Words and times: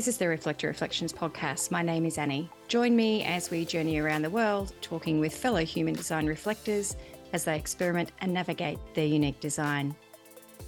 This 0.00 0.08
is 0.08 0.16
the 0.16 0.28
Reflector 0.28 0.66
Reflections 0.66 1.12
podcast. 1.12 1.70
My 1.70 1.82
name 1.82 2.06
is 2.06 2.16
Annie. 2.16 2.48
Join 2.68 2.96
me 2.96 3.22
as 3.24 3.50
we 3.50 3.66
journey 3.66 3.98
around 3.98 4.22
the 4.22 4.30
world 4.30 4.72
talking 4.80 5.20
with 5.20 5.36
fellow 5.36 5.62
human 5.62 5.92
design 5.92 6.26
reflectors 6.26 6.96
as 7.34 7.44
they 7.44 7.54
experiment 7.54 8.10
and 8.22 8.32
navigate 8.32 8.78
their 8.94 9.04
unique 9.04 9.40
design. 9.40 9.94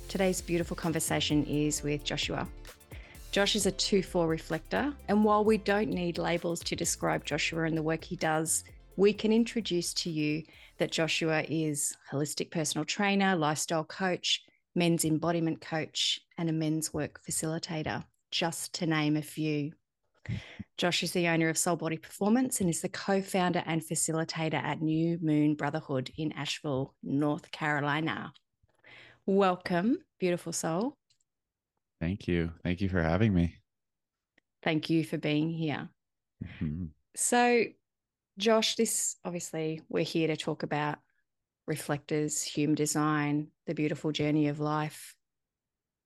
Today's 0.07 0.43
beautiful 0.43 0.77
conversation 0.77 1.47
is 1.47 1.83
with 1.83 2.05
Joshua. 2.05 2.47
Josh 3.31 3.57
is 3.57 3.65
a 3.65 3.73
2 3.73 4.03
4 4.03 4.27
reflector, 4.27 4.93
and 5.09 5.25
while 5.25 5.47
we 5.47 5.57
don't 5.57 5.89
need 5.89 6.19
labels 6.19 6.61
to 6.65 6.77
describe 6.77 7.25
Joshua 7.25 7.65
and 7.65 7.75
the 7.75 7.83
work 7.83 8.05
he 8.05 8.17
does, 8.17 8.65
we 8.97 9.15
can 9.15 9.33
introduce 9.33 9.95
to 9.95 10.11
you 10.11 10.43
that 10.77 10.93
Joshua 10.93 11.43
is 11.49 11.97
holistic 12.13 12.51
personal 12.51 12.85
trainer, 12.85 13.35
lifestyle 13.35 13.85
coach, 13.85 14.43
men's 14.75 15.07
embodiment 15.07 15.63
coach, 15.63 16.21
and 16.37 16.51
a 16.51 16.53
men's 16.53 16.93
work 16.93 17.19
facilitator 17.27 18.05
just 18.33 18.73
to 18.75 18.87
name 18.87 19.17
a 19.17 19.23
few. 19.23 19.73
Josh 20.79 21.03
is 21.03 21.13
the 21.13 21.29
owner 21.29 21.49
of 21.49 21.59
Soul 21.59 21.77
Body 21.77 21.99
Performance 21.99 22.61
and 22.61 22.69
is 22.69 22.81
the 22.81 22.89
co 22.89 23.21
founder 23.23 23.63
and 23.67 23.83
facilitator 23.83 24.55
at 24.55 24.81
New 24.81 25.19
Moon 25.21 25.55
Brotherhood 25.55 26.11
in 26.17 26.33
Asheville, 26.33 26.95
North 27.03 27.51
Carolina. 27.53 28.33
Welcome, 29.27 29.99
beautiful 30.19 30.53
soul. 30.53 30.97
Thank 32.01 32.27
you. 32.27 32.51
Thank 32.65 32.81
you 32.81 32.89
for 32.89 33.03
having 33.03 33.33
me. 33.33 33.55
Thank 34.65 34.91
you 34.91 35.05
for 35.05 35.19
being 35.19 35.51
here. 35.51 35.89
Mm-hmm. 36.43 36.87
So, 37.15 37.65
Josh, 38.39 38.77
this 38.77 39.17
obviously 39.25 39.83
we're 39.89 40.05
here 40.05 40.29
to 40.29 40.37
talk 40.37 40.63
about 40.63 40.99
reflectors, 41.67 42.43
human 42.43 42.75
design, 42.75 43.49
the 43.67 43.75
beautiful 43.75 44.11
journey 44.11 44.49
of 44.49 44.59
life. 44.59 45.15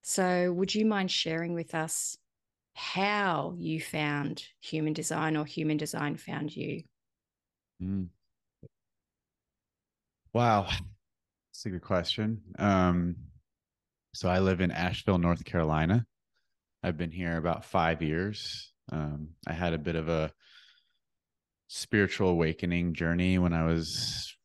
So, 0.09 0.53
would 0.53 0.73
you 0.73 0.87
mind 0.87 1.11
sharing 1.11 1.53
with 1.53 1.75
us 1.75 2.17
how 2.75 3.57
you 3.59 3.81
found 3.81 4.45
human 4.61 4.93
design 4.93 5.37
or 5.37 5.45
human 5.45 5.79
design 5.79 6.17
found 6.17 6.55
you? 6.55 6.85
Mm. 7.83 8.11
Wow. 10.33 10.69
That's 10.69 11.67
a 11.67 11.71
good 11.71 11.83
question. 11.83 12.41
Um, 12.57 13.17
so, 14.15 14.29
I 14.29 14.39
live 14.39 14.61
in 14.61 14.71
Asheville, 14.71 15.19
North 15.19 15.45
Carolina. 15.45 16.07
I've 16.85 16.97
been 16.97 17.11
here 17.11 17.37
about 17.37 17.65
five 17.65 18.01
years. 18.01 18.73
Um, 18.93 19.31
I 19.45 19.55
had 19.55 19.73
a 19.73 19.79
bit 19.79 19.97
of 19.97 20.09
a 20.09 20.31
spiritual 21.67 22.29
awakening 22.29 22.95
journey 22.95 23.39
when 23.41 23.53
I 23.53 23.67
was 23.67 24.37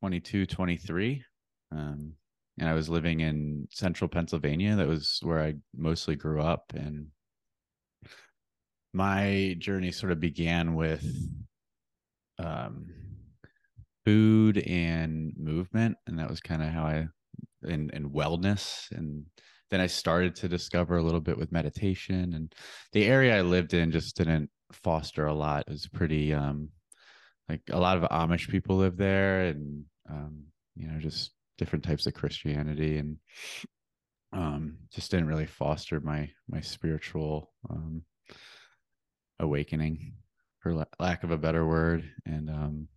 22, 0.00 0.46
23. 0.46 1.24
Um, 1.70 2.14
and 2.60 2.68
I 2.68 2.74
was 2.74 2.90
living 2.90 3.20
in 3.20 3.66
central 3.70 4.06
Pennsylvania. 4.06 4.76
That 4.76 4.86
was 4.86 5.18
where 5.22 5.40
I 5.40 5.54
mostly 5.74 6.14
grew 6.14 6.42
up. 6.42 6.72
And 6.76 7.06
my 8.92 9.56
journey 9.58 9.90
sort 9.90 10.12
of 10.12 10.20
began 10.20 10.74
with 10.74 11.02
um, 12.38 12.86
food 14.04 14.58
and 14.58 15.32
movement. 15.38 15.96
And 16.06 16.18
that 16.18 16.28
was 16.28 16.40
kind 16.40 16.62
of 16.62 16.68
how 16.68 16.84
I, 16.84 17.06
and, 17.62 17.90
and 17.94 18.10
wellness. 18.10 18.90
And 18.90 19.24
then 19.70 19.80
I 19.80 19.86
started 19.86 20.36
to 20.36 20.48
discover 20.48 20.98
a 20.98 21.02
little 21.02 21.20
bit 21.20 21.38
with 21.38 21.52
meditation. 21.52 22.34
And 22.34 22.54
the 22.92 23.06
area 23.06 23.38
I 23.38 23.40
lived 23.40 23.72
in 23.72 23.90
just 23.90 24.18
didn't 24.18 24.50
foster 24.70 25.24
a 25.24 25.34
lot. 25.34 25.64
It 25.66 25.70
was 25.70 25.88
pretty, 25.88 26.34
um, 26.34 26.68
like 27.48 27.62
a 27.70 27.80
lot 27.80 27.96
of 27.96 28.10
Amish 28.10 28.50
people 28.50 28.76
live 28.76 28.98
there. 28.98 29.46
And, 29.46 29.84
um, 30.10 30.42
you 30.76 30.88
know, 30.88 30.98
just 30.98 31.32
different 31.60 31.84
types 31.84 32.06
of 32.06 32.14
Christianity 32.14 32.98
and 32.98 33.18
um, 34.32 34.78
just 34.92 35.12
didn't 35.12 35.28
really 35.28 35.46
foster 35.46 36.00
my 36.00 36.30
my 36.48 36.60
spiritual 36.60 37.52
um, 37.68 38.02
awakening, 39.38 40.14
for 40.60 40.74
la- 40.74 40.84
lack 40.98 41.22
of 41.22 41.30
a 41.30 41.38
better 41.38 41.66
word. 41.66 42.10
And 42.26 42.50
um, 42.50 42.88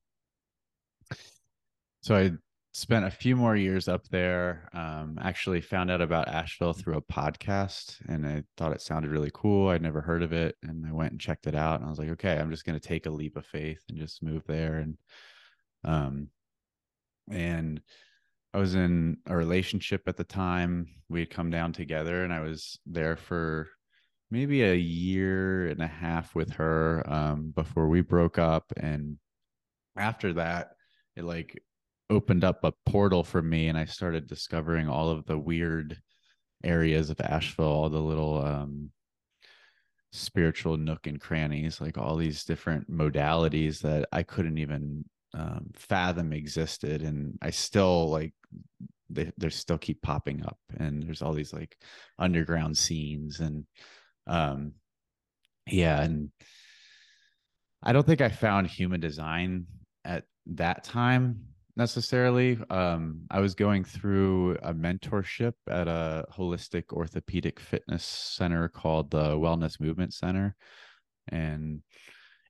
so 2.02 2.16
I 2.16 2.32
spent 2.74 3.06
a 3.06 3.12
few 3.12 3.36
more 3.36 3.56
years 3.56 3.88
up 3.88 4.08
there. 4.10 4.70
Um, 4.74 5.18
actually, 5.22 5.62
found 5.62 5.92
out 5.92 6.02
about 6.02 6.28
Asheville 6.28 6.74
through 6.74 6.98
a 6.98 7.02
podcast, 7.02 7.98
and 8.08 8.26
I 8.26 8.44
thought 8.58 8.74
it 8.74 8.82
sounded 8.82 9.12
really 9.12 9.32
cool. 9.34 9.70
I'd 9.70 9.82
never 9.82 10.02
heard 10.02 10.24
of 10.24 10.34
it, 10.34 10.56
and 10.64 10.86
I 10.86 10.92
went 10.92 11.12
and 11.12 11.22
checked 11.22 11.48
it 11.48 11.56
out. 11.56 11.80
And 11.80 11.86
I 11.86 11.90
was 11.90 12.00
like, 12.00 12.10
okay, 12.10 12.38
I'm 12.38 12.52
just 12.52 12.66
going 12.66 12.80
to 12.80 12.88
take 12.88 13.06
a 13.06 13.12
leap 13.12 13.38
of 13.38 13.46
faith 13.46 13.82
and 13.90 13.98
just 13.98 14.24
move 14.24 14.44
there. 14.48 14.78
And 14.78 14.98
um, 15.86 16.30
and 17.30 17.82
I 18.54 18.60
was 18.60 18.76
in 18.76 19.18
a 19.26 19.36
relationship 19.36 20.04
at 20.08 20.16
the 20.16 20.24
time. 20.24 20.88
We 21.10 21.22
had 21.22 21.32
come 21.32 21.50
down 21.50 21.74
together, 21.74 22.24
and 22.24 22.32
I 22.32 22.42
was 22.42 22.80
there 22.86 23.16
for 23.16 23.68
maybe 24.30 24.64
a 24.64 24.76
year 24.76 25.68
and 25.68 25.82
a 25.82 25.88
half 25.88 26.36
with 26.36 26.52
her 26.54 27.04
um, 27.12 27.52
before 27.56 27.88
we 27.88 28.02
broke 28.02 28.38
up. 28.38 28.72
And 28.78 29.18
after 29.98 30.34
that, 30.34 30.72
it 31.16 31.24
like 31.24 31.60
opened 32.10 32.44
up 32.44 32.64
a 32.64 32.74
portal 32.86 33.24
for 33.24 33.42
me, 33.42 33.70
and 33.70 33.78
I 33.78 33.86
started 33.86 34.28
discovering 34.28 34.88
all 34.88 35.10
of 35.10 35.26
the 35.26 35.38
weird 35.38 36.00
areas 36.64 37.10
of 37.10 37.20
Asheville, 37.22 37.66
all 37.66 37.90
the 37.90 38.00
little 38.00 38.44
um, 38.46 38.92
spiritual 40.12 40.78
nook 40.78 41.08
and 41.08 41.20
crannies, 41.20 41.82
like 41.82 41.98
all 41.98 42.16
these 42.16 42.44
different 42.44 42.90
modalities 42.90 43.82
that 43.82 44.08
I 44.12 44.22
couldn't 44.22 44.60
even 44.60 45.06
um, 45.34 45.72
fathom 45.76 46.34
existed 46.34 47.02
and 47.02 47.38
i 47.42 47.50
still 47.50 48.10
like 48.10 48.34
they, 49.10 49.32
they 49.38 49.50
still 49.50 49.78
keep 49.78 50.02
popping 50.02 50.44
up 50.46 50.58
and 50.78 51.04
there's 51.04 51.22
all 51.22 51.34
these 51.34 51.54
like 51.54 51.78
underground 52.20 52.78
scenes 52.78 53.40
and 53.40 53.66
um 54.28 54.74
yeah 55.68 56.02
and 56.02 56.30
i 57.82 57.92
don't 57.92 58.06
think 58.06 58.22
i 58.22 58.30
found 58.30 58.68
human 58.68 59.00
design 59.00 59.66
at 60.06 60.24
that 60.46 60.84
time 60.84 61.40
necessarily. 61.76 62.58
Um 62.70 63.22
i 63.32 63.40
was 63.40 63.56
going 63.56 63.84
through 63.84 64.58
a 64.62 64.74
mentorship 64.74 65.54
at 65.68 65.88
a 65.88 66.26
holistic 66.32 66.92
orthopedic 66.92 67.60
fitness 67.60 68.04
center 68.04 68.68
called 68.68 69.10
the 69.12 69.32
wellness 69.32 69.80
movement 69.80 70.14
center 70.14 70.56
and 71.30 71.82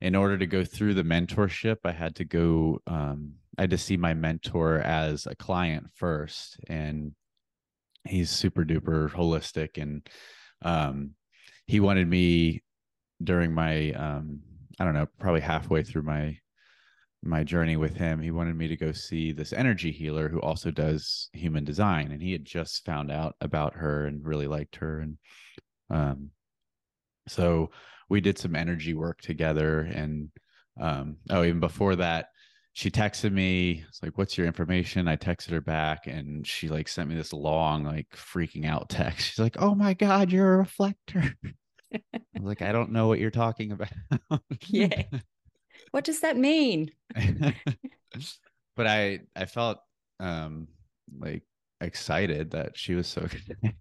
in 0.02 0.16
order 0.16 0.38
to 0.38 0.48
go 0.48 0.64
through 0.64 0.94
the 0.96 1.04
mentorship, 1.04 1.78
I 1.86 1.92
had 1.92 2.16
to 2.16 2.26
go, 2.26 2.82
um, 2.88 3.34
I 3.58 3.62
had 3.62 3.70
to 3.70 3.78
see 3.78 3.98
my 3.98 4.14
mentor 4.14 4.80
as 4.80 5.26
a 5.26 5.36
client 5.36 5.88
first. 5.96 6.58
And 6.68 7.14
he's 8.06 8.30
super 8.30 8.66
duper 8.66 9.10
holistic. 9.10 9.82
And 9.82 10.08
um, 10.62 11.12
he 11.66 11.80
wanted 11.80 12.08
me 12.08 12.64
during 13.24 13.54
my, 13.54 13.92
um, 13.92 14.42
I 14.80 14.86
don't 14.86 14.94
know, 14.94 15.08
probably 15.20 15.42
halfway 15.42 15.84
through 15.84 16.04
my 16.04 16.38
my 17.26 17.44
journey 17.44 17.78
with 17.78 17.96
him, 17.96 18.22
he 18.22 18.32
wanted 18.32 18.56
me 18.56 18.68
to 18.68 18.76
go 18.76 18.92
see 18.92 19.32
this 19.32 19.54
energy 19.54 19.92
healer 19.92 20.28
who 20.28 20.42
also 20.42 20.72
does 20.72 21.30
human 21.34 21.64
design. 21.64 22.12
And 22.12 22.22
he 22.22 22.32
had 22.34 22.46
just 22.46 22.86
found 22.86 23.12
out 23.12 23.36
about 23.42 23.76
her 23.76 24.06
and 24.06 24.26
really 24.26 24.48
liked 24.48 24.76
her. 24.78 25.00
And 25.00 25.18
um, 25.90 26.32
so 27.28 27.72
we 28.10 28.22
did 28.22 28.38
some 28.38 28.56
energy 28.56 28.94
work 28.94 29.22
together 29.22 29.82
and 29.82 30.30
um 30.80 31.18
oh 31.30 31.44
even 31.44 31.60
before 31.60 31.96
that 31.96 32.28
she 32.74 32.90
texted 32.90 33.32
me 33.32 33.84
it's 33.88 34.02
like 34.02 34.18
what's 34.18 34.38
your 34.38 34.48
information? 34.48 35.08
I 35.08 35.16
texted 35.16 35.52
her 35.52 35.62
back 35.62 36.08
and 36.08 36.46
she 36.46 36.70
like 36.70 36.88
sent 36.88 37.08
me 37.08 37.16
this 37.16 37.32
long 37.32 37.84
like 37.84 38.08
freaking 38.16 38.66
out 38.66 38.90
text. 38.90 39.28
She's 39.28 39.40
like 39.40 39.62
oh 39.62 39.76
my 39.76 39.94
god 39.94 40.32
you're 40.32 40.56
a 40.56 40.58
reflector. 40.58 41.36
I 41.94 42.20
was 42.40 42.46
like 42.46 42.64
i 42.64 42.72
don't 42.72 42.92
know 42.92 43.08
what 43.08 43.20
you're 43.20 43.30
talking 43.30 43.72
about. 43.72 43.90
Yeah 44.68 45.04
what 45.92 46.04
does 46.04 46.22
that 46.22 46.38
mean? 46.38 46.92
But 48.76 48.88
i 48.88 49.20
i 49.36 49.46
felt 49.46 49.78
um 50.20 50.68
like 51.20 51.44
excited 51.80 52.52
that 52.52 52.76
she 52.76 52.96
was 52.96 53.08
so 53.08 53.28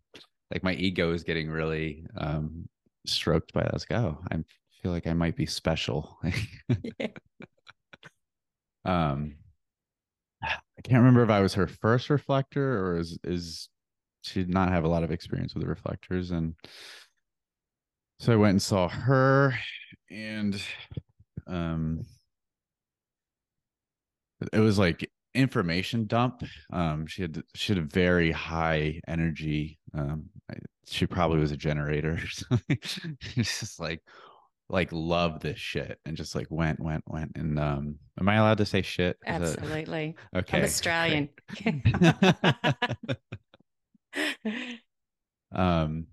like 0.51 0.63
my 0.63 0.75
ego 0.75 1.15
is 1.15 1.23
getting 1.23 1.49
really 1.49 2.05
um 2.19 2.69
stroked 3.07 3.53
by 3.53 3.63
that. 3.63 3.73
I 3.73 3.75
was 3.75 3.87
like, 3.91 4.01
oh, 4.01 4.19
I 4.31 4.37
feel 4.83 4.93
like 4.93 5.07
I 5.07 5.13
might 5.13 5.37
be 5.37 5.47
special. 5.47 6.19
yeah. 6.99 7.09
Um, 8.85 9.37
I 10.43 10.83
can't 10.83 10.99
remember 10.99 11.23
if 11.23 11.31
I 11.31 11.41
was 11.41 11.55
her 11.55 11.67
first 11.67 12.11
reflector 12.11 12.85
or 12.85 12.99
is 12.99 13.19
is 13.25 13.69
she 14.23 14.41
did 14.41 14.51
not 14.51 14.71
have 14.71 14.85
a 14.85 14.89
lot 14.89 15.05
of 15.05 15.11
experience 15.11 15.55
with 15.55 15.63
the 15.63 15.69
reflectors, 15.69 16.31
and 16.31 16.55
so 18.19 18.33
I 18.33 18.37
went 18.37 18.53
and 18.53 18.63
saw 18.63 18.89
her, 18.89 19.55
and 20.11 20.61
um, 21.47 22.05
it 24.53 24.61
was 24.61 24.79
like 24.79 25.09
information 25.35 26.07
dump. 26.07 26.43
Um, 26.73 27.07
she 27.07 27.23
had 27.23 27.43
she 27.55 27.75
had 27.75 27.83
a 27.83 27.87
very 27.87 28.33
high 28.33 29.01
energy. 29.07 29.79
Um, 29.95 30.27
she 30.87 31.07
probably 31.07 31.39
was 31.39 31.53
a 31.53 31.57
generator. 31.57 32.19
it's 32.69 32.99
just 33.35 33.81
like 33.81 34.01
like 34.69 34.89
love 34.91 35.41
this 35.41 35.59
shit 35.59 35.99
and 36.07 36.17
just 36.17 36.35
like 36.35 36.47
went 36.49 36.81
went 36.81 37.05
went 37.07 37.33
and 37.35 37.59
um 37.59 37.97
am 38.19 38.29
i 38.29 38.37
allowed 38.37 38.57
to 38.57 38.65
say 38.65 38.81
shit 38.81 39.19
Is 39.27 39.55
absolutely 39.55 40.17
that... 40.33 40.39
okay 40.39 40.59
i'm 40.59 40.65
australian 40.65 41.29
um 45.53 46.07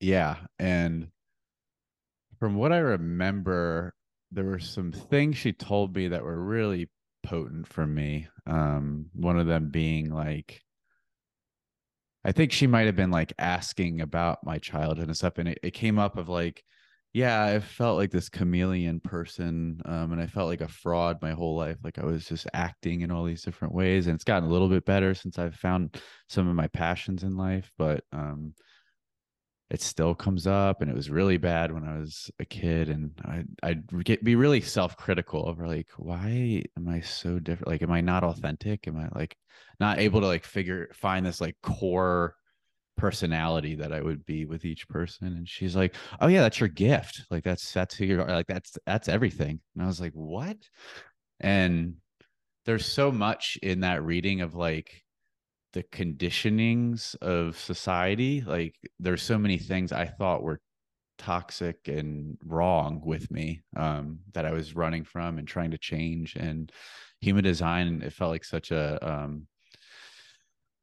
yeah 0.00 0.36
and 0.58 1.08
from 2.40 2.56
what 2.56 2.72
i 2.72 2.78
remember 2.78 3.94
there 4.32 4.44
were 4.44 4.58
some 4.58 4.90
things 4.90 5.36
she 5.36 5.52
told 5.52 5.94
me 5.94 6.08
that 6.08 6.24
were 6.24 6.42
really 6.42 6.88
potent 7.22 7.66
for 7.66 7.86
me. 7.86 8.28
Um, 8.46 9.06
one 9.12 9.38
of 9.38 9.46
them 9.46 9.68
being 9.70 10.10
like, 10.10 10.62
I 12.24 12.32
think 12.32 12.52
she 12.52 12.66
might 12.66 12.86
have 12.86 12.96
been 12.96 13.10
like 13.10 13.32
asking 13.38 14.00
about 14.00 14.44
my 14.44 14.58
childhood 14.58 15.08
and 15.08 15.16
stuff. 15.16 15.38
And 15.38 15.48
it, 15.48 15.58
it 15.62 15.70
came 15.72 15.98
up 15.98 16.16
of 16.16 16.28
like, 16.28 16.62
yeah, 17.12 17.44
I 17.44 17.60
felt 17.60 17.98
like 17.98 18.10
this 18.10 18.28
chameleon 18.28 19.00
person. 19.00 19.82
Um, 19.84 20.12
and 20.12 20.20
I 20.20 20.26
felt 20.26 20.48
like 20.48 20.60
a 20.60 20.68
fraud 20.68 21.18
my 21.20 21.32
whole 21.32 21.56
life. 21.56 21.78
Like 21.82 21.98
I 21.98 22.04
was 22.04 22.24
just 22.26 22.46
acting 22.54 23.02
in 23.02 23.10
all 23.10 23.24
these 23.24 23.42
different 23.42 23.74
ways. 23.74 24.06
And 24.06 24.14
it's 24.14 24.24
gotten 24.24 24.48
a 24.48 24.52
little 24.52 24.68
bit 24.68 24.84
better 24.84 25.14
since 25.14 25.38
I've 25.38 25.56
found 25.56 26.00
some 26.28 26.48
of 26.48 26.54
my 26.54 26.68
passions 26.68 27.22
in 27.22 27.36
life. 27.36 27.70
But 27.76 28.04
um, 28.12 28.54
it 29.72 29.80
still 29.80 30.14
comes 30.14 30.46
up 30.46 30.82
and 30.82 30.90
it 30.90 30.94
was 30.94 31.08
really 31.08 31.38
bad 31.38 31.72
when 31.72 31.82
i 31.82 31.98
was 31.98 32.30
a 32.38 32.44
kid 32.44 32.90
and 32.90 33.10
i'd, 33.24 33.48
I'd 33.62 34.04
get, 34.04 34.22
be 34.22 34.36
really 34.36 34.60
self-critical 34.60 35.48
over 35.48 35.66
like 35.66 35.88
why 35.96 36.62
am 36.76 36.88
i 36.88 37.00
so 37.00 37.38
different? 37.38 37.68
Like 37.68 37.82
am 37.82 37.90
i 37.90 38.00
not 38.02 38.22
authentic? 38.22 38.86
Am 38.86 38.98
i 38.98 39.08
like 39.18 39.34
not 39.80 39.98
able 39.98 40.20
to 40.20 40.26
like 40.26 40.44
figure 40.44 40.90
find 40.92 41.24
this 41.24 41.40
like 41.40 41.56
core 41.62 42.36
personality 42.98 43.74
that 43.76 43.92
i 43.92 44.00
would 44.00 44.26
be 44.26 44.44
with 44.44 44.64
each 44.66 44.86
person? 44.88 45.28
And 45.28 45.48
she's 45.48 45.74
like 45.74 45.94
oh 46.20 46.28
yeah 46.28 46.42
that's 46.42 46.60
your 46.60 46.68
gift. 46.68 47.24
Like 47.30 47.42
that's 47.42 47.72
that's 47.72 47.94
who 47.94 48.04
you're 48.04 48.24
like 48.24 48.46
that's 48.46 48.76
that's 48.86 49.08
everything. 49.08 49.60
And 49.74 49.82
i 49.82 49.86
was 49.86 50.00
like 50.00 50.12
what? 50.12 50.58
And 51.40 51.94
there's 52.66 52.86
so 52.86 53.10
much 53.10 53.58
in 53.62 53.80
that 53.80 54.04
reading 54.04 54.42
of 54.42 54.54
like 54.54 55.02
the 55.72 55.82
conditionings 55.84 57.14
of 57.16 57.58
society 57.58 58.42
like 58.42 58.74
there's 59.00 59.22
so 59.22 59.38
many 59.38 59.58
things 59.58 59.92
i 59.92 60.04
thought 60.04 60.42
were 60.42 60.60
toxic 61.18 61.88
and 61.88 62.36
wrong 62.44 63.00
with 63.04 63.30
me 63.30 63.62
um, 63.76 64.18
that 64.32 64.44
i 64.44 64.52
was 64.52 64.74
running 64.74 65.04
from 65.04 65.38
and 65.38 65.46
trying 65.46 65.70
to 65.70 65.78
change 65.78 66.36
and 66.36 66.72
human 67.20 67.44
design 67.44 68.02
it 68.04 68.12
felt 68.12 68.30
like 68.30 68.44
such 68.44 68.70
a 68.70 68.98
um, 69.08 69.46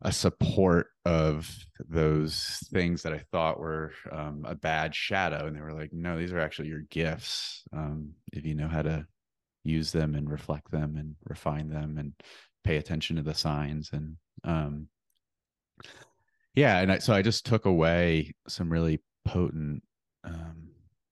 a 0.02 0.12
support 0.12 0.88
of 1.04 1.54
those 1.90 2.58
things 2.72 3.04
that 3.04 3.14
i 3.14 3.22
thought 3.32 3.60
were 3.60 3.92
um, 4.12 4.46
a 4.48 4.56
bad 4.56 4.96
shadow 4.96 5.46
and 5.46 5.56
they 5.56 5.62
were 5.62 5.74
like 5.74 5.92
no 5.92 6.18
these 6.18 6.32
are 6.32 6.40
actually 6.40 6.70
your 6.70 6.84
gifts 6.90 7.64
um, 7.74 8.12
if 8.32 8.46
you 8.46 8.56
know 8.56 8.68
how 8.68 8.82
to 8.82 9.06
use 9.64 9.92
them 9.92 10.16
and 10.16 10.30
reflect 10.30 10.72
them 10.72 10.96
and 10.96 11.16
refine 11.26 11.70
them 11.70 11.98
and 11.98 12.14
pay 12.64 12.78
attention 12.78 13.18
to 13.18 13.22
the 13.22 13.34
signs 13.34 13.90
and 13.94 14.16
um 14.44 14.88
yeah 16.56 16.80
and 16.80 16.92
I, 16.92 16.98
so 17.00 17.14
i 17.14 17.22
just 17.22 17.46
took 17.46 17.66
away 17.66 18.34
some 18.48 18.72
really 18.72 19.02
potent 19.26 19.84
um 20.24 20.70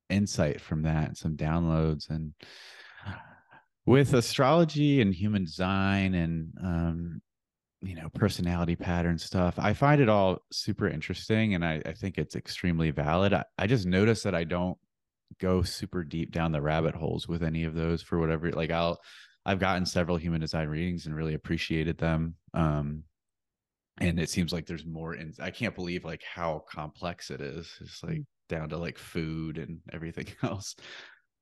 insight 0.09 0.61
from 0.61 0.83
that 0.83 1.17
some 1.17 1.35
downloads 1.35 2.09
and 2.09 2.33
with 3.85 4.13
astrology 4.13 5.01
and 5.01 5.13
human 5.13 5.45
design 5.45 6.13
and 6.13 6.53
um 6.63 7.21
you 7.81 7.95
know 7.95 8.09
personality 8.13 8.75
pattern 8.75 9.17
stuff 9.17 9.55
i 9.57 9.73
find 9.73 10.01
it 10.01 10.09
all 10.09 10.39
super 10.51 10.87
interesting 10.87 11.53
and 11.53 11.63
i, 11.63 11.81
I 11.85 11.93
think 11.93 12.17
it's 12.17 12.35
extremely 12.35 12.91
valid. 12.91 13.33
I, 13.33 13.43
I 13.57 13.67
just 13.67 13.85
notice 13.85 14.23
that 14.23 14.33
i 14.35 14.43
don't 14.43 14.77
go 15.39 15.61
super 15.61 16.03
deep 16.03 16.31
down 16.31 16.51
the 16.51 16.61
rabbit 16.61 16.95
holes 16.95 17.27
with 17.27 17.43
any 17.43 17.65
of 17.65 17.75
those 17.75 18.01
for 18.01 18.17
whatever 18.17 18.51
like 18.51 18.71
i'll 18.71 18.99
i've 19.45 19.59
gotten 19.59 19.85
several 19.85 20.17
human 20.17 20.41
design 20.41 20.67
readings 20.67 21.05
and 21.05 21.15
really 21.15 21.33
appreciated 21.33 21.97
them 21.97 22.35
um 22.53 23.03
and 23.99 24.19
it 24.19 24.29
seems 24.29 24.53
like 24.53 24.65
there's 24.65 24.85
more 24.85 25.15
in 25.15 25.33
i 25.39 25.49
can't 25.49 25.75
believe 25.75 26.05
like 26.05 26.23
how 26.23 26.63
complex 26.69 27.31
it 27.31 27.41
is 27.41 27.69
it's 27.81 28.03
like 28.03 28.17
mm. 28.17 28.25
down 28.49 28.69
to 28.69 28.77
like 28.77 28.97
food 28.97 29.57
and 29.57 29.79
everything 29.91 30.27
else 30.43 30.75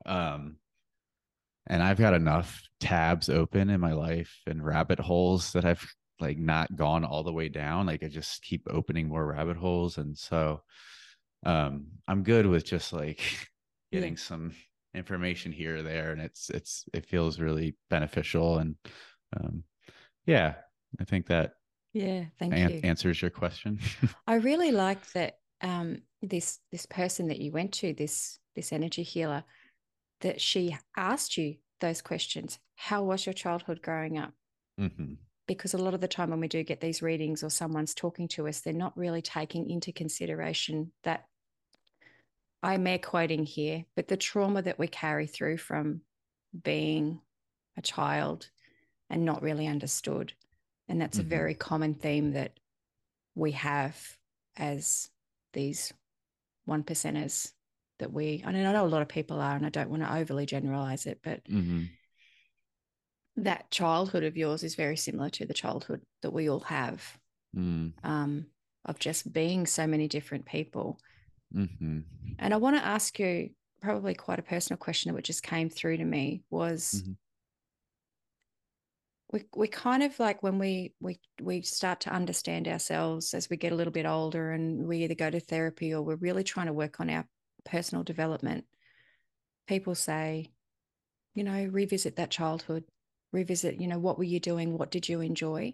um 0.06 0.58
and 1.68 1.82
i've 1.84 2.00
got 2.00 2.14
enough 2.14 2.62
tabs 2.80 3.30
open 3.30 3.70
in 3.70 3.80
my 3.80 3.94
life 3.94 4.34
and 4.48 4.66
rabbit 4.66 5.00
holes 5.00 5.52
that 5.52 5.66
i've 5.66 5.86
like 6.20 6.38
not 6.38 6.74
gone 6.76 7.04
all 7.04 7.24
the 7.24 7.34
way 7.34 7.50
down 7.50 7.86
like 7.88 8.04
i 8.04 8.08
just 8.08 8.42
keep 8.42 8.66
opening 8.70 9.08
more 9.08 9.26
rabbit 9.26 9.58
holes 9.58 9.98
and 9.98 10.18
so 10.18 10.62
um 11.46 11.86
i'm 12.08 12.24
good 12.24 12.46
with 12.46 12.66
just 12.66 12.94
like 12.94 13.22
getting 13.92 14.14
yeah. 14.14 14.20
some 14.20 14.54
information 14.94 15.52
here 15.52 15.78
or 15.78 15.82
there 15.82 16.12
and 16.12 16.22
it's 16.22 16.50
it's 16.50 16.86
it 16.94 17.06
feels 17.06 17.40
really 17.40 17.76
beneficial 17.90 18.60
and 18.60 18.76
um 19.38 19.62
yeah 20.26 20.54
i 21.02 21.04
think 21.04 21.28
that 21.28 21.52
yeah, 21.96 22.26
thank 22.38 22.54
an- 22.54 22.70
you. 22.70 22.80
Answers 22.84 23.22
your 23.22 23.32
question. 23.32 23.80
I 24.28 24.36
really 24.36 24.72
like 24.72 25.12
that 25.14 25.38
um, 25.62 26.02
this 26.22 26.60
this 26.70 26.86
person 26.86 27.30
that 27.30 27.40
you 27.40 27.54
went 27.54 27.72
to, 27.76 27.94
this 27.94 28.38
this 28.54 28.74
energy 28.74 29.02
healer, 29.02 29.46
that 30.20 30.42
she 30.42 30.78
asked 30.98 31.38
you 31.38 31.56
those 31.80 32.02
questions. 32.02 32.60
How 32.76 33.02
was 33.02 33.26
your 33.26 33.32
childhood 33.32 33.82
growing 33.82 34.18
up? 34.18 34.34
Mm-hmm. 34.80 35.14
Because 35.48 35.74
a 35.74 35.78
lot 35.78 35.94
of 35.94 36.02
the 36.02 36.08
time 36.10 36.32
when 36.32 36.42
we 36.42 36.50
do 36.50 36.64
get 36.64 36.82
these 36.82 37.02
readings 37.02 37.44
or 37.44 37.50
someone's 37.50 37.94
talking 37.94 38.28
to 38.30 38.50
us, 38.50 38.60
they're 38.60 38.74
not 38.74 38.98
really 38.98 39.22
taking 39.22 39.70
into 39.70 39.94
consideration 39.94 40.92
that 41.04 41.28
I'm 42.62 42.88
air 42.88 43.00
quoting 43.00 43.46
here, 43.46 43.86
but 43.96 44.10
the 44.10 44.18
trauma 44.18 44.62
that 44.64 44.80
we 44.80 44.88
carry 44.88 45.28
through 45.28 45.60
from 45.60 46.02
being 46.62 47.22
a 47.78 47.82
child 47.82 48.50
and 49.10 49.24
not 49.24 49.42
really 49.42 49.68
understood. 49.68 50.34
And 50.88 51.02
that's 51.02 51.18
mm-hmm. 51.18 51.28
a 51.28 51.30
very 51.30 51.54
common 51.54 51.94
theme 51.96 52.34
that 52.34 52.54
we 53.34 53.52
have 53.52 53.98
as 54.58 55.10
these 55.54 55.92
one 56.66 56.84
percenters 56.84 57.52
that 58.00 58.12
we, 58.12 58.44
I, 58.46 58.52
mean, 58.52 58.66
I 58.66 58.74
know 58.74 58.86
a 58.86 58.88
lot 58.88 59.02
of 59.02 59.08
people 59.08 59.40
are, 59.40 59.56
and 59.56 59.66
I 59.66 59.70
don't 59.70 59.90
want 59.90 60.04
to 60.04 60.16
overly 60.16 60.46
generalize 60.46 61.06
it, 61.06 61.20
but 61.24 61.44
mm-hmm. 61.46 61.84
that 63.38 63.72
childhood 63.72 64.24
of 64.24 64.38
yours 64.38 64.64
is 64.64 64.76
very 64.76 64.98
similar 64.98 65.30
to 65.32 65.46
the 65.46 65.54
childhood 65.54 66.02
that 66.22 66.32
we 66.32 66.50
all 66.50 66.62
have 66.62 67.18
mm. 67.56 67.94
um, 68.04 68.48
of 68.84 69.00
just 69.00 69.32
being 69.32 69.66
so 69.66 69.88
many 69.88 70.08
different 70.08 70.46
people. 70.46 71.00
Mm-hmm. 71.56 72.00
And 72.38 72.54
I 72.54 72.58
want 72.58 72.76
to 72.76 72.86
ask 72.86 73.18
you 73.18 73.52
probably 73.82 74.14
quite 74.14 74.40
a 74.40 74.44
personal 74.44 74.78
question 74.78 75.14
that 75.14 75.24
just 75.24 75.44
came 75.44 75.70
through 75.70 75.98
to 75.98 76.06
me 76.06 76.44
was 76.50 77.02
mm-hmm 77.02 77.14
we 79.36 79.44
we 79.54 79.68
kind 79.68 80.02
of 80.02 80.18
like 80.18 80.42
when 80.42 80.58
we 80.58 80.94
we 81.02 81.20
we 81.42 81.62
start 81.62 82.00
to 82.00 82.10
understand 82.10 82.70
ourselves 82.70 83.34
as 83.34 83.50
we 83.50 83.58
get 83.58 83.74
a 83.74 83.76
little 83.76 83.92
bit 83.92 84.06
older 84.06 84.52
and 84.52 84.88
we 84.88 85.04
either 85.04 85.14
go 85.14 85.30
to 85.30 85.42
therapy 85.42 85.94
or 85.94 86.02
we're 86.02 86.16
really 86.16 86.44
trying 86.44 86.68
to 86.68 86.74
work 86.74 87.02
on 87.02 87.10
our 87.10 87.28
personal 87.66 88.02
development 88.02 88.64
people 89.68 89.94
say 89.94 90.50
you 91.34 91.44
know 91.44 91.66
revisit 91.66 92.16
that 92.16 92.32
childhood 92.32 92.86
revisit 93.34 93.82
you 93.82 93.88
know 93.88 94.00
what 94.00 94.18
were 94.18 94.24
you 94.24 94.40
doing? 94.40 94.78
What 94.78 94.90
did 94.90 95.10
you 95.10 95.20
enjoy? 95.20 95.74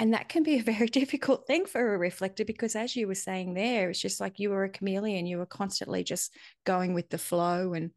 And 0.00 0.12
that 0.12 0.28
can 0.28 0.42
be 0.42 0.58
a 0.58 0.62
very 0.72 0.88
difficult 0.88 1.46
thing 1.46 1.66
for 1.66 1.94
a 1.94 1.98
reflector 1.98 2.44
because 2.44 2.74
as 2.74 2.96
you 2.96 3.06
were 3.06 3.14
saying 3.14 3.54
there 3.54 3.90
it's 3.90 4.00
just 4.00 4.20
like 4.20 4.40
you 4.40 4.50
were 4.50 4.64
a 4.64 4.68
chameleon 4.68 5.26
you 5.26 5.38
were 5.38 5.46
constantly 5.46 6.02
just 6.02 6.34
going 6.64 6.94
with 6.94 7.10
the 7.10 7.18
flow 7.18 7.74
and 7.74 7.92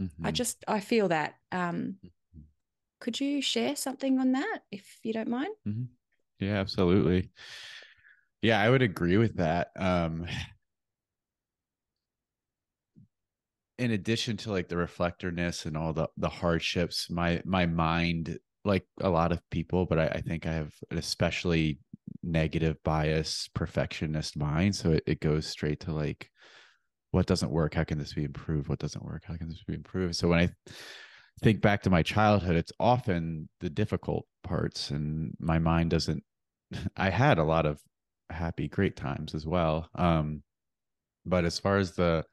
mm-hmm. 0.00 0.26
i 0.26 0.30
just 0.30 0.64
i 0.66 0.80
feel 0.80 1.08
that 1.08 1.34
um 1.52 1.96
could 3.04 3.20
you 3.20 3.42
share 3.42 3.76
something 3.76 4.18
on 4.18 4.32
that 4.32 4.60
if 4.72 4.98
you 5.02 5.12
don't 5.12 5.28
mind? 5.28 5.54
Mm-hmm. 5.68 5.84
Yeah, 6.40 6.58
absolutely. 6.58 7.28
Yeah, 8.40 8.58
I 8.58 8.70
would 8.70 8.80
agree 8.80 9.18
with 9.18 9.36
that. 9.36 9.68
Um, 9.76 10.26
in 13.78 13.90
addition 13.90 14.38
to 14.38 14.52
like 14.52 14.68
the 14.68 14.76
reflectorness 14.76 15.66
and 15.66 15.76
all 15.76 15.92
the 15.92 16.08
the 16.16 16.30
hardships, 16.30 17.10
my 17.10 17.42
my 17.44 17.66
mind, 17.66 18.38
like 18.64 18.86
a 19.02 19.10
lot 19.10 19.32
of 19.32 19.50
people, 19.50 19.84
but 19.84 19.98
I, 19.98 20.06
I 20.06 20.20
think 20.22 20.46
I 20.46 20.54
have 20.54 20.72
an 20.90 20.96
especially 20.96 21.80
negative 22.22 22.82
bias, 22.84 23.50
perfectionist 23.54 24.34
mind. 24.38 24.76
So 24.76 24.92
it, 24.92 25.02
it 25.06 25.20
goes 25.20 25.46
straight 25.46 25.80
to 25.80 25.92
like 25.92 26.30
what 27.10 27.26
doesn't 27.26 27.52
work? 27.52 27.74
How 27.74 27.84
can 27.84 27.98
this 27.98 28.14
be 28.14 28.24
improved? 28.24 28.68
What 28.68 28.78
doesn't 28.78 29.04
work? 29.04 29.24
How 29.26 29.36
can 29.36 29.48
this 29.48 29.62
be 29.62 29.74
improved? 29.74 30.16
So 30.16 30.28
when 30.28 30.38
I 30.38 30.48
think 31.40 31.60
back 31.60 31.82
to 31.82 31.90
my 31.90 32.02
childhood, 32.02 32.56
it's 32.56 32.72
often 32.80 33.48
the 33.60 33.70
difficult 33.70 34.26
parts, 34.42 34.90
and 34.90 35.34
my 35.38 35.58
mind 35.58 35.90
doesn't. 35.90 36.22
I 36.96 37.10
had 37.10 37.38
a 37.38 37.44
lot 37.44 37.66
of 37.66 37.80
happy, 38.30 38.68
great 38.68 38.96
times 38.96 39.34
as 39.34 39.46
well. 39.46 39.88
Um, 39.94 40.42
but 41.26 41.44
as 41.44 41.58
far 41.58 41.78
as 41.78 41.92
the 41.92 42.24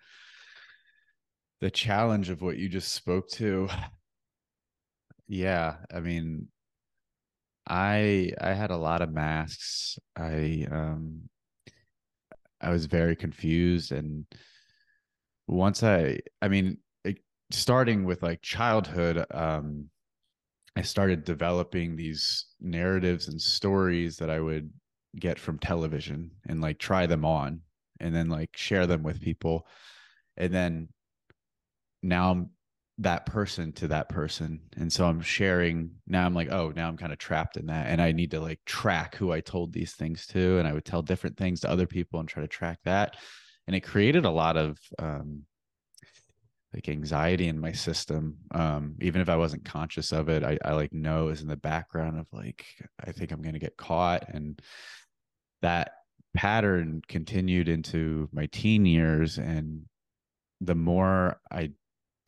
the 1.61 1.71
challenge 1.71 2.29
of 2.29 2.41
what 2.41 2.57
you 2.57 2.67
just 2.69 2.91
spoke 2.93 3.29
to, 3.29 3.69
yeah, 5.27 5.75
I 5.93 5.99
mean, 5.99 6.47
I 7.67 8.31
I 8.39 8.53
had 8.53 8.71
a 8.71 8.77
lot 8.77 9.01
of 9.01 9.11
masks. 9.11 9.97
I 10.15 10.67
um 10.71 11.29
I 12.59 12.69
was 12.71 12.85
very 12.85 13.15
confused 13.15 13.91
and 13.91 14.25
once 15.47 15.83
I 15.83 16.19
I 16.41 16.47
mean 16.47 16.77
starting 17.51 18.05
with 18.05 18.23
like 18.23 18.41
childhood 18.41 19.25
um 19.31 19.85
i 20.75 20.81
started 20.81 21.23
developing 21.23 21.95
these 21.95 22.45
narratives 22.59 23.27
and 23.27 23.41
stories 23.41 24.17
that 24.17 24.29
i 24.29 24.39
would 24.39 24.71
get 25.19 25.37
from 25.37 25.59
television 25.59 26.31
and 26.47 26.61
like 26.61 26.79
try 26.79 27.05
them 27.05 27.25
on 27.25 27.61
and 27.99 28.15
then 28.15 28.29
like 28.29 28.55
share 28.55 28.87
them 28.87 29.03
with 29.03 29.21
people 29.21 29.67
and 30.37 30.53
then 30.53 30.87
now 32.01 32.31
I'm 32.31 32.49
that 32.97 33.25
person 33.25 33.71
to 33.73 33.87
that 33.87 34.09
person. 34.09 34.59
And 34.77 34.91
so 34.91 35.05
I'm 35.05 35.21
sharing 35.21 35.91
now 36.07 36.25
I'm 36.25 36.35
like, 36.35 36.51
oh, 36.51 36.71
now 36.75 36.87
I'm 36.87 36.97
kind 36.97 37.11
of 37.13 37.19
trapped 37.19 37.57
in 37.57 37.67
that. 37.67 37.87
And 37.87 38.01
I 38.01 38.11
need 38.11 38.31
to 38.31 38.39
like 38.39 38.59
track 38.65 39.15
who 39.15 39.31
I 39.31 39.41
told 39.41 39.73
these 39.73 39.93
things 39.93 40.27
to. 40.27 40.57
And 40.57 40.67
I 40.67 40.73
would 40.73 40.85
tell 40.85 41.01
different 41.01 41.37
things 41.37 41.61
to 41.61 41.69
other 41.69 41.87
people 41.87 42.19
and 42.19 42.29
try 42.29 42.41
to 42.41 42.47
track 42.47 42.79
that. 42.85 43.17
And 43.67 43.75
it 43.75 43.81
created 43.81 44.25
a 44.25 44.31
lot 44.31 44.57
of 44.57 44.77
um 44.99 45.43
like 46.73 46.87
anxiety 46.87 47.47
in 47.47 47.59
my 47.59 47.71
system. 47.71 48.37
Um, 48.51 48.95
even 49.01 49.21
if 49.21 49.29
I 49.29 49.35
wasn't 49.35 49.65
conscious 49.65 50.11
of 50.11 50.29
it, 50.29 50.43
I, 50.43 50.57
I 50.63 50.73
like 50.73 50.93
know 50.93 51.27
is 51.29 51.41
in 51.41 51.47
the 51.47 51.57
background 51.57 52.19
of 52.19 52.27
like, 52.31 52.65
I 53.05 53.11
think 53.11 53.31
I'm 53.31 53.41
gonna 53.41 53.59
get 53.59 53.77
caught. 53.77 54.29
And 54.29 54.59
that 55.61 55.91
pattern 56.33 57.01
continued 57.07 57.67
into 57.67 58.29
my 58.31 58.45
teen 58.47 58.85
years. 58.85 59.37
And 59.37 59.83
the 60.61 60.75
more 60.75 61.39
I 61.51 61.71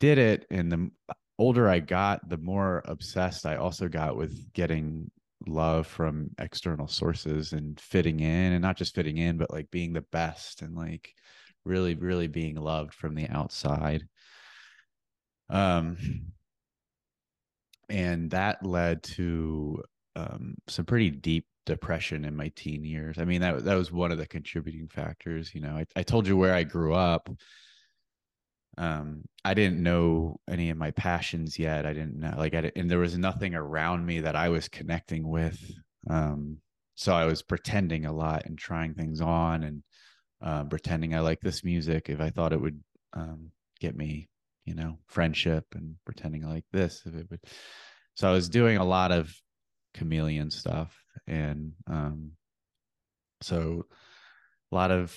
did 0.00 0.18
it 0.18 0.46
and 0.50 0.70
the 0.70 0.90
older 1.38 1.68
I 1.68 1.80
got, 1.80 2.28
the 2.28 2.36
more 2.36 2.82
obsessed 2.84 3.46
I 3.46 3.56
also 3.56 3.88
got 3.88 4.16
with 4.16 4.52
getting 4.52 5.10
love 5.46 5.86
from 5.86 6.30
external 6.38 6.86
sources 6.86 7.52
and 7.52 7.78
fitting 7.80 8.20
in 8.20 8.52
and 8.52 8.62
not 8.62 8.76
just 8.76 8.94
fitting 8.94 9.18
in, 9.18 9.36
but 9.36 9.50
like 9.50 9.70
being 9.70 9.92
the 9.92 10.04
best 10.12 10.62
and 10.62 10.74
like 10.74 11.14
really, 11.64 11.94
really 11.94 12.26
being 12.26 12.56
loved 12.56 12.94
from 12.94 13.14
the 13.14 13.28
outside. 13.28 14.06
Um, 15.50 15.96
and 17.88 18.30
that 18.30 18.64
led 18.64 19.02
to 19.02 19.82
um, 20.16 20.54
some 20.68 20.84
pretty 20.84 21.10
deep 21.10 21.46
depression 21.66 22.24
in 22.24 22.36
my 22.36 22.50
teen 22.56 22.84
years. 22.84 23.18
I 23.18 23.24
mean, 23.24 23.40
that 23.40 23.64
that 23.64 23.74
was 23.74 23.92
one 23.92 24.12
of 24.12 24.18
the 24.18 24.26
contributing 24.26 24.88
factors. 24.88 25.54
You 25.54 25.60
know, 25.60 25.76
I, 25.76 25.86
I 25.96 26.02
told 26.02 26.26
you 26.26 26.36
where 26.36 26.54
I 26.54 26.62
grew 26.62 26.94
up, 26.94 27.28
um 28.78 29.22
i 29.44 29.54
didn't 29.54 29.82
know 29.82 30.38
any 30.48 30.70
of 30.70 30.76
my 30.76 30.90
passions 30.90 31.58
yet 31.58 31.86
i 31.86 31.92
didn't 31.92 32.18
know 32.18 32.34
like 32.36 32.54
i 32.54 32.70
and 32.76 32.90
there 32.90 32.98
was 32.98 33.16
nothing 33.16 33.54
around 33.54 34.04
me 34.04 34.20
that 34.20 34.34
i 34.34 34.48
was 34.48 34.68
connecting 34.68 35.28
with 35.28 35.58
um 36.10 36.58
so 36.96 37.14
i 37.14 37.24
was 37.24 37.42
pretending 37.42 38.06
a 38.06 38.12
lot 38.12 38.46
and 38.46 38.58
trying 38.58 38.94
things 38.94 39.20
on 39.20 39.62
and 39.62 39.82
uh, 40.42 40.64
pretending 40.64 41.14
i 41.14 41.20
like 41.20 41.40
this 41.40 41.62
music 41.62 42.08
if 42.08 42.20
i 42.20 42.30
thought 42.30 42.52
it 42.52 42.60
would 42.60 42.82
um 43.12 43.50
get 43.80 43.96
me 43.96 44.28
you 44.64 44.74
know 44.74 44.98
friendship 45.06 45.64
and 45.74 45.96
pretending 46.04 46.46
like 46.46 46.64
this 46.72 47.02
if 47.06 47.14
it 47.14 47.26
would 47.30 47.40
so 48.14 48.28
i 48.28 48.32
was 48.32 48.48
doing 48.48 48.76
a 48.76 48.84
lot 48.84 49.12
of 49.12 49.34
chameleon 49.94 50.50
stuff 50.50 50.96
and 51.26 51.72
um 51.86 52.32
so 53.40 53.84
a 54.72 54.74
lot 54.74 54.90
of 54.90 55.16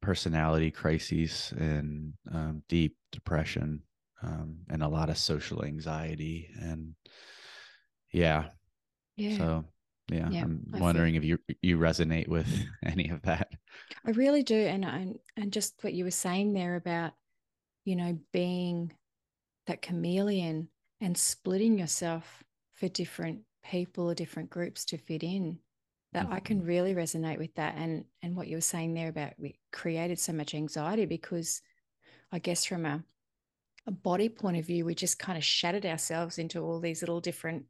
personality 0.00 0.70
crises 0.70 1.52
and 1.56 2.12
um, 2.32 2.62
deep 2.68 2.96
depression 3.10 3.80
um, 4.22 4.58
and 4.70 4.82
a 4.82 4.88
lot 4.88 5.10
of 5.10 5.18
social 5.18 5.64
anxiety 5.64 6.48
and 6.60 6.94
yeah. 8.12 8.46
Yeah. 9.16 9.38
So 9.38 9.64
yeah, 10.08 10.28
yeah 10.30 10.42
i'm 10.42 10.64
wondering 10.72 11.14
if 11.14 11.24
you 11.24 11.38
you 11.62 11.78
resonate 11.78 12.28
with 12.28 12.46
any 12.84 13.08
of 13.08 13.22
that. 13.22 13.48
I 14.06 14.10
really 14.10 14.42
do 14.42 14.56
and 14.56 14.84
and 14.84 15.18
and 15.36 15.52
just 15.52 15.74
what 15.82 15.94
you 15.94 16.04
were 16.04 16.10
saying 16.10 16.52
there 16.52 16.76
about 16.76 17.12
you 17.84 17.96
know 17.96 18.18
being 18.32 18.92
that 19.66 19.82
chameleon 19.82 20.68
and 21.00 21.16
splitting 21.16 21.78
yourself 21.78 22.42
for 22.74 22.88
different 22.88 23.40
people 23.64 24.10
or 24.10 24.14
different 24.14 24.50
groups 24.50 24.84
to 24.84 24.98
fit 24.98 25.22
in 25.22 25.58
that 26.12 26.28
I 26.30 26.40
can 26.40 26.58
mm-hmm. 26.58 26.66
really 26.66 26.94
resonate 26.94 27.38
with 27.38 27.54
that 27.54 27.74
and 27.76 28.04
and 28.22 28.36
what 28.36 28.48
you 28.48 28.56
were 28.56 28.62
saying 28.62 28.94
there 28.94 29.08
about 29.08 29.32
we 29.38 29.58
created 29.72 30.18
so 30.18 30.32
much 30.32 30.54
anxiety 30.54 31.06
because 31.06 31.62
I 32.30 32.38
guess 32.38 32.64
from 32.64 32.86
a 32.86 33.02
a 33.86 33.90
body 33.90 34.28
point 34.28 34.58
of 34.58 34.66
view 34.66 34.84
we 34.84 34.94
just 34.94 35.18
kind 35.18 35.36
of 35.36 35.44
shattered 35.44 35.86
ourselves 35.86 36.38
into 36.38 36.60
all 36.60 36.80
these 36.80 37.02
little 37.02 37.20
different 37.20 37.64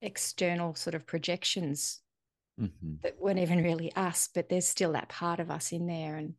external 0.00 0.74
sort 0.74 0.94
of 0.94 1.06
projections 1.06 2.00
mm-hmm. 2.60 2.94
that 3.02 3.20
weren't 3.20 3.40
even 3.40 3.62
really 3.62 3.94
us 3.96 4.28
but 4.32 4.48
there's 4.48 4.68
still 4.68 4.92
that 4.92 5.08
part 5.08 5.40
of 5.40 5.50
us 5.50 5.72
in 5.72 5.86
there 5.86 6.16
and 6.16 6.34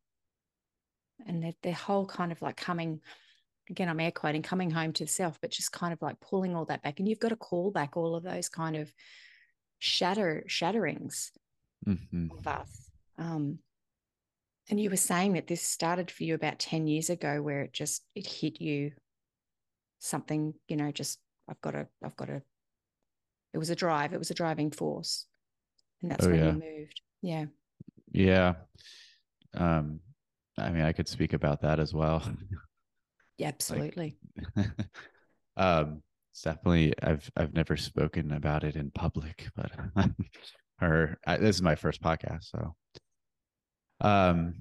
and 1.27 1.43
their, 1.43 1.53
the 1.63 1.71
whole 1.71 2.05
kind 2.05 2.31
of 2.31 2.41
like 2.41 2.57
coming 2.57 3.01
again 3.69 3.89
i'm 3.89 3.99
air 3.99 4.11
quoting 4.11 4.41
coming 4.41 4.71
home 4.71 4.93
to 4.93 5.05
self 5.05 5.39
but 5.41 5.51
just 5.51 5.71
kind 5.71 5.93
of 5.93 6.01
like 6.01 6.19
pulling 6.19 6.55
all 6.55 6.65
that 6.65 6.81
back 6.81 6.99
and 6.99 7.07
you've 7.07 7.19
got 7.19 7.29
to 7.29 7.35
call 7.35 7.71
back 7.71 7.95
all 7.95 8.15
of 8.15 8.23
those 8.23 8.49
kind 8.49 8.75
of 8.75 8.91
shatter 9.79 10.43
shatterings 10.47 11.31
mm-hmm. 11.87 12.27
of 12.37 12.47
us. 12.47 12.89
Um, 13.17 13.59
and 14.69 14.79
you 14.79 14.89
were 14.89 14.97
saying 14.97 15.33
that 15.33 15.47
this 15.47 15.61
started 15.63 16.11
for 16.11 16.23
you 16.23 16.35
about 16.35 16.59
10 16.59 16.87
years 16.87 17.09
ago 17.09 17.41
where 17.41 17.61
it 17.61 17.73
just 17.73 18.03
it 18.15 18.27
hit 18.27 18.61
you 18.61 18.91
something, 19.97 20.53
you 20.67 20.75
know, 20.75 20.91
just 20.91 21.19
I've 21.49 21.59
got 21.61 21.71
to, 21.71 21.87
I've 22.03 22.15
got 22.15 22.27
to, 22.27 22.41
it 23.53 23.57
was 23.57 23.71
a 23.71 23.75
drive, 23.75 24.13
it 24.13 24.19
was 24.19 24.29
a 24.29 24.35
driving 24.35 24.69
force. 24.69 25.25
And 26.01 26.11
that's 26.11 26.25
oh, 26.25 26.29
when 26.29 26.39
yeah. 26.39 26.45
you 26.45 26.77
moved. 26.77 27.01
Yeah. 27.21 27.45
Yeah. 28.11 28.53
Um, 29.57 30.01
I 30.59 30.69
mean, 30.71 30.83
I 30.83 30.93
could 30.93 31.07
speak 31.07 31.33
about 31.33 31.61
that 31.61 31.79
as 31.79 31.93
well. 31.93 32.23
Yeah, 33.37 33.47
absolutely. 33.47 34.17
Like, 34.55 34.67
um, 35.57 36.03
it's 36.31 36.41
definitely 36.41 36.93
I've 37.01 37.31
I've 37.37 37.53
never 37.53 37.77
spoken 37.77 38.33
about 38.33 38.65
it 38.65 38.75
in 38.75 38.91
public, 38.91 39.47
but 39.55 39.71
or 40.81 41.17
I, 41.25 41.37
this 41.37 41.55
is 41.55 41.61
my 41.61 41.75
first 41.75 42.01
podcast, 42.01 42.51
so 42.51 42.75
um 44.01 44.55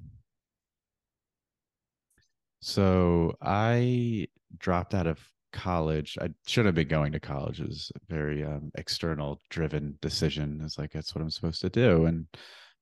so 2.61 3.35
I 3.41 4.27
dropped 4.57 4.93
out 4.93 5.07
of 5.07 5.19
college. 5.53 6.17
I 6.21 6.29
should 6.45 6.65
have 6.65 6.75
been 6.75 6.87
going 6.87 7.11
to 7.13 7.19
college. 7.19 7.61
It 7.61 7.67
was 7.67 7.91
a 7.95 8.13
very 8.13 8.43
um, 8.43 8.71
external 8.75 9.41
driven 9.49 9.97
decision. 10.01 10.61
It's 10.63 10.77
like 10.77 10.91
that's 10.91 11.15
what 11.15 11.21
I'm 11.21 11.29
supposed 11.29 11.61
to 11.61 11.69
do, 11.69 12.05
and 12.05 12.27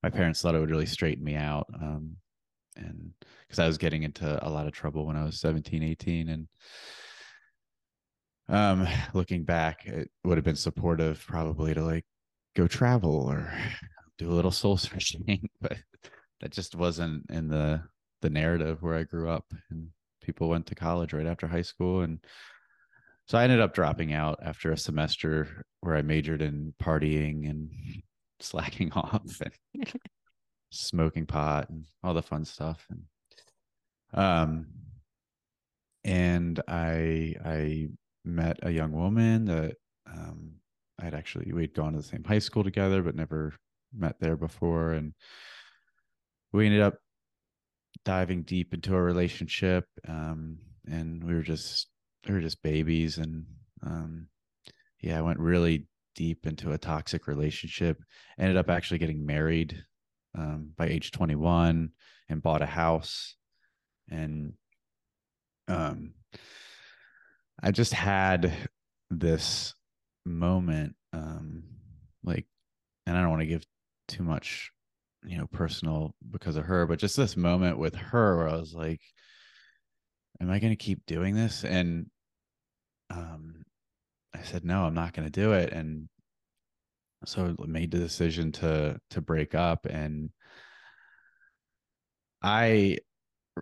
my 0.04 0.10
parents 0.10 0.42
thought 0.42 0.56
it 0.56 0.60
would 0.60 0.72
really 0.72 0.86
straighten 0.86 1.24
me 1.24 1.36
out. 1.36 1.68
Um, 1.82 2.18
and 2.78 3.12
because 3.48 3.60
I 3.60 3.68
was 3.68 3.78
getting 3.78 4.04
into 4.04 4.46
a 4.46 4.50
lot 4.50 4.68
of 4.68 4.74
trouble 4.74 5.06
when 5.06 5.16
I 5.16 5.24
was 5.24 5.40
17, 5.40 5.84
18, 5.84 6.30
and 6.30 6.48
um 8.50 8.88
looking 9.14 9.44
back 9.44 9.86
it 9.86 10.10
would 10.24 10.38
have 10.38 10.46
been 10.46 10.56
supportive 10.56 11.24
probably 11.28 11.74
to 11.74 11.84
like 11.84 12.06
go 12.56 12.68
travel 12.68 13.28
or 13.30 13.52
do 14.18 14.32
a 14.32 14.34
little 14.34 14.52
soul 14.52 14.78
searching 14.78 15.48
but 15.62 15.78
that 16.42 16.52
just 16.52 16.76
wasn't 16.76 17.24
in 17.30 17.48
the 17.48 17.82
the 18.22 18.30
narrative 18.30 18.82
where 18.82 18.96
i 18.96 19.04
grew 19.04 19.30
up 19.30 19.46
and 19.70 19.88
people 20.22 20.50
went 20.50 20.66
to 20.66 20.76
college 20.76 21.14
right 21.14 21.28
after 21.28 21.48
high 21.48 21.62
school 21.62 22.02
and 22.02 22.20
so 23.28 23.38
i 23.38 23.44
ended 23.44 23.60
up 23.60 23.74
dropping 23.74 24.14
out 24.14 24.40
after 24.42 24.72
a 24.72 24.78
semester 24.78 25.66
where 25.82 25.96
i 25.96 26.02
majored 26.02 26.42
in 26.42 26.74
partying 26.82 27.50
and 27.50 27.70
slacking 28.40 28.92
off 28.96 29.42
and 29.42 29.94
smoking 30.70 31.26
pot 31.26 31.70
and 31.70 31.86
all 32.04 32.14
the 32.14 32.22
fun 32.22 32.46
stuff. 32.46 32.88
And 32.90 33.04
um 34.14 34.68
and 36.04 36.62
i 36.68 37.36
i 37.44 37.90
met 38.28 38.60
a 38.64 38.72
young 38.72 38.92
woman 38.92 39.46
that 39.46 39.76
um, 40.08 40.54
I'd 41.00 41.14
actually 41.14 41.52
we'd 41.52 41.74
gone 41.74 41.94
to 41.94 41.98
the 42.00 42.04
same 42.04 42.24
high 42.24 42.40
school 42.40 42.64
together, 42.64 43.02
but 43.02 43.16
never 43.16 43.54
met 43.94 44.20
there 44.20 44.36
before, 44.36 44.92
and 44.92 45.14
we 46.52 46.66
ended 46.66 46.82
up 46.82 46.96
diving 48.06 48.44
deep 48.44 48.74
into 48.74 48.96
a 48.96 49.02
relationship, 49.02 49.86
um, 50.08 50.58
and 50.88 51.24
we 51.24 51.34
were 51.34 51.42
just 51.42 51.88
we 52.28 52.34
were 52.34 52.42
just 52.42 52.62
babies, 52.64 53.18
and 53.18 53.46
um, 53.86 54.28
yeah, 55.02 55.20
I 55.20 55.22
went 55.22 55.40
really 55.40 55.88
deep 56.16 56.48
into 56.48 56.72
a 56.72 56.78
toxic 56.78 57.28
relationship. 57.28 58.02
Ended 58.40 58.58
up 58.58 58.70
actually 58.70 58.98
getting 58.98 59.26
married 59.26 59.84
um, 60.38 60.72
by 60.78 60.88
age 60.88 61.12
21 61.12 61.90
and 62.30 62.44
bought 62.44 62.62
a 62.62 62.68
house, 62.68 63.36
and 64.10 64.54
um 65.68 66.14
I 67.62 67.72
just 67.72 67.94
had 67.94 68.70
this 69.10 69.74
moment, 70.26 70.96
um, 71.14 71.64
like, 72.24 72.46
and 73.06 73.18
I 73.18 73.22
don't 73.22 73.32
want 73.32 73.42
to 73.42 73.48
give 73.48 73.66
too 74.08 74.24
much, 74.24 74.72
you 75.26 75.38
know, 75.38 75.48
personal 75.48 76.14
because 76.30 76.56
of 76.56 76.66
her, 76.66 76.86
but 76.86 77.00
just 77.00 77.18
this 77.18 77.36
moment 77.36 77.80
with 77.80 77.96
her 77.96 78.38
where 78.38 78.50
I 78.50 78.58
was 78.58 78.74
like, 78.74 79.02
am 80.40 80.52
I 80.52 80.60
going 80.60 80.74
to 80.74 80.78
keep 80.78 81.06
doing 81.08 81.36
this? 81.36 81.64
And, 81.64 82.08
um, 83.10 83.64
I 84.36 84.44
said, 84.44 84.64
no, 84.64 84.84
I'm 84.84 84.94
not 84.94 85.14
going 85.14 85.26
to 85.26 85.32
do 85.32 85.54
it. 85.54 85.74
And 85.74 86.10
so 87.26 87.56
made 87.66 87.92
the 87.92 88.00
decision 88.00 88.52
to, 88.52 89.00
to 89.10 89.22
break 89.22 89.56
up 89.56 89.86
and 89.86 90.30
I 92.42 93.00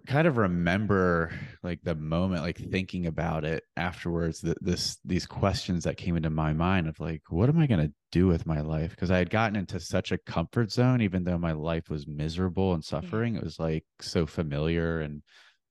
kind 0.05 0.27
of 0.27 0.35
remember 0.35 1.31
like 1.63 1.79
the 1.81 1.95
moment 1.95 2.43
like 2.43 2.57
thinking 2.57 3.05
about 3.05 3.45
it 3.45 3.63
afterwards 3.77 4.41
that 4.41 4.61
this 4.61 4.97
these 5.05 5.25
questions 5.25 5.85
that 5.85 5.95
came 5.95 6.17
into 6.17 6.29
my 6.29 6.51
mind 6.51 6.85
of 6.85 6.99
like 6.99 7.21
what 7.29 7.47
am 7.47 7.57
i 7.57 7.65
going 7.65 7.79
to 7.79 7.93
do 8.11 8.27
with 8.27 8.45
my 8.45 8.59
life? 8.59 8.89
Because 8.89 9.09
i 9.09 9.17
had 9.17 9.29
gotten 9.29 9.55
into 9.55 9.79
such 9.79 10.11
a 10.11 10.17
comfort 10.17 10.69
zone 10.69 11.01
even 11.01 11.23
though 11.23 11.37
my 11.37 11.53
life 11.53 11.89
was 11.89 12.07
miserable 12.07 12.73
and 12.73 12.83
suffering 12.83 13.35
it 13.35 13.43
was 13.43 13.57
like 13.57 13.85
so 14.01 14.25
familiar 14.25 14.99
and 14.99 15.23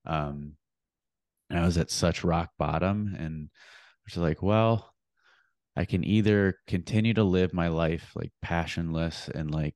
um 0.07 0.53
and 1.49 1.59
I 1.59 1.65
was 1.65 1.77
at 1.77 1.91
such 1.91 2.23
rock 2.23 2.51
bottom 2.57 3.15
and 3.17 3.49
I 3.53 4.01
was 4.05 4.17
like, 4.17 4.41
well, 4.41 4.93
I 5.77 5.85
can 5.85 6.03
either 6.03 6.59
continue 6.67 7.13
to 7.15 7.23
live 7.23 7.53
my 7.53 7.67
life 7.67 8.11
like 8.15 8.31
passionless 8.41 9.29
and 9.29 9.51
like 9.51 9.75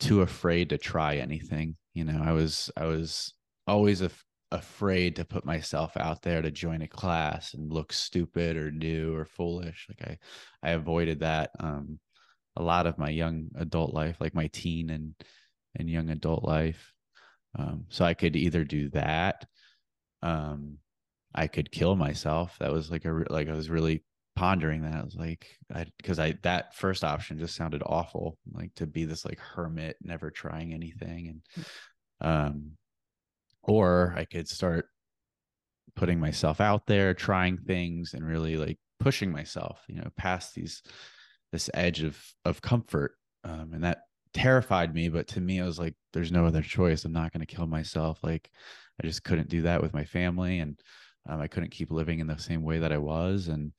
too 0.00 0.22
afraid 0.22 0.70
to 0.70 0.78
try 0.78 1.16
anything. 1.16 1.76
You 1.94 2.04
know, 2.04 2.20
I 2.22 2.32
was 2.32 2.70
I 2.76 2.86
was 2.86 3.34
always 3.66 4.00
af- 4.00 4.24
afraid 4.52 5.16
to 5.16 5.24
put 5.24 5.44
myself 5.44 5.96
out 5.96 6.22
there 6.22 6.40
to 6.40 6.50
join 6.50 6.82
a 6.82 6.88
class 6.88 7.54
and 7.54 7.72
look 7.72 7.92
stupid 7.92 8.56
or 8.56 8.70
new 8.70 9.14
or 9.14 9.24
foolish. 9.26 9.86
Like 9.88 10.18
I 10.62 10.68
I 10.68 10.72
avoided 10.72 11.20
that 11.20 11.50
um 11.60 11.98
a 12.56 12.62
lot 12.62 12.86
of 12.86 12.98
my 12.98 13.10
young 13.10 13.48
adult 13.56 13.94
life, 13.94 14.16
like 14.20 14.34
my 14.34 14.48
teen 14.48 14.90
and 14.90 15.14
and 15.76 15.90
young 15.90 16.10
adult 16.10 16.44
life. 16.44 16.92
Um 17.58 17.86
so 17.90 18.04
I 18.04 18.14
could 18.14 18.36
either 18.36 18.64
do 18.64 18.90
that 18.90 19.46
um 20.22 20.78
I 21.34 21.46
could 21.46 21.70
kill 21.70 21.96
myself. 21.96 22.56
That 22.60 22.72
was 22.72 22.90
like 22.90 23.04
a 23.04 23.24
like 23.30 23.48
I 23.48 23.52
was 23.54 23.70
really 23.70 24.04
pondering 24.38 24.82
that. 24.82 25.00
I 25.00 25.04
was 25.04 25.16
like, 25.16 25.48
I 25.74 25.86
because 25.96 26.20
I 26.20 26.34
that 26.44 26.72
first 26.76 27.02
option 27.02 27.40
just 27.40 27.56
sounded 27.56 27.82
awful, 27.84 28.38
like 28.52 28.72
to 28.76 28.86
be 28.86 29.04
this 29.04 29.24
like 29.24 29.40
hermit, 29.40 29.96
never 30.00 30.30
trying 30.30 30.72
anything, 30.72 31.26
and 31.28 31.66
um, 32.20 32.70
or 33.64 34.14
I 34.16 34.24
could 34.24 34.46
start 34.48 34.86
putting 35.96 36.20
myself 36.20 36.60
out 36.60 36.86
there, 36.86 37.14
trying 37.14 37.58
things, 37.58 38.14
and 38.14 38.24
really 38.24 38.56
like 38.56 38.78
pushing 39.00 39.32
myself, 39.32 39.80
you 39.88 39.96
know, 39.96 40.08
past 40.16 40.54
these 40.54 40.84
this 41.50 41.68
edge 41.74 42.04
of 42.04 42.16
of 42.44 42.62
comfort, 42.62 43.16
um, 43.42 43.72
and 43.72 43.82
that 43.82 44.02
terrified 44.34 44.94
me. 44.94 45.08
But 45.08 45.26
to 45.28 45.40
me, 45.40 45.60
I 45.60 45.66
was 45.66 45.80
like, 45.80 45.94
there's 46.12 46.30
no 46.30 46.46
other 46.46 46.62
choice. 46.62 47.04
I'm 47.04 47.12
not 47.12 47.32
going 47.32 47.44
to 47.44 47.54
kill 47.56 47.66
myself. 47.66 48.20
Like, 48.22 48.48
I 49.02 49.06
just 49.08 49.24
couldn't 49.24 49.48
do 49.48 49.62
that 49.62 49.82
with 49.82 49.92
my 49.92 50.04
family, 50.04 50.60
and 50.60 50.78
um, 51.28 51.40
I 51.40 51.48
couldn't 51.48 51.72
keep 51.72 51.90
living 51.90 52.20
in 52.20 52.28
the 52.28 52.38
same 52.38 52.62
way 52.62 52.78
that 52.78 52.92
I 52.92 52.98
was, 52.98 53.48
and 53.48 53.72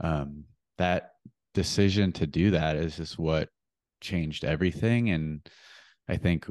um, 0.00 0.44
that 0.78 1.12
decision 1.54 2.12
to 2.12 2.26
do 2.26 2.50
that 2.50 2.76
is 2.76 2.96
just 2.96 3.18
what 3.18 3.48
changed 4.00 4.44
everything. 4.44 5.10
And 5.10 5.40
I 6.08 6.16
think 6.16 6.46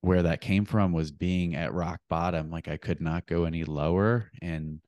where 0.00 0.22
that 0.22 0.40
came 0.40 0.64
from 0.64 0.92
was 0.92 1.10
being 1.10 1.54
at 1.54 1.74
rock 1.74 2.00
bottom. 2.08 2.50
Like 2.50 2.68
I 2.68 2.76
could 2.76 3.00
not 3.00 3.26
go 3.26 3.44
any 3.44 3.64
lower. 3.64 4.30
And, 4.40 4.80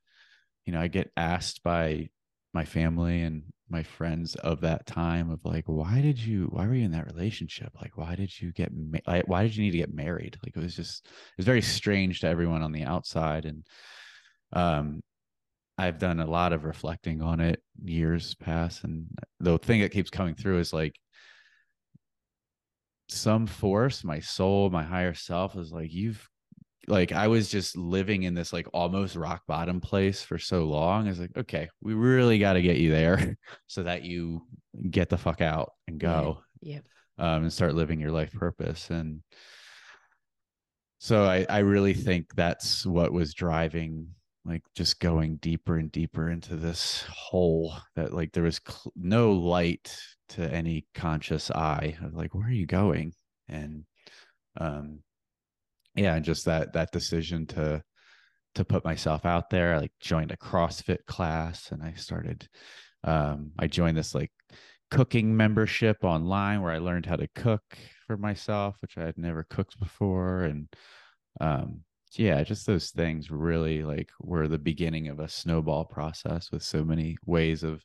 you 0.65 0.73
know, 0.73 0.81
I 0.81 0.89
get 0.89 1.11
asked 1.17 1.63
by 1.63 2.09
my 2.55 2.65
family 2.65 3.23
and 3.23 3.43
my 3.69 3.83
friends 3.83 4.35
of 4.37 4.61
that 4.61 4.87
time 4.87 5.31
of 5.31 5.41
like, 5.45 5.65
why 5.67 6.01
did 6.01 6.19
you, 6.19 6.45
why 6.51 6.67
were 6.67 6.75
you 6.75 6.85
in 6.85 6.93
that 6.93 7.07
relationship? 7.07 7.73
Like, 7.81 7.97
why 7.97 8.15
did 8.15 8.41
you 8.41 8.53
get, 8.53 8.71
ma- 8.75 9.23
why 9.27 9.43
did 9.43 9.57
you 9.57 9.65
need 9.65 9.71
to 9.73 9.79
get 9.79 9.95
married? 9.95 10.37
Like, 10.45 10.57
it 10.57 10.63
was 10.63 10.77
just, 10.77 11.07
it 11.07 11.39
was 11.39 11.47
very 11.47 11.63
strange 11.63 12.21
to 12.21 12.29
everyone 12.29 12.63
on 12.63 12.73
the 12.73 12.85
outside. 12.85 13.47
And, 13.47 13.67
um, 14.53 15.03
I've 15.83 15.99
done 15.99 16.21
a 16.21 16.31
lot 16.31 16.53
of 16.53 16.65
reflecting 16.65 17.21
on 17.23 17.41
it 17.41 17.61
years 17.85 18.37
past. 18.37 18.85
And 18.85 19.07
the 19.41 19.59
thing 19.59 19.81
that 19.81 19.91
keeps 19.91 20.11
coming 20.11 20.37
through 20.37 20.61
is 20.61 20.73
like 20.73 20.95
some 23.09 23.49
force, 23.49 24.05
my 24.05 24.21
soul, 24.21 24.71
my 24.71 24.85
higher 24.85 25.13
self 25.13 25.57
is 25.57 25.73
like, 25.73 25.93
you've 25.93 26.29
like 26.87 27.11
I 27.13 27.29
was 27.29 27.49
just 27.49 27.77
living 27.77 28.23
in 28.23 28.35
this 28.35 28.53
like 28.53 28.67
almost 28.73 29.17
rock 29.17 29.43
bottom 29.49 29.81
place 29.81 30.23
for 30.23 30.39
so 30.39 30.65
long. 30.65 31.09
It's 31.09 31.19
like, 31.19 31.37
okay, 31.37 31.69
we 31.81 31.95
really 31.95 32.39
got 32.39 32.53
to 32.53 32.63
get 32.63 32.77
you 32.77 32.91
there 32.91 33.37
so 33.67 33.83
that 33.83 34.05
you 34.05 34.47
get 34.89 35.09
the 35.09 35.19
fuck 35.19 35.41
out 35.41 35.73
and 35.89 35.99
go. 35.99 36.43
Yeah. 36.61 36.75
Yep. 36.75 36.85
Um, 37.19 37.43
and 37.43 37.53
start 37.53 37.75
living 37.75 38.01
your 38.01 38.13
life 38.13 38.33
purpose. 38.33 38.91
And 38.91 39.23
so 40.99 41.25
I, 41.25 41.45
I 41.49 41.59
really 41.59 41.95
think 41.95 42.35
that's 42.37 42.87
what 42.87 43.13
was 43.13 43.35
driving 43.35 44.09
like 44.45 44.63
just 44.75 45.01
going 45.01 45.37
deeper 45.37 45.77
and 45.79 45.93
deeper 45.93 46.31
into 46.31 46.57
this 46.57 47.05
hole 47.09 47.75
that 47.95 48.13
like 48.13 48.33
there 48.33 48.43
was 48.43 48.61
cl- 48.67 48.93
no 48.97 49.33
light 49.33 49.97
to 50.31 50.43
any 50.53 50.87
conscious 50.95 51.51
eye 51.51 51.97
of 52.03 52.15
like 52.15 52.35
where 52.35 52.47
are 52.49 52.51
you 52.51 52.67
going? 52.67 53.13
And 53.49 53.85
um 54.61 55.01
yeah 55.95 56.19
just 56.19 56.45
that 56.47 56.73
that 56.73 56.91
decision 56.93 57.47
to 57.47 57.83
to 58.55 58.65
put 58.65 58.85
myself 58.85 59.25
out 59.25 59.51
there 59.51 59.75
i 59.75 59.79
like 59.79 59.93
joined 60.01 60.31
a 60.31 60.37
crossfit 60.37 61.05
class 61.07 61.71
and 61.73 61.83
i 61.83 61.93
started 61.95 62.49
um 63.05 63.53
i 63.59 63.67
joined 63.67 63.97
this 63.97 64.15
like 64.15 64.31
cooking 64.91 65.35
membership 65.37 65.99
online 66.03 66.61
where 66.61 66.73
i 66.73 66.79
learned 66.79 67.07
how 67.07 67.17
to 67.17 67.29
cook 67.35 67.63
for 68.07 68.17
myself 68.17 68.77
which 68.81 68.99
i 68.99 69.03
had 69.03 69.17
never 69.17 69.45
cooked 69.49 69.79
before 69.81 70.43
and 70.43 70.69
um 71.41 71.81
yeah, 72.19 72.43
just 72.43 72.67
those 72.67 72.91
things 72.91 73.31
really 73.31 73.83
like 73.83 74.11
were 74.21 74.49
the 74.49 74.59
beginning 74.59 75.09
of 75.09 75.21
a 75.21 75.29
snowball 75.29 75.85
process 75.85 76.51
with 76.51 76.63
so 76.63 76.85
many 76.85 77.17
ways 77.27 77.63
of 77.63 77.85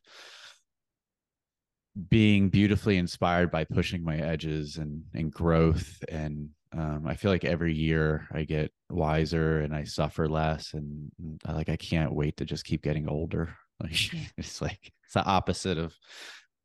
being 2.08 2.48
beautifully 2.48 2.96
inspired 2.96 3.50
by 3.50 3.64
pushing 3.64 4.04
my 4.04 4.16
edges 4.16 4.76
and 4.76 5.02
and 5.14 5.32
growth 5.32 6.02
and 6.08 6.50
um, 6.76 7.06
I 7.06 7.14
feel 7.14 7.30
like 7.30 7.44
every 7.44 7.72
year 7.72 8.28
I 8.32 8.44
get 8.44 8.72
wiser 8.90 9.60
and 9.60 9.74
I 9.74 9.84
suffer 9.84 10.28
less 10.28 10.74
and 10.74 11.10
I, 11.46 11.52
like 11.52 11.68
I 11.68 11.76
can't 11.76 12.12
wait 12.12 12.36
to 12.38 12.44
just 12.44 12.64
keep 12.64 12.82
getting 12.82 13.08
older. 13.08 13.54
Like 13.80 14.10
it's 14.36 14.60
like 14.60 14.90
it's 15.04 15.14
the 15.14 15.24
opposite 15.24 15.78
of 15.78 15.94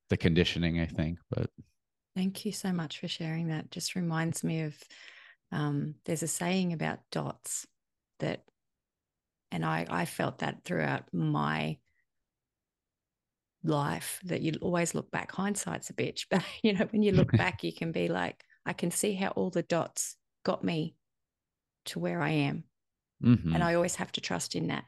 the 0.10 0.17
conditioning, 0.17 0.80
I 0.80 0.88
think. 0.88 1.19
But 1.30 1.52
thank 2.15 2.43
you 2.43 2.52
so 2.52 2.73
much 2.73 2.99
for 2.99 3.08
sharing 3.08 3.49
that. 3.49 3.69
Just 3.69 3.93
reminds 3.93 4.43
me 4.43 4.63
of 4.63 4.76
um, 5.53 5.95
there's 6.05 6.23
a 6.23 6.27
saying 6.27 6.73
about 6.73 6.99
dots 7.11 7.67
that, 8.19 8.43
and 9.51 9.63
I, 9.63 9.85
I 9.87 10.05
felt 10.05 10.39
that 10.39 10.63
throughout 10.65 11.03
my 11.13 11.77
life 13.63 14.19
that 14.25 14.41
you 14.41 14.53
always 14.61 14.95
look 14.95 15.11
back. 15.11 15.31
Hindsight's 15.31 15.91
a 15.91 15.93
bitch, 15.93 16.25
but 16.31 16.43
you 16.63 16.73
know, 16.73 16.87
when 16.89 17.03
you 17.03 17.11
look 17.11 17.31
back, 17.37 17.63
you 17.63 17.71
can 17.71 17.91
be 17.91 18.07
like, 18.07 18.43
I 18.65 18.73
can 18.73 18.89
see 18.89 19.13
how 19.13 19.29
all 19.29 19.51
the 19.51 19.63
dots 19.63 20.15
got 20.43 20.63
me 20.63 20.95
to 21.85 21.99
where 21.99 22.21
I 22.21 22.29
am. 22.29 22.63
Mm-hmm. 23.23 23.53
And 23.53 23.63
I 23.63 23.75
always 23.75 23.95
have 23.95 24.11
to 24.13 24.21
trust 24.21 24.55
in 24.55 24.67
that. 24.67 24.85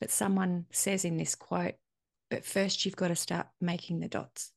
But 0.00 0.10
someone 0.10 0.66
says 0.72 1.04
in 1.04 1.16
this 1.16 1.36
quote, 1.36 1.74
but 2.28 2.44
first 2.44 2.84
you've 2.84 2.96
got 2.96 3.08
to 3.08 3.16
start 3.16 3.46
making 3.60 4.00
the 4.00 4.08
dots. 4.08 4.52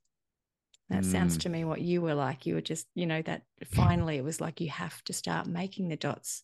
That 0.89 1.03
mm. 1.03 1.11
sounds 1.11 1.37
to 1.39 1.49
me 1.49 1.65
what 1.65 1.81
you 1.81 2.01
were 2.01 2.13
like. 2.13 2.45
You 2.45 2.55
were 2.55 2.61
just, 2.61 2.87
you 2.93 3.05
know, 3.05 3.21
that 3.23 3.43
finally 3.71 4.17
it 4.17 4.23
was 4.23 4.39
like 4.39 4.61
you 4.61 4.69
have 4.69 5.03
to 5.05 5.13
start 5.13 5.47
making 5.47 5.89
the 5.89 5.95
dots 5.95 6.43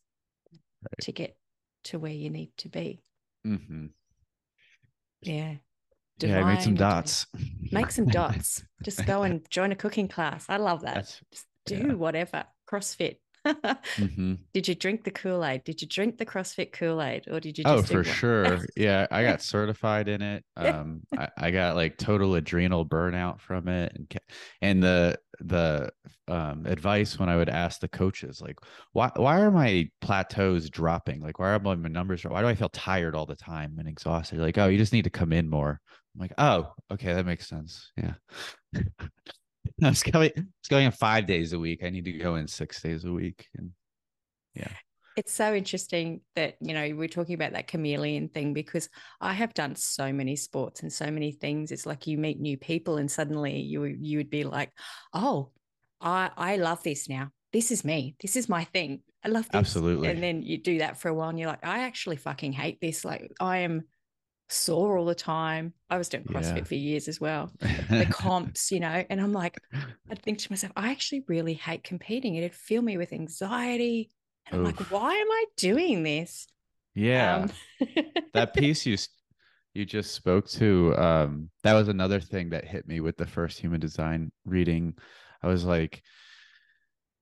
right. 0.52 1.02
to 1.02 1.12
get 1.12 1.38
to 1.86 2.00
where 2.00 2.12
you 2.12 2.30
need 2.30 2.52
to 2.58 2.70
be. 2.70 3.02
Mm-hmm. 3.46 3.88
Yeah. 5.22 5.56
Divine 6.18 6.38
yeah, 6.38 6.44
I 6.44 6.54
made 6.56 6.64
some 6.64 6.76
dots. 6.76 7.28
Make 7.72 7.92
some 7.92 8.06
dots. 8.06 8.64
Just 8.84 9.06
go 9.06 9.24
and 9.24 9.48
join 9.50 9.72
a 9.72 9.76
cooking 9.76 10.08
class. 10.08 10.46
I 10.50 10.58
love 10.58 10.82
that. 10.82 10.96
That's, 10.96 11.22
Just 11.32 11.46
do 11.66 11.76
yeah. 11.76 11.94
whatever. 11.94 12.44
CrossFit 12.70 13.18
mm-hmm. 13.46 14.34
Did 14.54 14.68
you 14.68 14.76
drink 14.76 15.04
the 15.04 15.12
Kool 15.12 15.44
Aid? 15.44 15.64
Did 15.64 15.82
you 15.82 15.88
drink 15.88 16.18
the 16.18 16.26
CrossFit 16.26 16.72
Kool 16.72 17.02
Aid, 17.02 17.28
or 17.30 17.40
did 17.40 17.58
you? 17.58 17.64
Just? 17.64 17.92
Oh, 17.92 17.98
for 17.98 18.04
sure. 18.04 18.66
yeah, 18.76 19.08
I 19.10 19.24
got 19.24 19.42
certified 19.42 20.08
in 20.08 20.22
it. 20.22 20.44
Um, 20.62 21.02
I, 21.18 21.28
I, 21.38 21.52
got 21.52 21.76
like 21.76 21.98
total 21.98 22.36
adrenal 22.36 22.86
burnout 22.86 23.42
from 23.42 23.68
it, 23.68 23.94
and 23.96 24.20
and 24.62 24.84
the 24.84 25.18
the 25.40 25.90
um, 26.28 26.68
advice 26.68 27.18
when 27.18 27.30
I 27.30 27.36
would 27.36 27.50
ask 27.50 27.80
the 27.80 27.88
coaches 27.88 28.42
like, 28.42 28.60
why 28.94 29.10
why 29.16 29.42
are 29.42 29.50
my 29.50 29.90
plateaus 30.02 30.70
dropping? 30.70 31.22
Like, 31.22 31.40
why 31.40 31.50
are 31.50 31.60
my 31.60 31.76
numbers? 31.76 32.24
Why 32.24 32.42
do 32.42 32.48
I 32.48 32.54
feel 32.54 32.70
tired 32.70 33.16
all 33.16 33.26
the 33.26 33.36
time 33.36 33.78
and 33.80 33.88
exhausted? 33.88 34.40
Like, 34.40 34.60
oh, 34.60 34.68
you 34.68 34.78
just 34.78 34.94
need 34.94 35.06
to 35.06 35.10
come 35.10 35.34
in 35.34 35.50
more. 35.50 35.80
I'm 36.14 36.22
like, 36.22 36.34
oh, 36.38 36.72
okay, 36.92 37.14
that 37.14 37.26
makes 37.26 37.48
sense. 37.48 37.92
Yeah. 37.98 38.14
I 39.84 39.90
was 39.90 40.04
going, 40.04 40.32
I 40.36 40.40
was 40.40 40.68
going 40.70 40.86
in 40.86 40.92
five 40.92 41.26
days 41.26 41.54
a 41.54 41.60
week. 41.60 41.84
I 41.84 41.90
need 41.90 42.06
to 42.06 42.14
go 42.14 42.36
in 42.36 42.48
six 42.48 42.82
days 42.82 43.06
a 43.06 43.12
week. 43.12 43.48
And 43.58 43.72
yeah. 44.54 44.72
It's 45.18 45.34
so 45.34 45.54
interesting 45.54 46.22
that, 46.36 46.56
you 46.62 46.74
know, 46.74 46.96
we're 46.96 47.08
talking 47.10 47.36
about 47.36 47.52
that 47.54 47.68
chameleon 47.68 48.30
thing 48.30 48.54
because 48.54 48.88
I 49.20 49.34
have 49.34 49.54
done 49.54 49.76
so 49.76 50.14
many 50.14 50.36
sports 50.36 50.84
and 50.84 50.92
so 50.92 51.12
many 51.12 51.32
things. 51.32 51.72
It's 51.72 51.86
like 51.86 52.08
you 52.08 52.18
meet 52.18 52.40
new 52.40 52.58
people 52.58 52.98
and 52.98 53.12
suddenly 53.12 53.60
you 53.60 53.84
you 53.84 54.20
would 54.20 54.30
be 54.30 54.46
like, 54.46 54.72
oh, 55.14 55.52
I 56.00 56.32
I 56.38 56.56
love 56.56 56.82
this 56.84 57.10
now. 57.10 57.30
This 57.52 57.72
is 57.72 57.84
me. 57.84 58.16
This 58.22 58.38
is 58.38 58.48
my 58.48 58.64
thing. 58.64 59.02
I 59.24 59.28
love 59.28 59.46
this. 59.50 59.60
Absolutely. 59.60 60.08
And 60.08 60.24
then 60.24 60.42
you 60.44 60.58
do 60.58 60.78
that 60.78 60.98
for 60.98 61.10
a 61.10 61.14
while 61.14 61.30
and 61.30 61.38
you're 61.38 61.50
like, 61.50 61.66
I 61.66 61.80
actually 61.80 62.16
fucking 62.16 62.54
hate 62.54 62.80
this. 62.80 63.04
Like 63.04 63.32
I 63.40 63.60
am 63.60 63.84
sore 64.52 64.98
all 64.98 65.06
the 65.06 65.16
time. 65.16 65.74
I 65.90 65.98
was 65.98 66.10
doing 66.10 66.24
CrossFit 66.24 66.58
yeah. 66.58 66.64
for 66.64 66.76
years 66.76 67.08
as 67.08 67.20
well. 67.20 67.52
The 67.90 68.06
comps, 68.06 68.72
you 68.72 68.80
know, 68.80 69.04
and 69.10 69.20
I'm 69.20 69.34
like, 69.34 69.60
I'd 70.10 70.22
think 70.22 70.40
to 70.40 70.52
myself, 70.52 70.72
I 70.76 70.92
actually 70.92 71.26
really 71.28 71.54
hate 71.54 71.84
competing. 71.84 72.36
It'd 72.36 72.54
fill 72.54 72.82
me 72.82 72.98
with 72.98 73.12
anxiety. 73.12 74.10
And 74.48 74.60
I'm 74.60 74.66
like, 74.66 74.80
why 74.92 75.14
am 75.14 75.30
I 75.30 75.46
doing 75.58 76.04
this? 76.04 76.48
Yeah. 76.96 77.48
Um, 77.80 77.88
that 78.34 78.54
piece 78.56 78.86
you 78.86 78.98
you 79.74 79.86
just 79.86 80.14
spoke 80.14 80.48
to, 80.50 80.96
um, 80.98 81.50
that 81.64 81.74
was 81.74 81.88
another 81.88 82.20
thing 82.20 82.50
that 82.50 82.66
hit 82.66 82.88
me 82.88 83.00
with 83.00 83.16
the 83.18 83.26
first 83.26 83.60
human 83.60 83.80
design 83.80 84.32
reading. 84.46 84.96
I 85.42 85.48
was 85.48 85.64
like, 85.64 86.02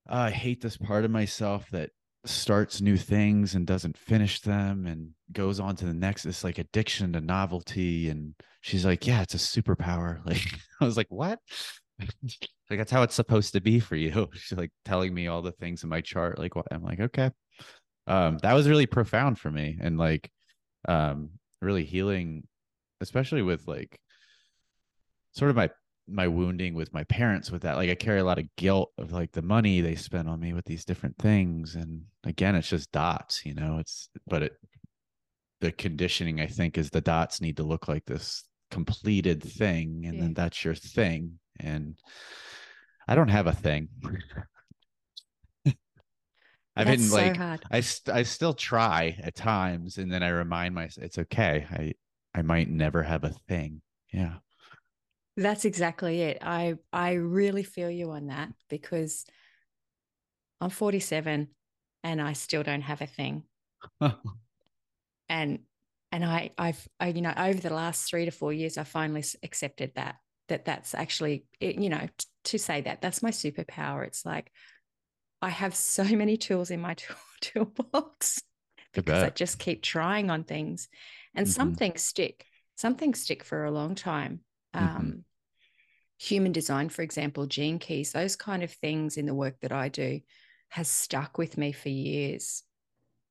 oh, 0.09 0.17
I 0.17 0.31
hate 0.31 0.61
this 0.61 0.77
part 0.77 1.05
of 1.05 1.11
myself 1.11 1.69
that 1.71 1.91
starts 2.25 2.81
new 2.81 2.97
things 2.97 3.55
and 3.55 3.65
doesn't 3.65 3.97
finish 3.97 4.41
them 4.41 4.85
and 4.85 5.09
goes 5.31 5.59
on 5.59 5.75
to 5.75 5.85
the 5.85 5.93
next 5.93 6.25
it's 6.25 6.43
like 6.43 6.57
addiction 6.57 7.13
to 7.13 7.21
novelty. 7.21 8.09
And 8.09 8.35
she's 8.61 8.85
like 8.85 9.07
yeah 9.07 9.21
it's 9.21 9.35
a 9.35 9.37
superpower. 9.37 10.19
Like 10.25 10.41
i 10.81 10.85
was 10.85 10.97
like 10.97 11.09
what? 11.09 11.39
Like 12.69 12.77
that's 12.77 12.91
how 12.91 13.01
it's 13.01 13.15
supposed 13.15 13.53
to 13.53 13.61
be 13.61 13.79
for 13.79 13.95
you. 13.95 14.29
She's 14.33 14.55
like 14.55 14.69
telling 14.85 15.11
me 15.11 15.25
all 15.25 15.41
the 15.41 15.53
things 15.53 15.81
in 15.81 15.89
my 15.89 16.01
chart 16.01 16.37
like 16.37 16.55
what 16.55 16.67
i'm 16.71 16.83
like 16.83 16.99
okay. 16.99 17.31
Um 18.05 18.37
that 18.43 18.53
was 18.53 18.69
really 18.69 18.85
profound 18.85 19.39
for 19.39 19.49
me 19.49 19.77
and 19.81 19.97
like 19.97 20.29
um 20.87 21.31
really 21.61 21.83
healing 21.83 22.47
especially 23.01 23.41
with 23.41 23.67
like 23.67 23.99
sort 25.33 25.49
of 25.49 25.55
my 25.55 25.69
my 26.11 26.27
wounding 26.27 26.73
with 26.73 26.93
my 26.93 27.03
parents 27.05 27.51
with 27.51 27.61
that 27.61 27.75
like 27.75 27.89
i 27.89 27.95
carry 27.95 28.19
a 28.19 28.23
lot 28.23 28.39
of 28.39 28.55
guilt 28.55 28.91
of 28.97 29.11
like 29.11 29.31
the 29.31 29.41
money 29.41 29.81
they 29.81 29.95
spent 29.95 30.27
on 30.27 30.39
me 30.39 30.53
with 30.53 30.65
these 30.65 30.85
different 30.85 31.17
things 31.17 31.75
and 31.75 32.01
again 32.23 32.55
it's 32.55 32.69
just 32.69 32.91
dots 32.91 33.45
you 33.45 33.53
know 33.53 33.77
it's 33.79 34.09
but 34.27 34.43
it 34.43 34.53
the 35.61 35.71
conditioning 35.71 36.39
i 36.39 36.47
think 36.47 36.77
is 36.77 36.89
the 36.89 37.01
dots 37.01 37.41
need 37.41 37.57
to 37.57 37.63
look 37.63 37.87
like 37.87 38.05
this 38.05 38.43
completed 38.71 39.43
thing 39.43 40.03
and 40.05 40.15
yeah. 40.15 40.21
then 40.21 40.33
that's 40.33 40.63
your 40.63 40.75
thing 40.75 41.39
and 41.59 41.95
i 43.07 43.15
don't 43.15 43.29
have 43.29 43.47
a 43.47 43.53
thing 43.53 43.89
I've 46.75 46.87
been 46.87 46.99
so 46.99 47.15
like 47.17 47.35
hard. 47.35 47.63
I 47.69 47.81
st- 47.81 48.15
I 48.15 48.23
still 48.23 48.53
try 48.53 49.17
at 49.21 49.35
times 49.35 49.97
and 49.97 50.09
then 50.09 50.23
I 50.23 50.29
remind 50.29 50.73
myself 50.73 51.03
it's 51.03 51.17
okay. 51.17 51.67
I 51.69 51.93
I 52.33 52.41
might 52.41 52.69
never 52.69 53.03
have 53.03 53.25
a 53.25 53.33
thing. 53.49 53.81
Yeah. 54.13 54.35
That's 55.39 55.63
exactly 55.63 56.21
it. 56.21 56.39
I 56.41 56.75
I 56.91 57.13
really 57.13 57.63
feel 57.63 57.89
you 57.89 58.11
on 58.11 58.27
that 58.27 58.49
because 58.69 59.25
I'm 60.59 60.69
47 60.69 61.47
and 62.03 62.21
I 62.21 62.33
still 62.33 62.61
don't 62.61 62.81
have 62.81 63.01
a 63.01 63.07
thing. 63.07 63.43
and 65.29 65.59
and 66.11 66.25
I 66.25 66.51
I've 66.57 66.85
I, 66.99 67.07
you 67.07 67.21
know 67.21 67.33
over 67.37 67.57
the 67.57 67.73
last 67.73 68.09
3 68.09 68.25
to 68.25 68.31
4 68.31 68.51
years 68.51 68.77
I 68.77 68.83
finally 68.83 69.23
accepted 69.41 69.93
that 69.95 70.17
that 70.49 70.65
that's 70.65 70.93
actually 70.93 71.45
you 71.61 71.89
know 71.89 72.05
t- 72.17 72.25
to 72.43 72.59
say 72.59 72.81
that 72.81 73.01
that's 73.01 73.23
my 73.23 73.31
superpower. 73.31 74.05
It's 74.05 74.25
like 74.25 74.51
I 75.41 75.49
have 75.49 75.73
so 75.73 76.03
many 76.03 76.35
tools 76.35 76.69
in 76.69 76.81
my 76.81 76.93
tool, 76.95 77.15
toolbox 77.39 78.41
because 78.93 79.23
I 79.23 79.29
just 79.29 79.57
keep 79.57 79.83
trying 79.83 80.31
on 80.31 80.43
things 80.43 80.89
and 81.33 81.47
mm-hmm. 81.47 81.53
some 81.53 81.75
things 81.75 82.01
stick. 82.01 82.45
Some 82.75 82.95
things 82.95 83.21
stick 83.21 83.45
for 83.45 83.63
a 83.63 83.71
long 83.71 83.95
time. 83.95 84.41
Mm-hmm. 84.75 84.85
Um, 84.85 85.01
mm-hmm 85.01 85.19
human 86.19 86.51
design, 86.51 86.89
for 86.89 87.01
example, 87.01 87.45
gene 87.45 87.79
keys, 87.79 88.11
those 88.11 88.35
kind 88.35 88.61
of 88.61 88.71
things 88.71 89.17
in 89.17 89.25
the 89.25 89.33
work 89.33 89.59
that 89.61 89.71
I 89.71 89.87
do 89.87 90.19
has 90.67 90.89
stuck 90.89 91.37
with 91.37 91.57
me 91.57 91.71
for 91.71 91.89
years. 91.89 92.63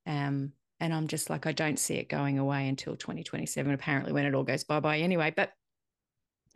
Um, 0.07 0.53
and 0.81 0.95
I'm 0.95 1.07
just 1.07 1.29
like, 1.29 1.47
I 1.47 1.53
don't 1.53 1.79
see 1.79 1.97
it 1.97 2.09
going 2.09 2.39
away 2.39 2.67
until 2.67 2.97
2027, 2.97 3.73
apparently, 3.73 4.13
when 4.13 4.25
it 4.25 4.35
all 4.35 4.43
goes 4.43 4.65
bye 4.65 4.81
bye 4.81 5.01
anyway. 5.01 5.35
But 5.37 5.53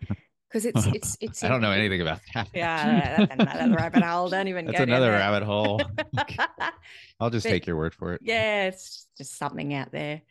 because 0.49 0.65
it's, 0.65 0.87
it's, 0.87 1.19
it's, 1.21 1.45
I 1.45 1.49
don't 1.49 1.61
know 1.61 1.71
anything 1.71 2.01
about 2.01 2.21
that. 2.35 2.49
Yeah, 2.55 3.27
another 3.31 3.75
rabbit 3.75 4.03
hole. 4.03 4.31
Don't 4.31 4.49
even 4.49 4.67
That's 4.67 4.81
another 4.81 5.11
rabbit 5.11 5.43
hole. 5.43 5.83
I'll 7.21 7.31
just 7.31 7.45
but, 7.45 7.51
take 7.51 7.67
your 7.67 7.77
word 7.77 7.95
for 7.95 8.15
it. 8.15 8.23
Yeah, 8.25 8.69
it's 8.69 9.07
just 9.19 9.37
something 9.37 9.75
out 9.75 9.93
there. 9.93 10.23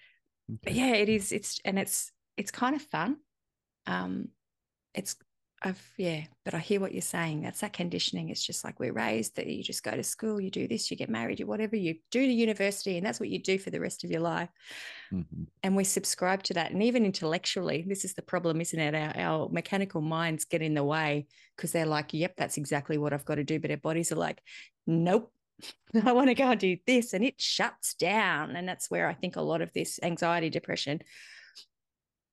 Okay. 0.50 0.60
But 0.64 0.74
yeah, 0.74 0.94
it 0.96 1.10
is. 1.10 1.32
It's, 1.32 1.60
and 1.64 1.78
it's, 1.78 2.12
it's 2.38 2.50
kind 2.50 2.76
of 2.76 2.82
fun. 2.82 3.18
Um, 3.86 4.30
it's 4.96 5.16
I've 5.64 5.94
yeah, 5.96 6.24
but 6.44 6.56
I 6.56 6.60
hear 6.60 6.80
what 6.80 6.92
you're 6.92 7.04
saying. 7.04 7.42
That's 7.42 7.60
that 7.62 7.74
conditioning. 7.74 8.30
It's 8.30 8.44
just 8.44 8.64
like 8.64 8.80
we're 8.80 8.94
raised 8.94 9.36
that 9.36 9.46
you 9.46 9.62
just 9.62 9.84
go 9.84 9.92
to 9.92 10.04
school, 10.04 10.42
you 10.42 10.50
do 10.50 10.68
this, 10.68 10.90
you 10.90 10.98
get 10.98 11.10
married, 11.10 11.40
you 11.40 11.46
whatever 11.46 11.76
you 11.76 11.98
do 12.10 12.26
to 12.26 12.32
university, 12.32 12.98
and 12.98 13.06
that's 13.06 13.20
what 13.20 13.30
you 13.30 13.38
do 13.38 13.60
for 13.60 13.70
the 13.70 13.80
rest 13.80 14.04
of 14.04 14.10
your 14.10 14.22
life. 14.22 14.50
Mm-hmm. 15.14 15.44
And 15.62 15.76
we 15.76 15.84
subscribe 15.84 16.42
to 16.44 16.56
that. 16.56 16.72
And 16.72 16.82
even 16.82 17.06
intellectually, 17.06 17.86
this 17.88 18.04
is 18.04 18.16
the 18.16 18.24
problem, 18.24 18.60
isn't 18.60 18.80
it? 18.80 18.96
Our, 18.96 19.18
our 19.18 19.50
mechanical 19.50 20.02
minds 20.02 20.46
get 20.46 20.64
in 20.64 20.74
the 20.74 20.84
way 20.84 21.28
because 21.56 21.72
they're 21.72 21.86
like, 21.86 22.14
yep, 22.14 22.36
that's 22.38 22.58
exactly 22.58 22.98
what 22.98 23.14
I've 23.14 23.26
got 23.26 23.36
to 23.36 23.44
do. 23.44 23.60
But 23.60 23.72
our 23.72 23.78
bodies 23.78 24.12
are 24.12 24.16
like, 24.16 24.42
nope, 24.88 25.32
I 26.06 26.12
want 26.12 26.30
to 26.30 26.36
go 26.36 26.50
and 26.50 26.60
do 26.60 26.78
this. 26.88 27.14
And 27.14 27.24
it 27.24 27.40
shuts 27.40 27.94
down. 27.94 28.56
And 28.56 28.68
that's 28.68 28.90
where 28.90 29.08
I 29.08 29.14
think 29.14 29.36
a 29.36 29.42
lot 29.42 29.62
of 29.62 29.72
this 29.74 30.00
anxiety, 30.02 30.50
depression, 30.50 31.02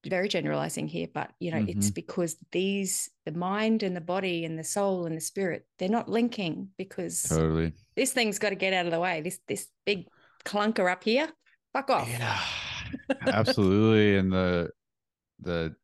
very 0.08 0.28
generalizing 0.28 0.88
here, 0.88 1.08
but 1.12 1.30
you 1.38 1.50
know, 1.50 1.58
mm-hmm. 1.58 1.78
it's 1.78 1.90
because 1.90 2.36
these 2.52 3.10
the 3.24 3.32
mind 3.32 3.82
and 3.82 3.96
the 3.96 4.00
body 4.00 4.44
and 4.44 4.58
the 4.58 4.64
soul 4.64 5.06
and 5.06 5.16
the 5.16 5.20
spirit, 5.20 5.66
they're 5.78 5.88
not 5.88 6.08
linking 6.08 6.68
because 6.76 7.22
totally 7.22 7.72
this 7.96 8.12
thing's 8.12 8.38
got 8.38 8.50
to 8.50 8.54
get 8.54 8.72
out 8.72 8.86
of 8.86 8.92
the 8.92 9.00
way. 9.00 9.20
This 9.20 9.38
this 9.48 9.68
big 9.84 10.06
clunker 10.44 10.90
up 10.90 11.04
here, 11.04 11.28
fuck 11.72 11.90
off. 11.90 12.08
Yeah, 12.08 12.40
absolutely. 13.26 14.16
and 14.16 14.32
the 14.32 14.70
the 15.40 15.74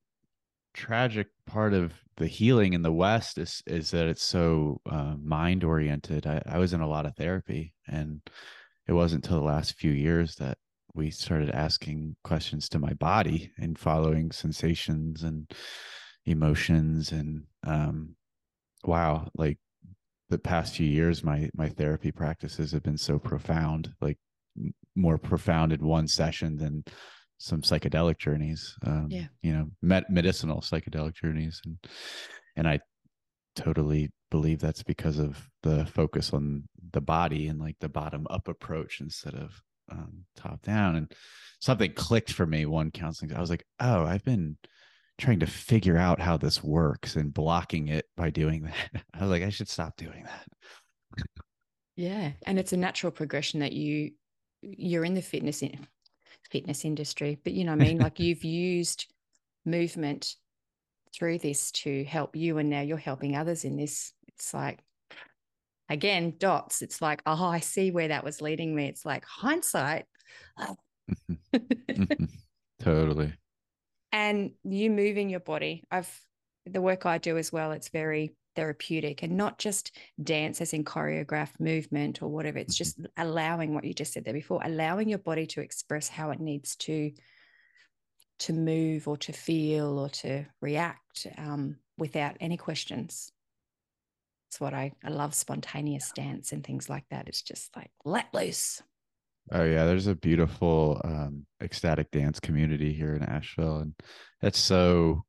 tragic 0.74 1.28
part 1.46 1.72
of 1.72 1.92
the 2.16 2.26
healing 2.26 2.72
in 2.72 2.82
the 2.82 2.92
West 2.92 3.38
is 3.38 3.62
is 3.66 3.90
that 3.90 4.06
it's 4.06 4.24
so 4.24 4.80
uh, 4.90 5.14
mind 5.22 5.64
oriented. 5.64 6.26
I, 6.26 6.42
I 6.46 6.58
was 6.58 6.72
in 6.72 6.80
a 6.80 6.88
lot 6.88 7.06
of 7.06 7.16
therapy, 7.16 7.74
and 7.86 8.20
it 8.86 8.92
wasn't 8.92 9.24
until 9.24 9.38
the 9.38 9.46
last 9.46 9.74
few 9.74 9.92
years 9.92 10.36
that 10.36 10.58
we 10.94 11.10
started 11.10 11.50
asking 11.50 12.16
questions 12.24 12.68
to 12.68 12.78
my 12.78 12.92
body 12.94 13.50
and 13.58 13.78
following 13.78 14.30
sensations 14.30 15.22
and 15.22 15.50
emotions 16.26 17.12
and 17.12 17.44
um 17.66 18.14
wow 18.84 19.28
like 19.34 19.58
the 20.30 20.38
past 20.38 20.76
few 20.76 20.86
years 20.86 21.22
my 21.22 21.50
my 21.54 21.68
therapy 21.68 22.10
practices 22.10 22.72
have 22.72 22.82
been 22.82 22.96
so 22.96 23.18
profound 23.18 23.92
like 24.00 24.18
more 24.96 25.18
profound 25.18 25.72
in 25.72 25.84
one 25.84 26.08
session 26.08 26.56
than 26.56 26.84
some 27.38 27.60
psychedelic 27.60 28.18
journeys 28.18 28.74
um 28.86 29.08
yeah. 29.10 29.26
you 29.42 29.52
know 29.52 29.66
med- 29.82 30.08
medicinal 30.08 30.60
psychedelic 30.60 31.14
journeys 31.14 31.60
and 31.66 31.76
and 32.56 32.66
i 32.66 32.78
totally 33.54 34.10
believe 34.30 34.60
that's 34.60 34.82
because 34.82 35.18
of 35.18 35.48
the 35.62 35.84
focus 35.86 36.32
on 36.32 36.64
the 36.92 37.00
body 37.00 37.48
and 37.48 37.60
like 37.60 37.76
the 37.80 37.88
bottom 37.88 38.26
up 38.30 38.48
approach 38.48 39.00
instead 39.00 39.34
of 39.34 39.62
um, 39.90 40.24
top 40.36 40.62
down 40.62 40.96
and 40.96 41.12
something 41.60 41.92
clicked 41.92 42.32
for 42.32 42.46
me 42.46 42.66
one 42.66 42.90
counseling 42.90 43.34
i 43.34 43.40
was 43.40 43.50
like 43.50 43.64
oh 43.80 44.04
i've 44.04 44.24
been 44.24 44.56
trying 45.18 45.40
to 45.40 45.46
figure 45.46 45.96
out 45.96 46.20
how 46.20 46.36
this 46.36 46.62
works 46.62 47.14
and 47.14 47.32
blocking 47.32 47.86
it 47.86 48.04
by 48.16 48.30
doing 48.30 48.62
that. 48.64 49.04
I 49.14 49.20
was 49.20 49.30
like 49.30 49.42
i 49.42 49.50
should 49.50 49.68
stop 49.68 49.96
doing 49.96 50.24
that. 50.24 51.24
Yeah 51.96 52.32
and 52.46 52.58
it's 52.58 52.72
a 52.72 52.76
natural 52.76 53.12
progression 53.12 53.60
that 53.60 53.72
you 53.72 54.12
you're 54.62 55.04
in 55.04 55.14
the 55.14 55.22
fitness 55.22 55.62
in, 55.62 55.86
fitness 56.50 56.84
industry 56.84 57.38
but 57.44 57.52
you 57.52 57.64
know 57.64 57.72
i 57.72 57.76
mean? 57.76 57.98
Like 57.98 58.18
you've 58.18 58.44
used 58.44 59.06
movement 59.64 60.34
through 61.14 61.38
this 61.38 61.70
to 61.70 62.04
help 62.04 62.36
you 62.36 62.58
and 62.58 62.68
now 62.68 62.80
you're 62.80 62.96
helping 62.96 63.36
others 63.36 63.64
in 63.64 63.76
this. 63.76 64.12
It's 64.28 64.52
like 64.52 64.80
again 65.88 66.34
dots 66.38 66.82
it's 66.82 67.02
like 67.02 67.22
oh 67.26 67.44
i 67.44 67.60
see 67.60 67.90
where 67.90 68.08
that 68.08 68.24
was 68.24 68.40
leading 68.40 68.74
me. 68.74 68.86
It's 68.86 69.04
like 69.04 69.24
hindsight? 69.24 70.06
Totally. 72.80 73.32
And 74.12 74.52
you 74.64 74.90
moving 74.90 75.28
your 75.30 75.40
body 75.40 75.84
i've 75.90 76.20
the 76.66 76.80
work 76.80 77.04
i 77.04 77.18
do 77.18 77.36
as 77.36 77.52
well 77.52 77.72
it's 77.72 77.88
very 77.88 78.34
therapeutic 78.54 79.22
and 79.22 79.36
not 79.36 79.58
just 79.58 79.96
dance 80.22 80.60
as 80.60 80.72
in 80.72 80.84
choreographed 80.84 81.58
movement 81.58 82.22
or 82.22 82.28
whatever 82.28 82.58
it's 82.58 82.76
just 82.76 82.98
mm-hmm. 82.98 83.22
allowing 83.22 83.74
what 83.74 83.84
you 83.84 83.92
just 83.92 84.12
said 84.12 84.24
there 84.24 84.34
before 84.34 84.60
allowing 84.64 85.08
your 85.08 85.18
body 85.18 85.46
to 85.46 85.60
express 85.60 86.08
how 86.08 86.30
it 86.30 86.40
needs 86.40 86.76
to 86.76 87.12
to 88.38 88.52
move 88.52 89.06
or 89.06 89.16
to 89.16 89.32
feel 89.32 89.98
or 89.98 90.08
to 90.08 90.44
react 90.60 91.26
um, 91.38 91.76
without 91.98 92.36
any 92.40 92.56
questions 92.56 93.32
that's 94.54 94.60
what 94.60 94.74
I, 94.74 94.92
I 95.04 95.10
love 95.10 95.34
spontaneous 95.34 96.12
dance 96.14 96.52
and 96.52 96.64
things 96.64 96.88
like 96.88 97.04
that. 97.10 97.26
It's 97.26 97.42
just 97.42 97.74
like 97.74 97.90
let 98.04 98.32
loose. 98.32 98.80
Oh 99.50 99.64
yeah, 99.64 99.84
there's 99.84 100.06
a 100.06 100.14
beautiful 100.14 101.00
um, 101.02 101.44
ecstatic 101.60 102.12
dance 102.12 102.38
community 102.38 102.92
here 102.92 103.16
in 103.16 103.24
Asheville, 103.24 103.78
and 103.78 103.94
it's 104.42 104.60
so 104.60 105.24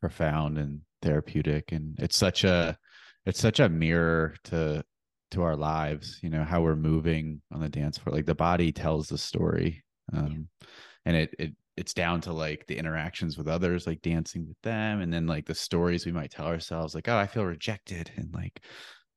profound 0.00 0.58
and 0.58 0.82
therapeutic, 1.02 1.72
and 1.72 1.96
it's 1.98 2.16
such 2.16 2.44
a 2.44 2.78
it's 3.24 3.40
such 3.40 3.58
a 3.58 3.68
mirror 3.68 4.36
to 4.44 4.84
to 5.32 5.42
our 5.42 5.56
lives. 5.56 6.20
You 6.22 6.30
know 6.30 6.44
how 6.44 6.62
we're 6.62 6.76
moving 6.76 7.42
on 7.52 7.60
the 7.60 7.68
dance 7.68 7.98
floor, 7.98 8.14
like 8.14 8.26
the 8.26 8.34
body 8.36 8.70
tells 8.70 9.08
the 9.08 9.18
story, 9.18 9.82
um, 10.12 10.48
yeah. 10.60 10.68
and 11.04 11.16
it 11.16 11.34
it 11.38 11.52
it's 11.76 11.94
down 11.94 12.20
to 12.20 12.32
like 12.32 12.66
the 12.66 12.76
interactions 12.76 13.36
with 13.36 13.48
others 13.48 13.86
like 13.86 14.00
dancing 14.02 14.46
with 14.48 14.60
them 14.62 15.00
and 15.00 15.12
then 15.12 15.26
like 15.26 15.46
the 15.46 15.54
stories 15.54 16.06
we 16.06 16.12
might 16.12 16.30
tell 16.30 16.46
ourselves 16.46 16.94
like 16.94 17.08
oh 17.08 17.16
i 17.16 17.26
feel 17.26 17.44
rejected 17.44 18.10
and 18.16 18.32
like 18.34 18.60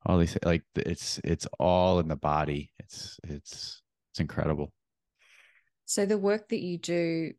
all 0.05 0.17
these 0.17 0.37
like 0.43 0.63
it's 0.75 1.19
it's 1.23 1.45
all 1.59 1.99
in 1.99 2.07
the 2.07 2.15
body. 2.15 2.71
It's 2.79 3.19
it's 3.23 3.81
it's 4.11 4.19
incredible. 4.19 4.71
So 5.85 6.05
the 6.05 6.17
work 6.17 6.49
that 6.49 6.61
you 6.61 6.77
do 6.77 7.33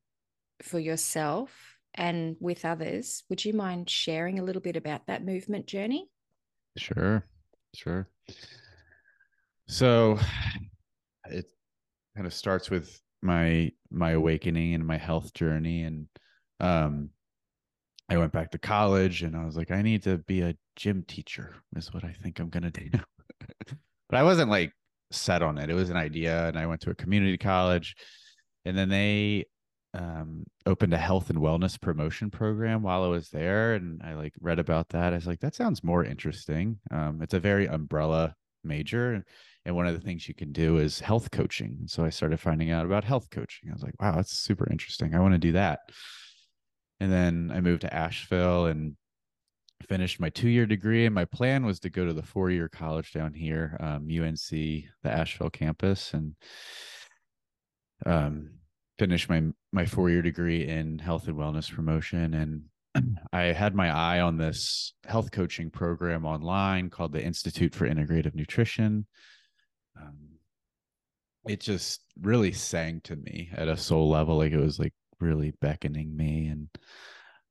for 0.63 0.79
yourself 0.79 1.51
and 1.95 2.37
with 2.39 2.65
others 2.65 3.25
would 3.29 3.45
you 3.45 3.53
mind 3.53 3.89
sharing 3.89 4.39
a 4.39 4.43
little 4.43 4.61
bit 4.61 4.77
about 4.77 5.07
that 5.07 5.25
movement 5.25 5.67
journey? 5.67 6.09
Sure 6.77 7.25
sure. 7.75 8.09
So 9.67 10.19
it 11.31 11.47
kind 12.15 12.27
of 12.27 12.35
starts 12.35 12.69
with 12.69 13.01
my 13.23 13.71
my 13.91 14.13
awakening 14.13 14.75
and 14.75 14.87
my 14.87 14.97
health 14.97 15.33
journey 15.35 15.83
and 15.83 16.07
um 16.61 17.11
I 18.09 18.17
went 18.17 18.33
back 18.33 18.51
to 18.51 18.59
college 18.59 19.23
and 19.23 19.37
I 19.37 19.45
was 19.45 19.57
like 19.57 19.71
I 19.71 19.83
need 19.83 20.03
to 20.05 20.19
be 20.19 20.43
a 20.43 20.57
gym 20.77 21.05
teacher 21.07 21.55
is 21.77 21.93
what 21.93 22.05
I 22.05 22.13
think 22.13 22.39
I'm 22.39 22.49
going 22.49 22.71
to 22.71 22.71
do. 22.71 22.91
but 24.09 24.19
I 24.19 24.23
wasn't 24.23 24.51
like 24.51 24.73
set 25.13 25.43
on 25.43 25.59
it. 25.59 25.71
It 25.71 25.75
was 25.75 25.91
an 25.91 25.97
idea 25.97 26.49
and 26.49 26.59
I 26.59 26.67
went 26.67 26.81
to 26.83 26.91
a 26.91 26.95
community 26.95 27.39
college 27.39 27.95
and 28.65 28.77
then 28.77 28.89
they 28.89 29.47
um 29.95 30.45
opened 30.67 30.95
a 30.95 30.99
health 30.99 31.31
and 31.31 31.39
wellness 31.41 31.81
promotion 31.81 32.31
program 32.31 32.83
while 32.83 33.03
I 33.03 33.09
was 33.09 33.29
there 33.31 33.75
and 33.75 34.01
I 34.03 34.15
like 34.15 34.35
read 34.41 34.59
about 34.59 34.89
that. 34.91 35.13
I 35.13 35.17
was 35.17 35.27
like 35.27 35.41
that 35.41 35.55
sounds 35.55 35.85
more 35.85 36.05
interesting. 36.05 36.79
Um 36.91 37.23
it's 37.23 37.35
a 37.35 37.41
very 37.41 37.67
umbrella 37.67 38.35
major 38.65 39.25
and 39.65 39.77
one 39.77 39.87
of 39.87 39.95
the 39.95 40.01
things 40.01 40.27
you 40.27 40.35
can 40.35 40.53
do 40.53 40.79
is 40.79 41.01
health 41.01 41.31
coaching. 41.31 41.81
So 41.87 42.05
I 42.05 42.11
started 42.11 42.41
finding 42.41 42.71
out 42.71 42.87
about 42.87 43.05
health 43.05 43.29
coaching. 43.31 43.69
I 43.69 43.75
was 43.75 43.83
like, 43.83 44.01
wow, 44.01 44.17
that's 44.17 44.37
super 44.37 44.67
interesting. 44.71 45.15
I 45.15 45.21
want 45.21 45.35
to 45.35 45.39
do 45.39 45.53
that. 45.53 45.81
And 46.99 47.13
then 47.13 47.51
I 47.55 47.61
moved 47.61 47.83
to 47.83 47.95
Asheville 47.95 48.67
and 48.67 48.97
finished 49.89 50.21
my 50.21 50.31
two 50.31 50.49
year 50.49 50.67
degree. 50.67 51.05
And 51.05 51.15
my 51.15 51.27
plan 51.27 51.65
was 51.65 51.81
to 51.81 51.91
go 51.91 52.07
to 52.07 52.13
the 52.13 52.23
four 52.23 52.51
year 52.51 52.69
college 52.69 53.13
down 53.13 53.35
here, 53.35 53.77
um, 53.81 54.09
UNC, 54.11 54.49
the 54.51 54.87
Asheville 55.05 55.51
campus, 55.51 56.15
and 56.15 56.35
um, 58.07 58.51
finish 58.99 59.29
my 59.29 59.43
my 59.73 59.85
four 59.85 60.09
year 60.09 60.23
degree 60.23 60.67
in 60.67 60.99
health 60.99 61.29
and 61.29 61.37
wellness 61.37 61.71
promotion. 61.71 62.35
And 62.35 62.65
I 63.33 63.43
had 63.45 63.75
my 63.75 63.91
eye 63.91 64.21
on 64.21 64.37
this 64.37 64.93
health 65.05 65.31
coaching 65.31 65.71
program 65.71 66.25
online 66.25 66.91
called 66.91 67.13
the 67.13 67.23
Institute 67.23 67.75
for 67.75 67.89
Integrative 67.89 68.35
Nutrition. 68.35 69.07
Um, 70.01 70.19
it 71.47 71.61
just 71.61 72.03
really 72.21 72.53
sang 72.53 73.01
to 73.03 73.17
me 73.17 73.51
at 73.55 73.69
a 73.69 73.77
soul 73.77 74.09
level, 74.09 74.37
like 74.37 74.53
it 74.53 74.59
was 74.61 74.79
like 74.79 74.95
really 75.21 75.53
beckoning 75.61 76.17
me. 76.17 76.47
And 76.49 76.69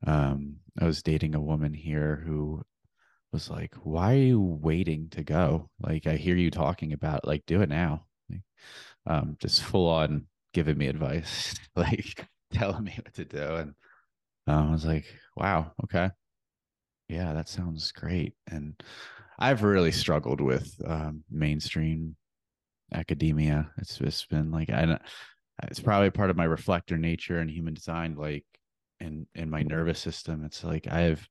um, 0.05 0.57
I 0.79 0.85
was 0.85 1.03
dating 1.03 1.35
a 1.35 1.41
woman 1.41 1.73
here 1.73 2.23
who 2.25 2.61
was 3.31 3.49
like, 3.49 3.73
"Why 3.83 4.13
are 4.13 4.17
you 4.17 4.41
waiting 4.41 5.09
to 5.11 5.23
go? 5.23 5.69
Like, 5.79 6.07
I 6.07 6.15
hear 6.15 6.35
you 6.35 6.51
talking 6.51 6.93
about, 6.93 7.25
like, 7.27 7.43
do 7.45 7.61
it 7.61 7.69
now." 7.69 8.05
Um, 9.05 9.37
just 9.39 9.63
full 9.63 9.89
on 9.89 10.27
giving 10.53 10.77
me 10.77 10.87
advice, 10.87 11.55
like 11.75 12.27
telling 12.51 12.83
me 12.83 12.93
what 12.97 13.13
to 13.15 13.25
do, 13.25 13.55
and 13.55 13.73
um, 14.47 14.69
I 14.69 14.71
was 14.71 14.85
like, 14.85 15.05
"Wow, 15.39 15.71
okay, 15.85 16.09
yeah, 17.07 17.33
that 17.33 17.49
sounds 17.49 17.91
great." 17.91 18.33
And 18.47 18.75
I've 19.39 19.63
really 19.63 19.91
struggled 19.91 20.41
with 20.41 20.75
um, 20.85 21.23
mainstream 21.31 22.15
academia. 22.93 23.71
It's 23.77 23.97
just 23.97 24.29
been 24.29 24.51
like 24.51 24.69
I, 24.69 24.85
don't. 24.85 25.01
it's 25.63 25.79
probably 25.79 26.09
part 26.11 26.29
of 26.29 26.37
my 26.37 26.45
reflector 26.45 26.97
nature 26.97 27.39
and 27.39 27.49
human 27.49 27.73
design, 27.73 28.15
like 28.15 28.45
in 28.99 29.27
in 29.35 29.49
my 29.49 29.63
nervous 29.63 29.99
system. 29.99 30.43
It's 30.43 30.63
like 30.63 30.87
I've 30.87 31.27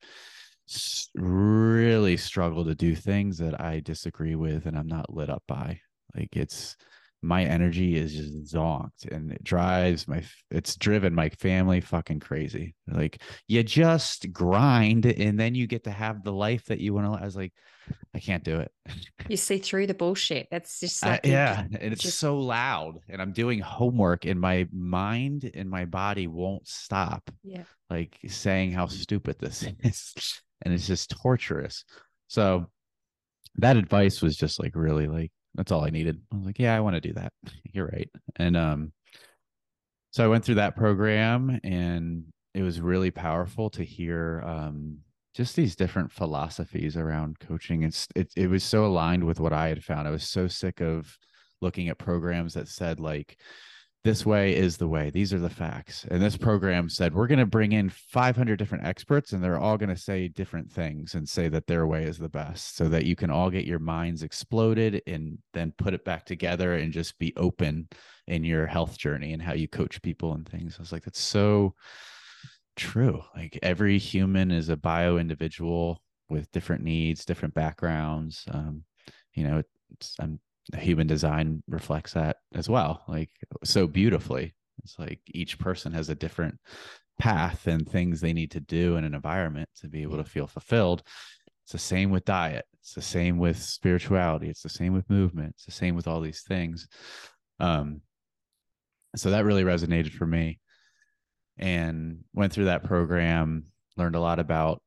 really 1.14 2.16
struggled 2.16 2.66
to 2.66 2.74
do 2.74 2.94
things 2.94 3.38
that 3.38 3.60
I 3.60 3.80
disagree 3.80 4.34
with 4.34 4.66
and 4.66 4.76
I'm 4.76 4.86
not 4.88 5.12
lit 5.12 5.30
up 5.30 5.42
by. 5.46 5.80
Like 6.14 6.36
it's 6.36 6.76
my 7.20 7.44
energy 7.44 7.96
is 7.96 8.14
just 8.14 8.54
zonked 8.54 9.10
and 9.10 9.32
it 9.32 9.42
drives 9.42 10.06
my 10.06 10.22
it's 10.50 10.76
driven 10.76 11.14
my 11.14 11.28
family 11.30 11.80
fucking 11.80 12.20
crazy. 12.20 12.74
Like 12.86 13.20
you 13.48 13.62
just 13.62 14.32
grind 14.32 15.06
and 15.06 15.38
then 15.38 15.54
you 15.54 15.66
get 15.66 15.84
to 15.84 15.90
have 15.90 16.22
the 16.22 16.32
life 16.32 16.66
that 16.66 16.80
you 16.80 16.94
want 16.94 17.12
to 17.12 17.20
i 17.20 17.24
was 17.24 17.36
like 17.36 17.52
i 18.14 18.20
can't 18.20 18.44
do 18.44 18.60
it. 18.60 18.70
You 19.28 19.36
see 19.36 19.58
through 19.58 19.86
the 19.88 19.94
bullshit. 19.94 20.48
That's 20.50 20.80
just 20.80 21.04
like 21.04 21.24
yeah 21.24 21.64
and 21.80 21.92
it's 21.92 22.02
just... 22.02 22.18
so 22.18 22.38
loud 22.38 22.98
and 23.08 23.20
i'm 23.20 23.32
doing 23.32 23.60
homework 23.60 24.24
and 24.24 24.40
my 24.40 24.68
mind 24.72 25.50
and 25.54 25.68
my 25.68 25.84
body 25.84 26.26
won't 26.26 26.68
stop 26.68 27.30
yeah. 27.42 27.64
like 27.90 28.18
saying 28.28 28.72
how 28.72 28.86
stupid 28.86 29.38
this 29.38 29.66
is 29.82 30.42
and 30.62 30.74
it's 30.74 30.86
just 30.86 31.10
torturous. 31.10 31.84
So 32.28 32.66
that 33.56 33.76
advice 33.76 34.22
was 34.22 34.36
just 34.36 34.60
like 34.60 34.72
really 34.74 35.06
like 35.06 35.32
that's 35.58 35.72
all 35.72 35.84
I 35.84 35.90
needed. 35.90 36.20
I 36.32 36.36
was 36.36 36.46
like, 36.46 36.60
yeah, 36.60 36.74
I 36.76 36.80
want 36.80 36.94
to 36.94 37.00
do 37.00 37.12
that. 37.14 37.32
You're 37.72 37.88
right. 37.88 38.08
And 38.36 38.56
um, 38.56 38.92
so 40.12 40.24
I 40.24 40.28
went 40.28 40.44
through 40.44 40.54
that 40.54 40.76
program, 40.76 41.60
and 41.64 42.24
it 42.54 42.62
was 42.62 42.80
really 42.80 43.10
powerful 43.10 43.68
to 43.70 43.84
hear 43.84 44.42
um 44.46 44.98
just 45.34 45.54
these 45.54 45.76
different 45.76 46.10
philosophies 46.10 46.96
around 46.96 47.40
coaching. 47.40 47.82
It's 47.82 48.06
it 48.14 48.32
it 48.36 48.48
was 48.48 48.62
so 48.62 48.86
aligned 48.86 49.24
with 49.24 49.40
what 49.40 49.52
I 49.52 49.68
had 49.68 49.82
found. 49.82 50.06
I 50.06 50.12
was 50.12 50.24
so 50.24 50.46
sick 50.46 50.80
of 50.80 51.18
looking 51.60 51.88
at 51.88 51.98
programs 51.98 52.54
that 52.54 52.68
said 52.68 53.00
like 53.00 53.36
this 54.08 54.24
way 54.24 54.56
is 54.56 54.78
the 54.78 54.88
way. 54.88 55.10
These 55.10 55.34
are 55.34 55.38
the 55.38 55.50
facts. 55.50 56.06
And 56.10 56.22
this 56.22 56.38
program 56.38 56.88
said, 56.88 57.12
we're 57.12 57.26
going 57.26 57.40
to 57.40 57.44
bring 57.44 57.72
in 57.72 57.90
500 57.90 58.56
different 58.56 58.86
experts 58.86 59.32
and 59.32 59.44
they're 59.44 59.58
all 59.58 59.76
going 59.76 59.94
to 59.94 60.00
say 60.00 60.28
different 60.28 60.72
things 60.72 61.12
and 61.12 61.28
say 61.28 61.50
that 61.50 61.66
their 61.66 61.86
way 61.86 62.04
is 62.04 62.16
the 62.16 62.30
best 62.30 62.74
so 62.74 62.88
that 62.88 63.04
you 63.04 63.14
can 63.14 63.28
all 63.28 63.50
get 63.50 63.66
your 63.66 63.78
minds 63.78 64.22
exploded 64.22 65.02
and 65.06 65.36
then 65.52 65.74
put 65.76 65.92
it 65.92 66.06
back 66.06 66.24
together 66.24 66.76
and 66.76 66.90
just 66.90 67.18
be 67.18 67.34
open 67.36 67.86
in 68.26 68.44
your 68.44 68.64
health 68.64 68.96
journey 68.96 69.34
and 69.34 69.42
how 69.42 69.52
you 69.52 69.68
coach 69.68 70.00
people 70.00 70.32
and 70.32 70.48
things. 70.48 70.76
I 70.78 70.80
was 70.80 70.90
like, 70.90 71.04
that's 71.04 71.20
so 71.20 71.74
true. 72.76 73.22
Like 73.36 73.58
every 73.62 73.98
human 73.98 74.50
is 74.50 74.70
a 74.70 74.76
bio 74.78 75.18
individual 75.18 76.02
with 76.30 76.50
different 76.50 76.82
needs, 76.82 77.26
different 77.26 77.52
backgrounds. 77.52 78.46
Um, 78.50 78.84
you 79.34 79.44
know, 79.44 79.62
I'm 80.18 80.40
human 80.76 81.06
design 81.06 81.62
reflects 81.68 82.12
that 82.12 82.36
as 82.54 82.68
well 82.68 83.02
like 83.08 83.30
so 83.64 83.86
beautifully. 83.86 84.54
It's 84.84 84.98
like 84.98 85.20
each 85.26 85.58
person 85.58 85.92
has 85.92 86.08
a 86.08 86.14
different 86.14 86.58
path 87.18 87.66
and 87.66 87.88
things 87.88 88.20
they 88.20 88.32
need 88.32 88.52
to 88.52 88.60
do 88.60 88.96
in 88.96 89.04
an 89.04 89.14
environment 89.14 89.68
to 89.80 89.88
be 89.88 90.02
able 90.02 90.18
to 90.18 90.24
feel 90.24 90.46
fulfilled. 90.46 91.02
It's 91.64 91.72
the 91.72 91.78
same 91.78 92.10
with 92.10 92.24
diet. 92.24 92.64
It's 92.80 92.94
the 92.94 93.02
same 93.02 93.38
with 93.38 93.58
spirituality. 93.58 94.48
It's 94.48 94.62
the 94.62 94.68
same 94.68 94.92
with 94.92 95.10
movement. 95.10 95.54
It's 95.56 95.64
the 95.64 95.72
same 95.72 95.94
with 95.96 96.06
all 96.06 96.20
these 96.20 96.42
things. 96.42 96.86
Um 97.60 98.02
so 99.16 99.30
that 99.30 99.44
really 99.44 99.64
resonated 99.64 100.12
for 100.12 100.26
me. 100.26 100.60
And 101.56 102.24
went 102.34 102.52
through 102.52 102.66
that 102.66 102.84
program 102.84 103.64
learned 103.98 104.14
a 104.14 104.20
lot 104.20 104.38
about 104.38 104.80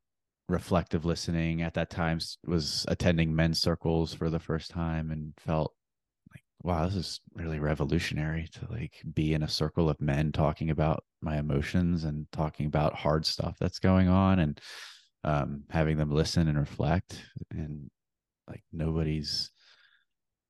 reflective 0.52 1.06
listening 1.06 1.62
at 1.62 1.74
that 1.74 1.90
time 1.90 2.20
was 2.46 2.86
attending 2.88 3.36
men's 3.36 3.62
circles 3.62 4.14
for 4.14 4.30
the 4.30 4.40
first 4.40 4.70
time 4.70 5.12
and 5.12 5.34
felt 5.38 5.74
like 6.34 6.44
wow 6.64 6.86
this 6.86 6.96
is 6.96 7.22
really 7.34 7.60
revolutionary 7.60 8.48
to 8.52 8.68
like 8.70 9.02
be 9.14 9.34
in 9.34 9.44
a 9.44 9.48
circle 9.48 9.90
of 9.90 10.00
men 10.02 10.32
talking 10.32 10.70
about 10.70 11.04
my 11.22 11.38
emotions 11.38 12.04
and 12.04 12.28
talking 12.32 12.66
about 12.66 12.94
hard 12.94 13.26
stuff 13.26 13.56
that's 13.60 13.80
going 13.80 14.08
on 14.08 14.40
and 14.40 14.62
um, 15.24 15.64
having 15.70 15.98
them 15.98 16.12
listen 16.12 16.48
and 16.48 16.58
reflect. 16.58 17.24
And 17.52 17.90
like 18.48 18.64
nobody's 18.72 19.52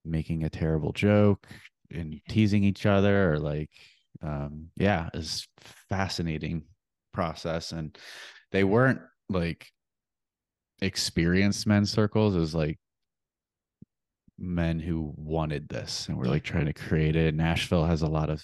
making 0.06 0.44
a 0.44 0.50
terrible 0.50 0.94
joke 0.94 1.46
and 1.92 2.20
teasing 2.30 2.64
each 2.64 2.86
other 2.86 3.34
or 3.34 3.38
like 3.38 3.70
um 4.24 4.68
yeah 4.78 5.10
is 5.14 5.48
fascinating 5.90 6.64
process 7.14 7.72
and 7.72 7.96
they 8.52 8.64
weren't 8.64 9.00
like 9.30 9.68
experienced 10.82 11.68
men's 11.68 11.92
circles 11.92 12.36
is 12.36 12.56
like 12.56 12.80
men 14.38 14.80
who 14.80 15.14
wanted 15.16 15.70
this 15.70 16.08
and 16.08 16.18
we're 16.18 16.26
like 16.26 16.44
trying 16.44 16.66
to 16.66 16.74
create 16.74 17.16
it. 17.16 17.40
Asheville 17.40 17.86
has 17.86 18.02
a 18.02 18.08
lot 18.08 18.30
of 18.30 18.44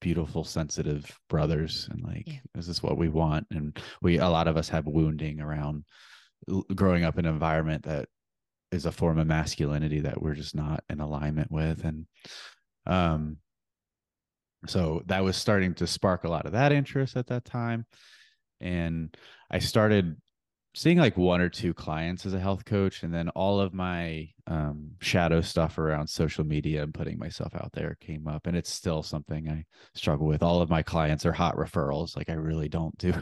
beautiful, 0.00 0.44
sensitive 0.44 1.18
brothers, 1.28 1.88
and 1.90 2.02
like 2.02 2.26
yeah. 2.26 2.38
this 2.54 2.68
is 2.68 2.82
what 2.82 2.98
we 2.98 3.08
want. 3.08 3.46
And 3.50 3.78
we 4.02 4.18
a 4.18 4.28
lot 4.28 4.48
of 4.48 4.56
us 4.56 4.68
have 4.70 4.86
wounding 4.86 5.40
around 5.40 5.84
growing 6.74 7.04
up 7.04 7.18
in 7.18 7.26
an 7.26 7.32
environment 7.32 7.84
that 7.84 8.08
is 8.72 8.86
a 8.86 8.92
form 8.92 9.18
of 9.18 9.26
masculinity 9.26 10.00
that 10.00 10.20
we're 10.20 10.34
just 10.34 10.54
not 10.54 10.82
in 10.88 11.00
alignment 11.00 11.50
with. 11.50 11.84
And 11.84 12.06
um 12.86 13.36
so 14.66 15.02
that 15.06 15.24
was 15.24 15.36
starting 15.36 15.74
to 15.74 15.86
spark 15.86 16.24
a 16.24 16.28
lot 16.28 16.46
of 16.46 16.52
that 16.52 16.72
interest 16.72 17.16
at 17.16 17.28
that 17.28 17.44
time. 17.44 17.86
And 18.60 19.16
I 19.50 19.58
started 19.58 20.16
seeing 20.74 20.98
like 20.98 21.16
one 21.16 21.40
or 21.40 21.48
two 21.48 21.74
clients 21.74 22.24
as 22.24 22.34
a 22.34 22.38
health 22.38 22.64
coach 22.64 23.02
and 23.02 23.12
then 23.12 23.28
all 23.30 23.60
of 23.60 23.74
my 23.74 24.28
um, 24.46 24.90
shadow 25.00 25.40
stuff 25.40 25.78
around 25.78 26.06
social 26.06 26.44
media 26.44 26.82
and 26.82 26.94
putting 26.94 27.18
myself 27.18 27.54
out 27.56 27.70
there 27.72 27.96
came 28.00 28.28
up 28.28 28.46
and 28.46 28.56
it's 28.56 28.70
still 28.70 29.02
something 29.02 29.48
i 29.48 29.64
struggle 29.94 30.26
with. 30.26 30.42
All 30.42 30.62
of 30.62 30.70
my 30.70 30.82
clients 30.82 31.26
are 31.26 31.32
hot 31.32 31.56
referrals 31.56 32.16
like 32.16 32.30
i 32.30 32.34
really 32.34 32.68
don't 32.68 32.96
do 32.98 33.12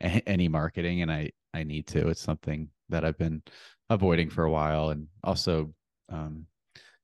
yeah. 0.00 0.20
any 0.26 0.48
marketing 0.48 1.02
and 1.02 1.10
i 1.10 1.30
i 1.54 1.62
need 1.62 1.86
to. 1.88 2.08
It's 2.08 2.20
something 2.20 2.68
that 2.88 3.04
i've 3.04 3.18
been 3.18 3.42
avoiding 3.90 4.28
for 4.28 4.44
a 4.44 4.50
while 4.50 4.90
and 4.90 5.06
also 5.22 5.72
um, 6.10 6.46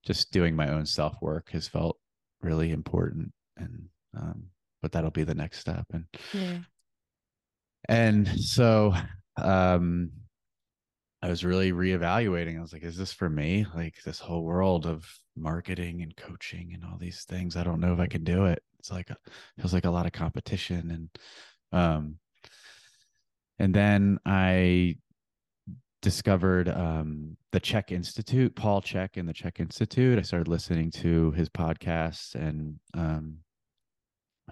just 0.04 0.32
doing 0.32 0.56
my 0.56 0.70
own 0.70 0.86
self 0.86 1.16
work 1.22 1.50
has 1.50 1.68
felt 1.68 1.98
really 2.42 2.72
important 2.72 3.32
and 3.56 3.86
um, 4.16 4.44
but 4.82 4.92
that'll 4.92 5.10
be 5.10 5.24
the 5.24 5.34
next 5.34 5.60
step 5.60 5.86
and 5.92 6.04
yeah. 6.32 6.58
and 7.88 8.28
so 8.28 8.94
um 9.36 10.10
I 11.24 11.28
was 11.28 11.42
really 11.42 11.72
reevaluating. 11.72 12.58
I 12.58 12.60
was 12.60 12.74
like, 12.74 12.82
is 12.82 12.98
this 12.98 13.14
for 13.14 13.30
me? 13.30 13.64
Like 13.74 13.94
this 14.04 14.18
whole 14.18 14.44
world 14.44 14.84
of 14.84 15.08
marketing 15.34 16.02
and 16.02 16.14
coaching 16.14 16.72
and 16.74 16.84
all 16.84 16.98
these 16.98 17.24
things. 17.24 17.56
I 17.56 17.64
don't 17.64 17.80
know 17.80 17.94
if 17.94 17.98
I 17.98 18.08
can 18.08 18.24
do 18.24 18.44
it. 18.44 18.62
It's 18.78 18.90
like 18.90 19.08
a, 19.08 19.16
feels 19.56 19.72
like 19.72 19.86
a 19.86 19.90
lot 19.90 20.04
of 20.04 20.12
competition 20.12 20.90
and 20.90 21.80
um 21.80 22.18
and 23.58 23.74
then 23.74 24.18
I 24.26 24.98
discovered 26.02 26.68
um 26.68 27.38
the 27.52 27.60
CHEK 27.60 27.92
Institute, 27.92 28.54
Paul 28.54 28.82
Chek 28.82 29.16
and 29.16 29.26
the 29.26 29.32
CHEK 29.32 29.60
Institute. 29.60 30.18
I 30.18 30.22
started 30.22 30.48
listening 30.48 30.90
to 30.90 31.30
his 31.30 31.48
podcasts 31.48 32.34
and 32.34 32.78
um 32.92 33.38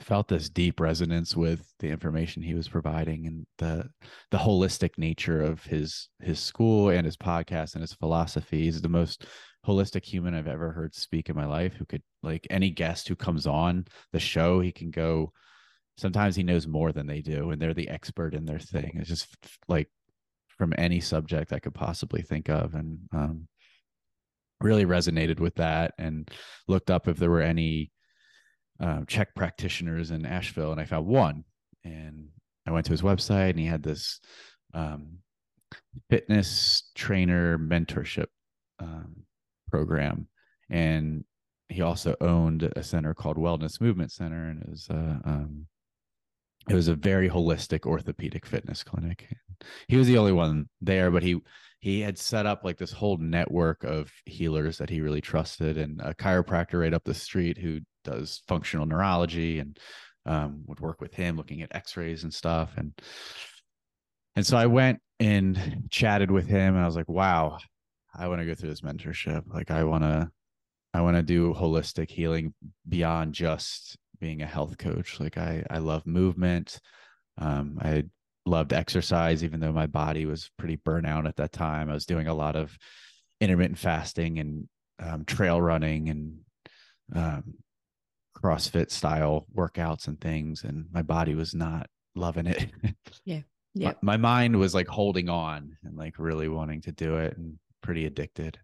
felt 0.00 0.28
this 0.28 0.48
deep 0.48 0.80
resonance 0.80 1.36
with 1.36 1.66
the 1.78 1.88
information 1.88 2.42
he 2.42 2.54
was 2.54 2.68
providing 2.68 3.26
and 3.26 3.46
the 3.58 3.88
the 4.30 4.38
holistic 4.38 4.96
nature 4.96 5.42
of 5.42 5.62
his 5.64 6.08
his 6.20 6.40
school 6.40 6.88
and 6.88 7.04
his 7.04 7.16
podcast 7.16 7.74
and 7.74 7.82
his 7.82 7.92
philosophy. 7.92 8.62
He's 8.62 8.80
the 8.80 8.88
most 8.88 9.26
holistic 9.66 10.04
human 10.04 10.34
I've 10.34 10.48
ever 10.48 10.72
heard 10.72 10.94
speak 10.94 11.28
in 11.28 11.36
my 11.36 11.46
life 11.46 11.74
who 11.74 11.84
could 11.84 12.02
like 12.22 12.46
any 12.50 12.70
guest 12.70 13.06
who 13.06 13.16
comes 13.16 13.46
on 13.46 13.84
the 14.12 14.18
show, 14.18 14.60
he 14.60 14.72
can 14.72 14.90
go 14.90 15.32
sometimes 15.98 16.34
he 16.34 16.42
knows 16.42 16.66
more 16.66 16.90
than 16.90 17.06
they 17.06 17.20
do 17.20 17.50
and 17.50 17.60
they're 17.60 17.74
the 17.74 17.90
expert 17.90 18.34
in 18.34 18.46
their 18.46 18.58
thing. 18.58 18.92
It's 18.94 19.08
just 19.08 19.28
like 19.68 19.88
from 20.58 20.72
any 20.78 21.00
subject 21.00 21.52
I 21.52 21.58
could 21.58 21.74
possibly 21.74 22.22
think 22.22 22.48
of 22.48 22.74
and 22.74 22.98
um 23.12 23.46
really 24.60 24.86
resonated 24.86 25.40
with 25.40 25.56
that 25.56 25.92
and 25.98 26.30
looked 26.66 26.90
up 26.90 27.08
if 27.08 27.18
there 27.18 27.30
were 27.30 27.42
any 27.42 27.90
um, 28.80 29.06
CHEK 29.06 29.34
practitioners 29.34 30.10
in 30.10 30.26
Asheville, 30.26 30.72
and 30.72 30.80
I 30.80 30.84
found 30.84 31.06
one. 31.06 31.44
And 31.84 32.28
I 32.66 32.70
went 32.70 32.86
to 32.86 32.92
his 32.92 33.02
website, 33.02 33.50
and 33.50 33.58
he 33.58 33.66
had 33.66 33.82
this 33.82 34.20
um, 34.74 35.18
fitness 36.10 36.90
trainer 36.94 37.58
mentorship 37.58 38.26
um, 38.78 39.24
program, 39.70 40.28
and 40.70 41.24
he 41.68 41.82
also 41.82 42.14
owned 42.20 42.70
a 42.76 42.82
center 42.82 43.14
called 43.14 43.36
Wellness 43.36 43.80
Movement 43.80 44.12
Center, 44.12 44.48
and 44.48 44.62
it 44.62 44.68
was 44.68 44.88
uh, 44.90 45.18
um, 45.24 45.66
it 46.68 46.74
was 46.74 46.88
a 46.88 46.94
very 46.94 47.28
holistic 47.28 47.86
orthopedic 47.86 48.46
fitness 48.46 48.84
clinic. 48.84 49.26
He 49.88 49.96
was 49.96 50.06
the 50.06 50.18
only 50.18 50.32
one 50.32 50.68
there, 50.80 51.10
but 51.10 51.22
he 51.22 51.40
he 51.80 52.00
had 52.00 52.18
set 52.18 52.46
up 52.46 52.62
like 52.62 52.78
this 52.78 52.92
whole 52.92 53.16
network 53.16 53.82
of 53.82 54.12
healers 54.24 54.78
that 54.78 54.90
he 54.90 55.00
really 55.00 55.20
trusted, 55.20 55.76
and 55.76 56.00
a 56.00 56.14
chiropractor 56.14 56.80
right 56.80 56.94
up 56.94 57.04
the 57.04 57.14
street 57.14 57.58
who 57.58 57.80
does 58.04 58.42
functional 58.48 58.86
neurology 58.86 59.58
and 59.58 59.78
um, 60.26 60.62
would 60.66 60.80
work 60.80 61.00
with 61.00 61.14
him 61.14 61.36
looking 61.36 61.62
at 61.62 61.74
X-rays 61.74 62.22
and 62.22 62.32
stuff, 62.32 62.72
and 62.76 62.92
and 64.36 64.46
so 64.46 64.56
I 64.56 64.66
went 64.66 65.00
and 65.20 65.86
chatted 65.90 66.30
with 66.30 66.46
him, 66.46 66.74
and 66.74 66.82
I 66.82 66.86
was 66.86 66.96
like, 66.96 67.08
wow, 67.08 67.58
I 68.14 68.28
want 68.28 68.40
to 68.40 68.46
go 68.46 68.54
through 68.54 68.70
this 68.70 68.80
mentorship. 68.80 69.42
Like, 69.46 69.70
I 69.70 69.84
want 69.84 70.04
to 70.04 70.30
I 70.94 71.00
want 71.00 71.16
to 71.16 71.22
do 71.22 71.54
holistic 71.54 72.10
healing 72.10 72.54
beyond 72.88 73.34
just 73.34 73.96
being 74.20 74.42
a 74.42 74.46
health 74.46 74.78
coach. 74.78 75.18
Like 75.18 75.38
I, 75.38 75.64
I 75.70 75.78
love 75.78 76.06
movement. 76.06 76.78
Um, 77.38 77.78
I 77.80 78.04
loved 78.44 78.72
exercise, 78.72 79.42
even 79.42 79.60
though 79.60 79.72
my 79.72 79.86
body 79.86 80.26
was 80.26 80.50
pretty 80.58 80.76
burnout 80.76 81.26
at 81.26 81.36
that 81.36 81.52
time. 81.52 81.88
I 81.88 81.94
was 81.94 82.06
doing 82.06 82.28
a 82.28 82.34
lot 82.34 82.56
of 82.56 82.76
intermittent 83.40 83.78
fasting 83.78 84.38
and 84.38 84.68
um, 85.00 85.24
trail 85.24 85.60
running 85.60 86.10
and 86.10 86.38
um, 87.14 87.54
CrossFit 88.42 88.90
style 88.90 89.46
workouts 89.54 90.08
and 90.08 90.20
things, 90.20 90.64
and 90.64 90.86
my 90.92 91.02
body 91.02 91.34
was 91.34 91.54
not 91.54 91.88
loving 92.14 92.46
it. 92.46 92.70
yeah, 93.24 93.40
yeah. 93.74 93.92
My, 94.02 94.16
my 94.16 94.16
mind 94.16 94.58
was 94.58 94.74
like 94.74 94.88
holding 94.88 95.28
on 95.28 95.76
and 95.84 95.96
like 95.96 96.18
really 96.18 96.48
wanting 96.48 96.80
to 96.82 96.92
do 96.92 97.16
it 97.16 97.36
and 97.36 97.58
pretty 97.82 98.06
addicted. 98.06 98.58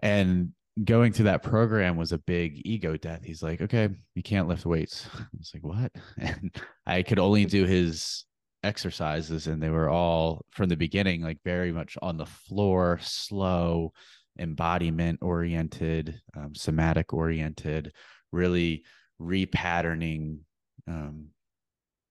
And 0.00 0.52
going 0.82 1.12
through 1.12 1.26
that 1.26 1.42
program 1.42 1.96
was 1.96 2.12
a 2.12 2.18
big 2.18 2.62
ego 2.64 2.96
death. 2.96 3.22
He's 3.24 3.42
like, 3.42 3.60
okay, 3.60 3.88
you 4.14 4.22
can't 4.22 4.48
lift 4.48 4.64
weights. 4.64 5.06
I 5.14 5.24
was 5.36 5.52
like, 5.54 5.64
what? 5.64 5.92
And 6.18 6.54
I 6.86 7.02
could 7.02 7.18
only 7.18 7.44
do 7.44 7.64
his 7.64 8.24
exercises, 8.64 9.48
and 9.48 9.62
they 9.62 9.70
were 9.70 9.90
all 9.90 10.44
from 10.50 10.68
the 10.68 10.76
beginning, 10.76 11.22
like 11.22 11.38
very 11.44 11.72
much 11.72 11.98
on 12.00 12.16
the 12.16 12.26
floor, 12.26 12.98
slow, 13.02 13.92
embodiment 14.38 15.18
oriented, 15.20 16.20
um, 16.36 16.54
somatic 16.54 17.12
oriented, 17.12 17.92
really 18.32 18.84
repatterning, 19.20 20.38
um, 20.88 21.28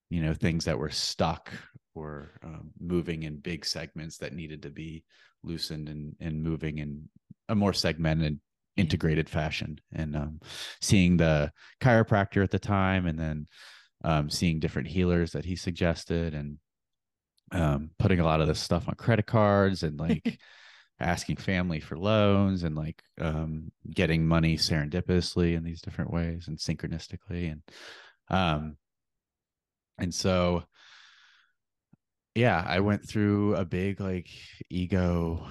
you 0.10 0.22
know, 0.22 0.34
things 0.34 0.66
that 0.66 0.80
were 0.80 0.90
stuck 0.90 1.52
or 1.96 2.32
um, 2.44 2.72
moving 2.80 3.24
in 3.24 3.38
big 3.38 3.66
segments 3.66 4.18
that 4.18 4.34
needed 4.34 4.64
to 4.64 4.70
be 4.70 5.04
loosened 5.44 5.90
and, 5.90 6.16
and 6.20 6.44
moving 6.44 6.78
in 6.78 7.10
a 7.50 7.56
more 7.56 7.74
segmented 7.74 8.40
integrated 8.78 9.30
fashion. 9.30 9.80
And 9.92 10.16
um, 10.16 10.40
seeing 10.80 11.18
the 11.18 11.52
chiropractor 11.82 12.44
at 12.44 12.52
the 12.52 12.60
time 12.60 13.06
and 13.06 13.20
then 13.20 13.48
um, 14.04 14.30
seeing 14.30 14.60
different 14.60 14.88
healers 14.88 15.32
that 15.32 15.46
he 15.46 15.56
suggested 15.56 16.34
and 16.34 16.58
um, 17.52 17.92
putting 18.00 18.20
a 18.20 18.26
lot 18.26 18.42
of 18.42 18.48
this 18.48 18.60
stuff 18.60 18.88
on 18.88 18.96
credit 18.96 19.28
cards 19.28 19.84
and 19.84 20.00
like 20.00 20.40
asking 21.02 21.38
family 21.38 21.80
for 21.80 21.98
loans 21.98 22.64
and 22.64 22.76
like 22.76 23.02
um, 23.20 23.72
getting 23.90 24.26
money 24.26 24.58
serendipitously 24.58 25.56
in 25.56 25.64
these 25.64 25.82
different 25.82 26.12
ways 26.12 26.48
and 26.48 26.58
synchronistically 26.58 27.52
and 27.52 27.62
um 28.30 28.78
and 29.98 30.14
so 30.14 30.64
yeah 32.36 32.64
i 32.66 32.80
went 32.80 33.08
through 33.08 33.56
a 33.56 33.66
big 33.66 34.00
like 34.00 34.30
ego 34.70 35.46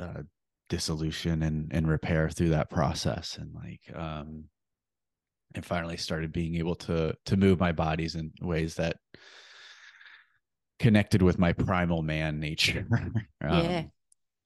uh, 0.00 0.22
dissolution 0.68 1.42
and 1.42 1.72
and 1.72 1.88
repair 1.88 2.28
through 2.28 2.50
that 2.50 2.70
process 2.70 3.38
and 3.38 3.54
like 3.54 3.80
um 3.94 4.44
and 5.54 5.64
finally 5.64 5.96
started 5.96 6.32
being 6.32 6.56
able 6.56 6.74
to 6.74 7.14
to 7.24 7.36
move 7.36 7.60
my 7.60 7.72
bodies 7.72 8.14
in 8.14 8.32
ways 8.40 8.74
that 8.74 8.96
connected 10.84 11.22
with 11.22 11.38
my 11.38 11.52
primal 11.52 12.02
man 12.02 12.40
nature 12.40 12.86
um, 13.42 13.64
yeah 13.64 13.82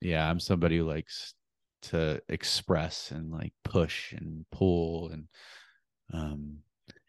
yeah 0.01 0.31
i'm 0.31 0.39
somebody 0.39 0.79
who 0.79 0.85
likes 0.85 1.35
to 1.83 2.21
express 2.29 3.11
and 3.11 3.33
like 3.33 3.53
push 3.65 4.13
and 4.13 4.45
pull 4.53 5.09
and 5.09 5.25
um 6.13 6.59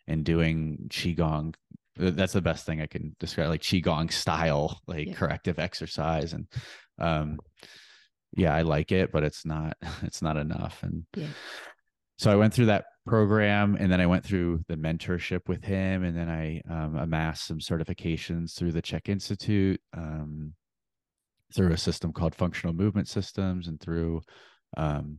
and 0.07 0.23
doing 0.23 0.77
qigong 0.89 1.53
that's 1.95 2.33
the 2.33 2.41
best 2.41 2.65
thing 2.65 2.81
i 2.81 2.87
can 2.87 3.15
describe 3.19 3.49
like 3.49 3.61
qigong 3.61 4.11
style 4.11 4.79
like 4.87 5.07
yeah. 5.07 5.13
corrective 5.13 5.59
exercise 5.59 6.33
and 6.33 6.47
um 6.99 7.37
yeah, 8.35 8.55
I 8.55 8.61
like 8.61 8.91
it, 8.91 9.11
but 9.11 9.23
it's 9.23 9.45
not 9.45 9.77
it's 10.03 10.21
not 10.21 10.37
enough. 10.37 10.79
And 10.83 11.05
yeah. 11.15 11.27
so 12.17 12.31
I 12.31 12.35
went 12.35 12.53
through 12.53 12.67
that 12.67 12.85
program 13.09 13.75
and 13.79 13.91
then 13.91 13.99
I 13.99 14.05
went 14.05 14.23
through 14.23 14.63
the 14.67 14.75
mentorship 14.75 15.47
with 15.47 15.63
him 15.63 16.03
and 16.03 16.15
then 16.15 16.29
I 16.29 16.61
um, 16.69 16.95
amassed 16.95 17.47
some 17.47 17.57
certifications 17.57 18.55
through 18.55 18.71
the 18.71 18.83
CHEK 18.83 19.09
Institute, 19.09 19.81
um, 19.97 20.53
through 21.55 21.71
a 21.71 21.77
system 21.77 22.13
called 22.13 22.35
Functional 22.35 22.75
Movement 22.75 23.07
Systems 23.07 23.67
and 23.67 23.81
through 23.81 24.21
um, 24.77 25.17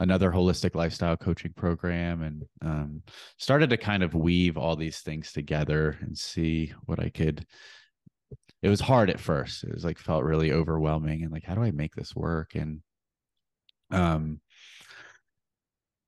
another 0.00 0.30
holistic 0.30 0.74
lifestyle 0.74 1.16
coaching 1.16 1.54
program 1.54 2.22
and 2.22 2.44
um, 2.60 3.02
started 3.38 3.70
to 3.70 3.78
kind 3.78 4.02
of 4.02 4.14
weave 4.14 4.58
all 4.58 4.76
these 4.76 5.00
things 5.00 5.32
together 5.32 5.96
and 6.02 6.16
see 6.16 6.74
what 6.84 7.00
I 7.00 7.08
could 7.08 7.46
it 8.62 8.68
was 8.70 8.80
hard 8.80 9.10
at 9.10 9.20
first. 9.20 9.62
It 9.62 9.74
was 9.74 9.84
like 9.84 9.98
felt 9.98 10.24
really 10.24 10.50
overwhelming 10.50 11.22
and 11.22 11.32
like 11.32 11.44
how 11.44 11.54
do 11.54 11.62
I 11.62 11.70
make 11.70 11.94
this 11.94 12.14
work? 12.14 12.54
And 12.54 12.80
um 13.90 14.40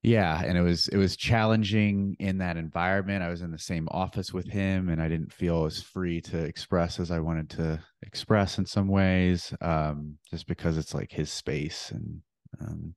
yeah, 0.06 0.40
and 0.44 0.56
it 0.56 0.62
was 0.62 0.86
it 0.86 0.96
was 0.98 1.16
challenging 1.16 2.14
in 2.20 2.38
that 2.38 2.56
environment. 2.56 3.24
I 3.24 3.28
was 3.28 3.42
in 3.42 3.50
the 3.50 3.58
same 3.58 3.88
office 3.90 4.32
with 4.32 4.46
him 4.46 4.88
and 4.88 5.02
I 5.02 5.08
didn't 5.08 5.32
feel 5.32 5.64
as 5.64 5.82
free 5.82 6.20
to 6.22 6.44
express 6.44 7.00
as 7.00 7.10
I 7.10 7.18
wanted 7.18 7.50
to 7.50 7.80
express 8.02 8.58
in 8.58 8.66
some 8.66 8.86
ways 8.86 9.52
um 9.62 10.16
just 10.30 10.46
because 10.46 10.78
it's 10.78 10.94
like 10.94 11.10
his 11.10 11.32
space 11.32 11.90
and 11.90 12.20
um 12.60 12.94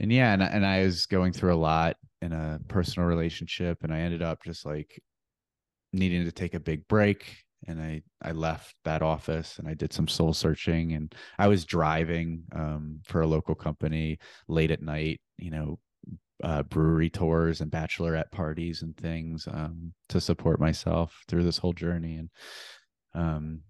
and 0.00 0.12
yeah, 0.12 0.32
and 0.32 0.42
and 0.42 0.66
I 0.66 0.82
was 0.82 1.06
going 1.06 1.32
through 1.32 1.54
a 1.54 1.56
lot 1.56 1.96
in 2.20 2.32
a 2.32 2.58
personal 2.66 3.08
relationship 3.08 3.78
and 3.84 3.94
I 3.94 4.00
ended 4.00 4.22
up 4.22 4.42
just 4.42 4.66
like 4.66 5.00
needing 5.92 6.24
to 6.24 6.32
take 6.32 6.54
a 6.54 6.60
big 6.60 6.88
break 6.88 7.36
and 7.68 7.80
I 7.80 8.02
I 8.20 8.32
left 8.32 8.74
that 8.84 9.02
office 9.02 9.60
and 9.60 9.68
I 9.68 9.74
did 9.74 9.92
some 9.92 10.08
soul 10.08 10.32
searching 10.32 10.94
and 10.94 11.14
I 11.38 11.46
was 11.46 11.64
driving 11.64 12.42
um, 12.56 13.00
for 13.04 13.20
a 13.20 13.26
local 13.28 13.54
company 13.54 14.18
late 14.48 14.72
at 14.72 14.82
night, 14.82 15.20
you 15.38 15.52
know, 15.52 15.78
uh, 16.42 16.62
brewery 16.64 17.10
tours 17.10 17.60
and 17.60 17.70
bachelorette 17.70 18.30
parties 18.30 18.82
and 18.82 18.96
things 18.96 19.46
um, 19.50 19.92
to 20.08 20.20
support 20.20 20.60
myself 20.60 21.22
through 21.28 21.44
this 21.44 21.58
whole 21.58 21.72
journey 21.72 22.16
and 22.16 22.30
um, 23.14 23.60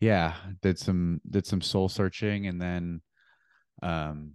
yeah, 0.00 0.34
did 0.62 0.78
some 0.78 1.20
did 1.28 1.46
some 1.46 1.60
soul 1.60 1.88
searching 1.88 2.46
and 2.46 2.60
then 2.60 3.00
um, 3.82 4.32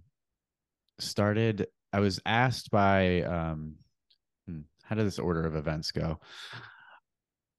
started. 0.98 1.66
I 1.92 2.00
was 2.00 2.20
asked 2.26 2.70
by 2.70 3.22
um, 3.22 3.76
hmm, 4.46 4.60
how 4.82 4.96
did 4.96 5.06
this 5.06 5.18
order 5.18 5.46
of 5.46 5.54
events 5.54 5.92
go? 5.92 6.18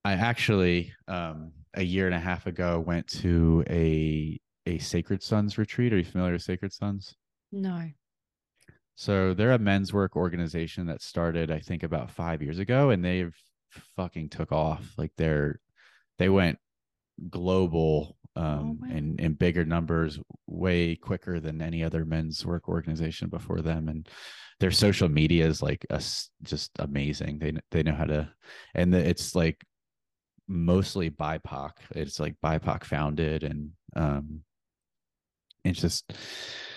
I 0.04 0.14
actually 0.14 0.93
um, 1.08 1.54
a 1.76 1.84
year 1.84 2.08
and 2.08 2.16
a 2.16 2.20
half 2.20 2.45
ago 2.45 2.80
went 2.80 3.08
to 3.22 3.64
a 3.70 4.39
a 4.66 4.78
Sacred 4.80 5.24
Sons 5.24 5.58
retreat. 5.58 5.93
Are 5.93 5.97
you 5.97 6.04
familiar 6.04 6.34
with 6.34 6.41
Sacred 6.41 6.74
Sons? 6.74 7.16
No. 7.51 7.89
So 8.96 9.34
they're 9.34 9.52
a 9.52 9.60
men's 9.60 9.91
work 9.91 10.16
organization 10.16 10.88
that 10.88 11.02
started, 11.02 11.52
I 11.52 11.60
think, 11.60 11.84
about 11.84 12.12
five 12.12 12.41
years 12.41 12.60
ago, 12.60 12.91
and 12.91 13.04
they've 13.04 13.36
fucking 13.96 14.30
took 14.30 14.52
off. 14.52 14.94
Like 14.98 15.12
they're 15.18 15.60
they 16.20 16.30
went 16.30 16.60
global 17.30 18.18
um 18.36 18.80
wow. 18.82 18.96
in 18.96 19.16
in 19.20 19.34
bigger 19.34 19.64
numbers 19.64 20.20
way 20.48 20.96
quicker 20.96 21.39
than 21.39 21.62
any 21.62 21.84
other 21.84 22.06
men's 22.06 22.44
work 22.46 22.68
organization 22.68 23.30
before 23.30 23.62
them 23.62 23.88
and 23.88 24.10
their 24.60 24.72
social 24.72 25.08
media 25.08 25.46
is 25.46 25.62
like 25.62 25.86
us 25.91 26.30
just 26.41 26.72
amazing 26.80 27.38
they 27.38 27.54
they 27.70 27.84
know 27.84 27.94
how 27.94 28.06
to 28.06 28.28
and 28.74 28.91
the, 28.91 28.98
it's 28.98 29.36
like 29.36 29.64
mostly 30.48 31.12
bipoc 31.12 31.72
it's 31.91 32.20
like 32.20 32.36
bipoc 32.44 32.84
founded 32.84 33.44
and 33.44 33.70
um 33.96 34.39
it's 35.64 35.82
just 35.82 36.12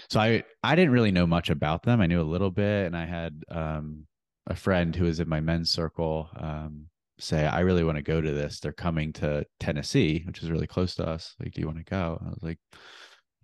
so 0.08 0.20
i 0.20 0.42
i 0.62 0.74
didn't 0.74 0.92
really 0.92 1.12
know 1.12 1.26
much 1.26 1.50
about 1.50 1.82
them. 1.82 2.00
I 2.00 2.06
knew 2.06 2.20
a 2.20 2.22
little 2.22 2.50
bit 2.50 2.86
and 2.86 2.96
i 2.96 3.04
had 3.06 3.42
um 3.50 4.06
a 4.46 4.54
friend 4.54 4.94
who 4.94 5.04
was 5.04 5.20
in 5.20 5.28
my 5.28 5.40
men's 5.40 5.70
circle 5.70 6.30
um 6.36 6.86
say 7.18 7.46
i 7.46 7.60
really 7.60 7.84
want 7.84 7.96
to 7.96 8.02
go 8.02 8.20
to 8.20 8.32
this. 8.32 8.60
They're 8.60 8.72
coming 8.72 9.12
to 9.14 9.44
tennessee 9.60 10.22
which 10.26 10.42
is 10.42 10.50
really 10.50 10.66
close 10.66 10.94
to 10.96 11.06
us. 11.06 11.34
Like 11.40 11.52
do 11.52 11.60
you 11.60 11.66
want 11.66 11.78
to 11.78 11.84
go? 11.84 12.20
I 12.24 12.28
was 12.28 12.42
like 12.42 12.58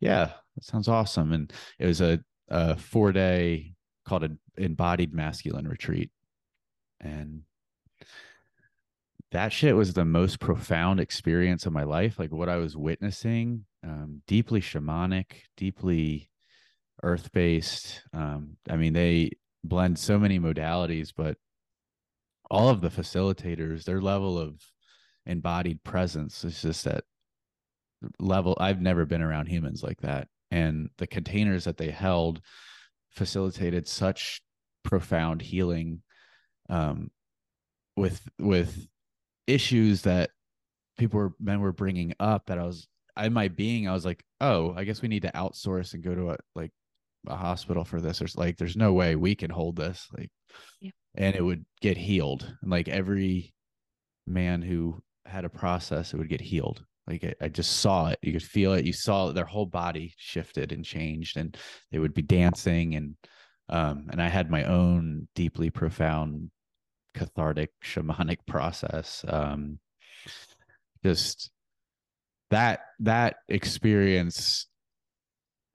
yeah 0.01 0.33
that 0.57 0.65
sounds 0.65 0.89
awesome. 0.89 1.33
And 1.33 1.53
it 1.79 1.87
was 1.87 2.01
a, 2.01 2.21
a 2.49 2.77
four 2.77 3.13
day 3.13 3.75
called 4.05 4.25
an 4.25 4.39
embodied 4.57 5.15
masculine 5.15 5.67
retreat. 5.69 6.11
And 7.01 7.43
that 9.31 9.53
shit 9.53 9.75
was 9.75 9.95
the 9.95 10.05
most 10.05 10.41
profound 10.41 11.01
experience 11.01 11.65
of 11.65 11.73
my 11.73 11.85
life. 11.85 12.19
Like 12.19 12.33
what 12.33 12.49
i 12.49 12.57
was 12.57 12.77
witnessing 12.77 13.65
um, 13.85 14.23
deeply 14.27 14.61
shamanic 14.61 15.27
deeply 15.57 16.31
earth-based 17.03 18.03
um, 18.13 18.57
i 18.71 18.77
mean 18.77 18.93
they 18.93 19.31
blend 19.65 19.99
so 19.99 20.19
many 20.19 20.39
modalities 20.39 21.13
but 21.17 21.37
all 22.51 22.69
of 22.69 22.81
the 22.81 22.91
facilitators 22.91 23.85
their 23.85 24.01
level 24.01 24.39
of 24.39 24.61
embodied 25.27 25.83
presence 25.85 26.45
is 26.45 26.61
just 26.61 26.87
at 26.87 27.05
level 28.19 28.57
i've 28.61 28.81
never 28.81 29.07
been 29.07 29.23
around 29.23 29.47
humans 29.47 29.83
like 29.83 30.01
that 30.01 30.29
and 30.51 30.91
the 30.99 31.07
containers 31.07 31.65
that 31.65 31.77
they 31.77 31.91
held 31.91 32.41
facilitated 33.11 33.89
such 33.89 34.43
profound 34.83 35.41
healing 35.41 36.03
um, 36.69 37.11
with 37.97 38.29
with 38.39 38.87
issues 39.47 40.03
that 40.03 40.31
people 40.99 41.19
were 41.19 41.33
men 41.41 41.61
were 41.61 41.73
bringing 41.73 42.15
up 42.21 42.47
that 42.47 42.59
I 42.59 42.65
was 42.65 42.87
in 43.21 43.33
my 43.33 43.49
being 43.49 43.89
I 43.89 43.93
was 43.93 44.05
like 44.05 44.25
oh 44.41 44.75
I 44.77 44.85
guess 44.85 45.03
we 45.03 45.09
need 45.09 45.23
to 45.23 45.33
outsource 45.33 45.95
and 45.95 46.03
go 46.03 46.15
to 46.15 46.31
a 46.31 46.37
like 46.55 46.71
a 47.27 47.37
hospital 47.37 47.85
for 47.85 48.01
this. 48.01 48.21
Or 48.21 48.27
like 48.37 48.57
there's 48.57 48.77
no 48.77 48.93
way 48.93 49.17
we 49.17 49.35
can 49.35 49.51
hold 49.51 49.77
this 49.77 50.09
like 50.17 50.31
yeah. 50.81 50.91
and 51.15 51.35
it 51.35 51.43
would 51.43 51.65
get 51.81 51.97
healed. 51.97 52.53
And 52.63 52.71
like 52.71 52.89
every 52.89 53.53
man 54.27 54.63
who 54.63 55.03
had 55.27 55.45
a 55.45 55.51
process 55.51 56.13
it 56.13 56.17
would 56.17 56.29
get 56.29 56.41
healed. 56.41 56.85
Like 57.07 57.25
I, 57.25 57.47
I 57.47 57.49
just 57.49 57.79
saw 57.79 58.09
it. 58.09 58.19
You 58.23 58.33
could 58.33 58.43
feel 58.43 58.75
it. 58.75 58.85
You 58.85 58.93
saw 58.93 59.33
their 59.33 59.45
whole 59.45 59.67
body 59.67 60.15
shifted 60.17 60.73
and 60.73 60.85
changed 60.85 61.37
and 61.37 61.57
they 61.91 61.99
would 61.99 62.15
be 62.15 62.23
dancing 62.23 62.95
and 62.95 63.17
um 63.69 64.09
and 64.11 64.21
i 64.21 64.29
had 64.29 64.51
my 64.51 64.65
own 64.65 65.29
deeply 65.37 65.71
profound 65.71 66.51
cathartic 67.15 67.71
shamanic 67.85 68.39
process. 68.47 69.25
Um 69.29 69.79
just 71.05 71.51
that 72.51 72.81
that 73.01 73.37
experience 73.49 74.67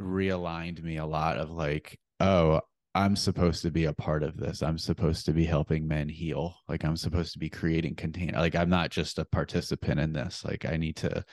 realigned 0.01 0.81
me 0.83 0.97
a 0.97 1.05
lot 1.05 1.37
of 1.37 1.49
like 1.49 1.99
oh 2.19 2.61
i'm 2.95 3.15
supposed 3.15 3.61
to 3.61 3.71
be 3.71 3.85
a 3.85 3.93
part 3.93 4.23
of 4.23 4.37
this. 4.37 4.63
I'm 4.63 4.77
supposed 4.77 5.25
to 5.27 5.33
be 5.33 5.45
helping 5.45 5.87
men 5.87 6.09
heal. 6.09 6.55
Like 6.67 6.83
i'm 6.83 6.97
supposed 6.97 7.33
to 7.33 7.39
be 7.39 7.49
creating 7.49 7.95
container 7.95 8.39
like 8.39 8.55
i'm 8.55 8.69
not 8.69 8.89
just 8.89 9.19
a 9.19 9.25
participant 9.25 9.99
in 9.99 10.13
this. 10.13 10.43
Like 10.43 10.65
i 10.65 10.77
need 10.77 10.95
to 10.97 11.23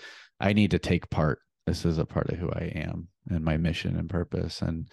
i 0.41 0.53
need 0.53 0.73
to 0.73 0.79
take 0.79 1.09
part. 1.11 1.41
This 1.67 1.87
is 1.87 1.99
a 1.99 2.05
part 2.05 2.31
of 2.31 2.39
who 2.39 2.51
i 2.51 2.73
am 2.75 3.09
and 3.31 3.45
my 3.45 3.57
mission 3.57 3.97
and 3.97 4.11
purpose. 4.11 4.61
And 4.61 4.89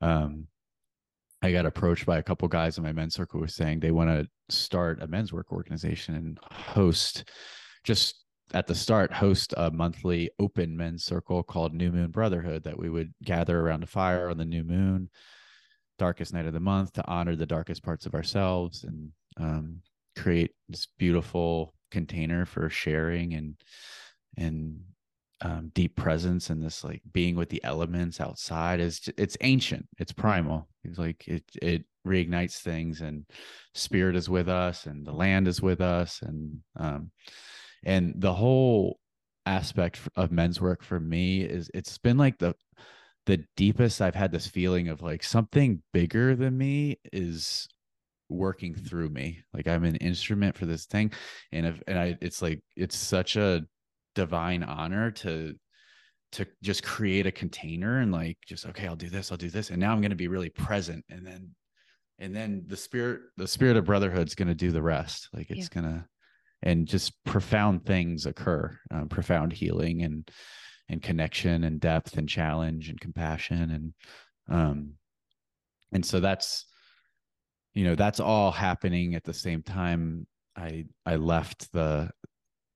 um 0.00 0.48
I 1.42 1.52
got 1.52 1.64
approached 1.64 2.04
by 2.04 2.18
a 2.18 2.22
couple 2.22 2.48
guys 2.48 2.76
in 2.76 2.84
my 2.84 2.92
men's 2.92 3.14
circle 3.14 3.38
who 3.38 3.42
were 3.42 3.48
saying 3.48 3.80
they 3.80 3.92
want 3.92 4.10
to 4.10 4.28
start 4.54 5.02
a 5.02 5.06
men's 5.06 5.32
work 5.32 5.52
organization 5.52 6.14
and 6.14 6.38
host 6.50 7.24
just 7.84 8.24
at 8.52 8.66
the 8.66 8.74
start 8.74 9.12
host 9.12 9.54
a 9.56 9.70
monthly 9.70 10.30
open 10.38 10.76
men's 10.76 11.04
circle 11.04 11.42
called 11.42 11.72
New 11.72 11.92
Moon 11.92 12.10
Brotherhood 12.10 12.64
that 12.64 12.78
we 12.78 12.90
would 12.90 13.12
gather 13.22 13.60
around 13.60 13.82
a 13.82 13.86
fire 13.86 14.28
on 14.28 14.38
the 14.38 14.44
new 14.44 14.64
moon, 14.64 15.08
darkest 15.98 16.32
night 16.32 16.46
of 16.46 16.52
the 16.52 16.60
month, 16.60 16.92
to 16.94 17.06
honor 17.06 17.36
the 17.36 17.46
darkest 17.46 17.82
parts 17.82 18.06
of 18.06 18.14
ourselves 18.14 18.84
and 18.84 19.10
um, 19.36 19.80
create 20.16 20.52
this 20.68 20.88
beautiful 20.98 21.74
container 21.90 22.44
for 22.44 22.68
sharing 22.68 23.34
and 23.34 23.56
and 24.36 24.80
um, 25.42 25.70
deep 25.74 25.96
presence 25.96 26.50
and 26.50 26.62
this 26.62 26.84
like 26.84 27.00
being 27.12 27.34
with 27.34 27.48
the 27.48 27.64
elements 27.64 28.20
outside 28.20 28.78
is 28.78 29.00
it's 29.16 29.36
ancient 29.40 29.86
it's 29.98 30.12
primal. 30.12 30.68
It's 30.84 30.98
like 30.98 31.26
it 31.26 31.44
it 31.62 31.84
reignites 32.06 32.58
things 32.58 33.00
and 33.00 33.24
spirit 33.74 34.16
is 34.16 34.28
with 34.28 34.48
us 34.48 34.86
and 34.86 35.06
the 35.06 35.12
land 35.12 35.48
is 35.48 35.60
with 35.60 35.80
us 35.80 36.20
and 36.22 36.58
um 36.76 37.10
and 37.84 38.14
the 38.16 38.32
whole 38.32 38.98
aspect 39.46 40.00
of 40.16 40.30
men's 40.30 40.60
work 40.60 40.82
for 40.82 41.00
me 41.00 41.42
is 41.42 41.70
it's 41.74 41.98
been 41.98 42.18
like 42.18 42.38
the 42.38 42.54
the 43.26 43.42
deepest 43.56 44.00
i've 44.00 44.14
had 44.14 44.32
this 44.32 44.46
feeling 44.46 44.88
of 44.88 45.02
like 45.02 45.22
something 45.22 45.82
bigger 45.92 46.36
than 46.36 46.56
me 46.56 46.98
is 47.12 47.68
working 48.30 48.74
through 48.74 49.10
me. 49.10 49.42
Like 49.52 49.68
i'm 49.68 49.84
an 49.84 49.96
instrument 49.96 50.56
for 50.56 50.66
this 50.66 50.86
thing. 50.86 51.12
And 51.52 51.66
if 51.66 51.82
and 51.86 51.98
i 51.98 52.16
it's 52.20 52.40
like 52.40 52.60
it's 52.76 52.96
such 52.96 53.36
a 53.36 53.62
divine 54.14 54.62
honor 54.62 55.10
to 55.10 55.54
to 56.32 56.46
just 56.62 56.84
create 56.84 57.26
a 57.26 57.32
container 57.32 57.98
and 57.98 58.12
like 58.12 58.38
just 58.46 58.64
okay 58.66 58.86
i'll 58.86 58.96
do 58.96 59.10
this 59.10 59.30
i'll 59.30 59.38
do 59.38 59.50
this. 59.50 59.70
And 59.70 59.80
now 59.80 59.92
i'm 59.92 60.00
going 60.00 60.10
to 60.10 60.16
be 60.16 60.28
really 60.28 60.50
present. 60.50 61.04
And 61.10 61.26
then 61.26 61.50
and 62.18 62.34
then 62.34 62.64
the 62.66 62.76
spirit 62.76 63.20
the 63.36 63.48
spirit 63.48 63.76
of 63.76 63.84
brotherhood's 63.84 64.34
going 64.34 64.48
to 64.48 64.54
do 64.54 64.70
the 64.70 64.82
rest. 64.82 65.28
Like 65.32 65.50
it's 65.50 65.68
yeah. 65.74 65.82
going 65.82 65.94
to 65.94 66.04
and 66.62 66.86
just 66.86 67.12
profound 67.24 67.84
things 67.84 68.26
occur 68.26 68.76
um, 68.90 69.08
profound 69.08 69.52
healing 69.52 70.02
and 70.02 70.30
and 70.88 71.02
connection 71.02 71.64
and 71.64 71.80
depth 71.80 72.16
and 72.16 72.28
challenge 72.28 72.88
and 72.88 73.00
compassion 73.00 73.70
and 73.70 74.56
um 74.56 74.92
and 75.92 76.04
so 76.04 76.20
that's 76.20 76.66
you 77.74 77.84
know 77.84 77.94
that's 77.94 78.20
all 78.20 78.50
happening 78.50 79.14
at 79.14 79.24
the 79.24 79.34
same 79.34 79.62
time 79.62 80.26
i 80.56 80.84
i 81.06 81.16
left 81.16 81.72
the 81.72 82.10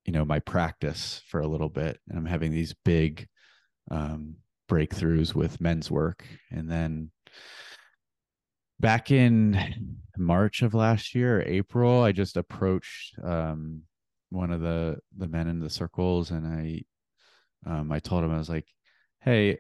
you 0.04 0.12
know 0.12 0.24
my 0.24 0.38
practice 0.38 1.22
for 1.28 1.40
a 1.40 1.46
little 1.46 1.68
bit. 1.68 1.98
And 2.08 2.18
i'm 2.18 2.26
having 2.26 2.52
these 2.52 2.74
big 2.84 3.26
um, 3.90 4.36
breakthroughs 4.70 5.34
with 5.34 5.60
men's 5.60 5.90
work. 5.90 6.24
And 6.50 6.70
then 6.70 7.10
back 8.84 9.10
in 9.10 9.96
march 10.18 10.60
of 10.60 10.74
last 10.74 11.14
year 11.14 11.42
april 11.46 12.02
i 12.02 12.12
just 12.12 12.36
approached 12.36 13.14
um, 13.24 13.80
one 14.28 14.52
of 14.52 14.60
the 14.60 14.96
the 15.16 15.26
men 15.26 15.48
in 15.48 15.58
the 15.58 15.70
circles 15.70 16.30
and 16.30 16.46
i 16.46 16.82
um, 17.66 17.90
i 17.90 17.98
told 17.98 18.22
him 18.22 18.30
i 18.30 18.36
was 18.36 18.50
like 18.50 18.66
hey 19.22 19.58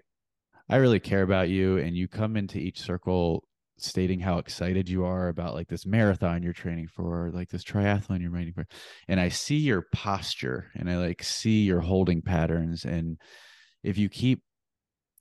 i 0.68 0.76
really 0.76 1.00
care 1.00 1.22
about 1.22 1.48
you 1.48 1.78
and 1.78 1.96
you 1.96 2.06
come 2.06 2.36
into 2.36 2.58
each 2.58 2.80
circle 2.80 3.42
stating 3.78 4.20
how 4.20 4.36
excited 4.36 4.90
you 4.90 5.06
are 5.06 5.28
about 5.28 5.54
like 5.54 5.68
this 5.68 5.86
marathon 5.86 6.42
you're 6.42 6.52
training 6.52 6.86
for, 6.86 7.30
like 7.34 7.48
this 7.48 7.64
triathlon 7.64 8.20
you're 8.20 8.30
training 8.30 8.52
for. 8.54 8.66
And 9.08 9.18
I 9.18 9.28
see 9.28 9.56
your 9.56 9.86
posture 9.92 10.70
and 10.74 10.88
I 10.88 10.96
like 10.96 11.22
see 11.22 11.64
your 11.64 11.80
holding 11.80 12.22
patterns. 12.22 12.84
And 12.84 13.18
if 13.82 13.98
you 13.98 14.08
keep 14.08 14.42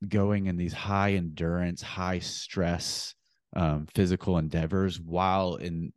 going 0.08 0.45
in 0.45 0.58
these 0.58 0.74
high 0.74 1.14
endurance, 1.14 1.82
high 1.82 2.20
stress 2.20 3.16
um, 3.56 3.88
physical 3.93 4.38
endeavors 4.38 4.99
while 4.99 5.56
in 5.56 5.91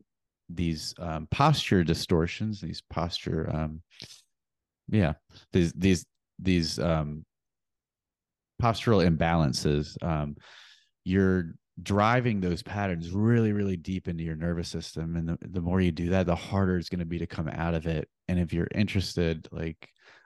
these 0.48 0.94
um, 0.98 1.26
posture 1.30 1.82
distortions, 1.82 2.60
these 2.60 2.82
posture, 2.90 3.50
um, 3.52 3.82
yeah, 4.88 5.14
these, 5.52 5.72
these, 5.72 6.04
these 6.38 6.78
um, 6.78 7.24
postural 8.62 9.06
imbalances, 9.06 10.02
um, 10.04 10.36
you're 11.04 11.54
driving 11.82 12.40
those 12.40 12.62
patterns 12.62 13.10
really 13.10 13.52
really 13.52 13.76
deep 13.76 14.08
into 14.08 14.24
your 14.24 14.36
nervous 14.36 14.68
system. 14.68 15.16
And 15.16 15.28
the, 15.28 15.38
the 15.42 15.60
more 15.60 15.80
you 15.80 15.92
do 15.92 16.08
that 16.08 16.26
the 16.26 16.34
harder 16.34 16.78
it's 16.78 16.88
going 16.88 17.00
to 17.00 17.04
be 17.04 17.18
to 17.18 17.26
come 17.26 17.48
out 17.48 17.74
of 17.74 17.86
it. 17.86 18.08
And 18.28 18.38
if 18.38 18.52
you're 18.52 18.68
interested 18.74 19.46
like 19.52 19.76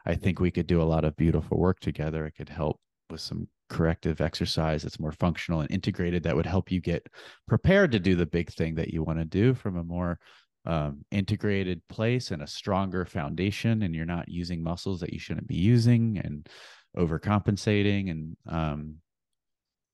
i 0.07 0.15
think 0.15 0.41
we 0.41 0.51
could 0.51 0.67
do 0.67 0.81
a 0.81 0.85
lot 0.85 1.05
of 1.05 1.17
beautiful 1.17 1.59
work 1.59 1.81
together. 1.81 2.25
It 2.25 2.37
could 2.37 2.49
help 2.49 2.79
with 3.11 3.21
some 3.21 3.49
corrective 3.71 4.21
exercise 4.21 4.83
that's 4.83 5.01
more 5.01 5.13
functional 5.13 5.61
and 5.61 5.71
integrated 5.71 6.23
that 6.23 6.37
would 6.37 6.47
help 6.47 6.71
you 6.71 6.81
get 6.81 7.07
prepared 7.49 7.93
to 7.93 8.01
do 8.01 8.15
the 8.15 8.27
big 8.27 8.51
thing 8.53 8.75
that 8.75 8.93
you 8.93 9.03
want 9.03 9.19
to 9.19 9.25
do 9.25 9.55
from 9.55 9.79
a 9.79 9.85
more 9.85 10.19
um, 10.67 11.05
integrated 11.11 11.81
place 11.89 12.33
and 12.33 12.43
a 12.43 12.47
stronger 12.47 13.07
foundation 13.07 13.83
and 13.83 13.95
you're 13.95 14.05
not 14.05 14.29
using 14.29 14.63
muscles 14.63 15.01
that 15.01 15.13
you 15.13 15.19
shouldn't 15.19 15.47
be 15.47 15.57
using 15.57 16.21
and 16.23 16.49
overcompensating 16.97 18.11
and 18.11 18.37
um 18.49 18.97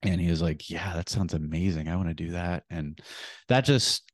and 0.03 0.20
he 0.20 0.31
was 0.31 0.43
like 0.43 0.68
yeah 0.70 0.95
that 0.95 1.09
sounds 1.09 1.35
amazing. 1.35 1.89
I 1.89 1.97
want 1.97 2.09
to 2.09 2.14
do 2.14 2.33
that. 2.33 2.64
And 2.70 2.99
that 3.49 3.64
just 3.64 4.11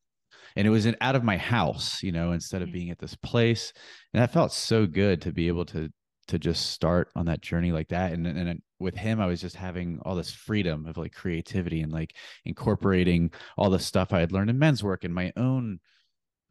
and 0.56 0.66
it 0.66 0.70
was 0.70 0.84
in, 0.84 0.96
out 1.00 1.16
of 1.16 1.24
my 1.24 1.36
house 1.36 2.02
you 2.02 2.12
know 2.12 2.32
instead 2.32 2.62
of 2.62 2.72
being 2.72 2.90
at 2.90 2.98
this 2.98 3.14
place. 3.16 3.72
And 4.12 4.22
that 4.22 4.32
felt 4.32 4.52
so 4.52 4.86
good 4.86 5.22
to 5.22 5.32
be 5.32 5.48
able 5.48 5.64
to 5.66 5.90
to 6.28 6.38
just 6.38 6.70
start 6.70 7.08
on 7.16 7.26
that 7.26 7.40
journey 7.40 7.72
like 7.72 7.88
that. 7.88 8.12
And 8.12 8.26
and 8.26 8.62
with 8.82 8.94
him 8.94 9.20
i 9.20 9.26
was 9.26 9.40
just 9.40 9.56
having 9.56 9.98
all 10.04 10.14
this 10.14 10.30
freedom 10.32 10.86
of 10.86 10.96
like 10.96 11.12
creativity 11.12 11.80
and 11.82 11.92
like 11.92 12.16
incorporating 12.44 13.30
all 13.56 13.70
the 13.70 13.78
stuff 13.78 14.12
i 14.12 14.20
had 14.20 14.32
learned 14.32 14.50
in 14.50 14.58
men's 14.58 14.82
work 14.82 15.04
and 15.04 15.14
my 15.14 15.32
own 15.36 15.78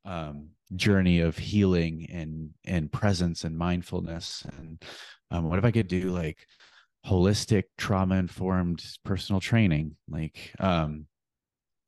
um, 0.06 0.50
journey 0.76 1.20
of 1.20 1.38
healing 1.38 2.08
and 2.12 2.52
and 2.66 2.92
presence 2.92 3.44
and 3.44 3.58
mindfulness. 3.58 4.46
And 4.58 4.82
um, 5.30 5.50
what 5.50 5.60
if 5.60 5.66
i 5.66 5.72
could 5.72 5.88
do 5.88 6.10
like 6.10 6.48
holistic 7.06 7.64
trauma 7.78 8.16
informed 8.16 8.84
personal 9.04 9.40
training? 9.40 9.96
Like 10.10 10.54
um 10.60 11.08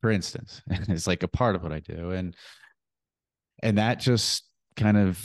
for 0.01 0.11
instance 0.11 0.61
it's 0.69 1.07
like 1.07 1.23
a 1.23 1.27
part 1.27 1.55
of 1.55 1.63
what 1.63 1.71
i 1.71 1.79
do. 1.79 2.11
And 2.11 2.35
and 3.61 3.77
that 3.77 3.99
just 3.99 4.43
kind 4.75 4.97
of 4.97 5.19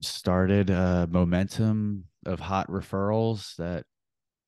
started 0.00 0.70
a 0.70 1.08
momentum 1.10 2.04
of 2.24 2.40
hot 2.40 2.68
referrals 2.70 3.54
that 3.56 3.84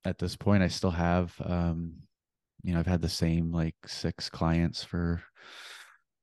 at 0.05 0.19
this 0.19 0.37
point 0.37 0.63
i 0.63 0.69
still 0.69 0.91
have 0.91 1.35
um 1.45 1.93
you 2.63 2.73
know 2.73 2.81
i've 2.81 2.87
had 2.87 3.03
the 3.03 3.09
same 3.09 3.53
like 3.53 3.75
six 3.87 4.29
clients 4.31 4.85
for 4.85 5.23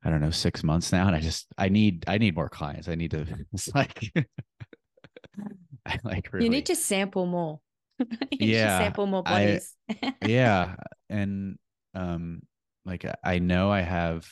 I 0.06 0.12
don't 0.12 0.22
know, 0.22 0.30
six 0.30 0.64
months 0.64 0.92
now. 0.92 1.08
And 1.08 1.16
I 1.16 1.20
just, 1.20 1.48
I 1.58 1.68
need, 1.68 2.06
I 2.08 2.20
need 2.20 2.36
more 2.36 2.48
clients. 2.48 2.88
I 2.88 2.94
need 2.94 3.12
to, 3.12 3.26
it's 3.54 3.74
like, 3.74 4.12
I 5.86 6.00
like, 6.04 6.32
really, 6.32 6.46
you 6.46 6.52
need 6.52 6.68
to 6.68 6.76
sample 6.76 7.26
more. 7.26 7.60
yeah. 8.32 8.78
sample 8.78 9.08
more 9.08 9.24
bodies. 9.24 9.76
I, 9.90 10.14
yeah. 10.24 10.76
And, 11.10 11.58
um, 11.96 12.42
like 12.86 13.04
I 13.24 13.40
know 13.40 13.72
I 13.72 13.82
have 13.82 14.28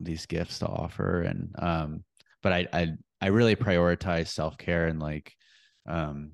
these 0.00 0.26
gifts 0.26 0.58
to 0.58 0.66
offer 0.66 1.22
and, 1.22 1.54
um, 1.56 2.04
but 2.42 2.52
I, 2.52 2.66
I, 2.72 2.88
I 3.20 3.28
really 3.28 3.54
prioritize 3.54 4.28
self-care 4.28 4.88
and 4.88 4.98
like, 4.98 5.32
um, 5.88 6.32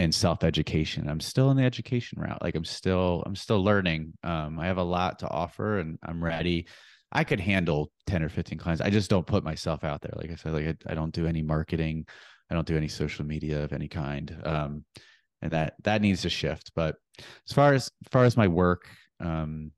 and 0.00 0.14
self-education. 0.14 1.08
I'm 1.08 1.20
still 1.20 1.50
in 1.50 1.56
the 1.56 1.64
education 1.64 2.20
route. 2.20 2.42
Like 2.42 2.54
I'm 2.54 2.64
still, 2.64 3.22
I'm 3.26 3.36
still 3.36 3.62
learning. 3.62 4.12
Um, 4.22 4.58
I 4.58 4.66
have 4.66 4.78
a 4.78 4.82
lot 4.82 5.20
to 5.20 5.28
offer 5.28 5.78
and 5.78 5.98
I'm 6.02 6.22
ready 6.22 6.66
I 7.12 7.24
could 7.24 7.40
handle 7.40 7.90
10 8.06 8.22
or 8.22 8.28
15 8.28 8.58
clients. 8.58 8.80
I 8.80 8.90
just 8.90 9.10
don't 9.10 9.26
put 9.26 9.42
myself 9.42 9.82
out 9.82 10.00
there. 10.00 10.12
Like 10.14 10.30
I 10.30 10.36
said, 10.36 10.52
like 10.52 10.66
I, 10.66 10.92
I 10.92 10.94
don't 10.94 11.12
do 11.12 11.26
any 11.26 11.42
marketing. 11.42 12.06
I 12.50 12.54
don't 12.54 12.66
do 12.66 12.76
any 12.76 12.88
social 12.88 13.24
media 13.24 13.64
of 13.64 13.72
any 13.72 13.88
kind. 13.88 14.36
Um, 14.44 14.84
and 15.42 15.50
that, 15.50 15.74
that 15.84 16.02
needs 16.02 16.22
to 16.22 16.30
shift. 16.30 16.70
But 16.74 16.96
as 17.18 17.52
far 17.52 17.74
as, 17.74 17.84
as 18.04 18.08
far 18.10 18.24
as 18.24 18.36
my 18.36 18.46
work, 18.46 18.88
um, 19.18 19.72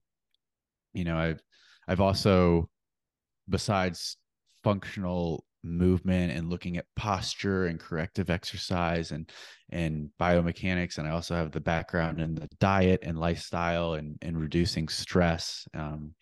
you 0.92 1.04
know, 1.04 1.16
I've, 1.16 1.42
I've 1.88 2.00
also, 2.00 2.68
besides 3.48 4.16
functional 4.62 5.44
movement 5.64 6.32
and 6.32 6.50
looking 6.50 6.76
at 6.76 6.86
posture 6.96 7.66
and 7.66 7.78
corrective 7.78 8.30
exercise 8.30 9.12
and 9.12 9.30
and 9.70 10.08
biomechanics 10.20 10.98
and 10.98 11.06
i 11.06 11.10
also 11.10 11.34
have 11.34 11.52
the 11.52 11.60
background 11.60 12.20
in 12.20 12.34
the 12.34 12.48
diet 12.58 13.00
and 13.02 13.18
lifestyle 13.18 13.94
and 13.94 14.18
and 14.22 14.40
reducing 14.40 14.88
stress 14.88 15.66
um, 15.74 16.14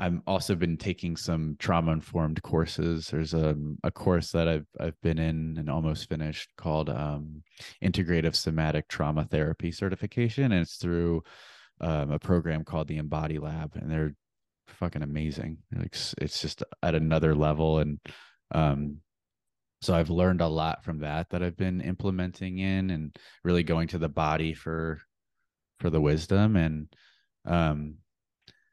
I've 0.00 0.20
also 0.26 0.54
been 0.54 0.78
taking 0.78 1.14
some 1.14 1.56
trauma 1.58 1.92
informed 1.92 2.42
courses. 2.42 3.08
There's 3.08 3.34
a, 3.34 3.54
a 3.84 3.90
course 3.90 4.32
that 4.32 4.48
I've 4.48 4.66
I've 4.80 4.98
been 5.02 5.18
in 5.18 5.56
and 5.58 5.68
almost 5.68 6.08
finished 6.08 6.48
called 6.56 6.88
um, 6.88 7.42
Integrative 7.84 8.34
Somatic 8.34 8.88
Trauma 8.88 9.26
Therapy 9.26 9.70
Certification, 9.70 10.52
and 10.52 10.62
it's 10.62 10.76
through 10.76 11.22
um, 11.82 12.12
a 12.12 12.18
program 12.18 12.64
called 12.64 12.88
the 12.88 12.96
Embody 12.96 13.38
Lab, 13.38 13.76
and 13.76 13.90
they're 13.90 14.14
fucking 14.70 15.02
amazing. 15.02 15.58
Like 15.72 15.96
it's 16.18 16.40
just 16.40 16.62
at 16.82 16.94
another 16.94 17.34
level, 17.34 17.78
and 17.78 17.98
um, 18.52 18.98
so 19.82 19.94
I've 19.94 20.10
learned 20.10 20.40
a 20.40 20.48
lot 20.48 20.84
from 20.84 21.00
that 21.00 21.30
that 21.30 21.42
I've 21.42 21.56
been 21.56 21.80
implementing 21.80 22.58
in, 22.58 22.90
and 22.90 23.16
really 23.44 23.62
going 23.62 23.88
to 23.88 23.98
the 23.98 24.08
body 24.08 24.54
for 24.54 25.00
for 25.78 25.90
the 25.90 26.00
wisdom 26.00 26.56
and 26.56 26.88
um 27.46 27.94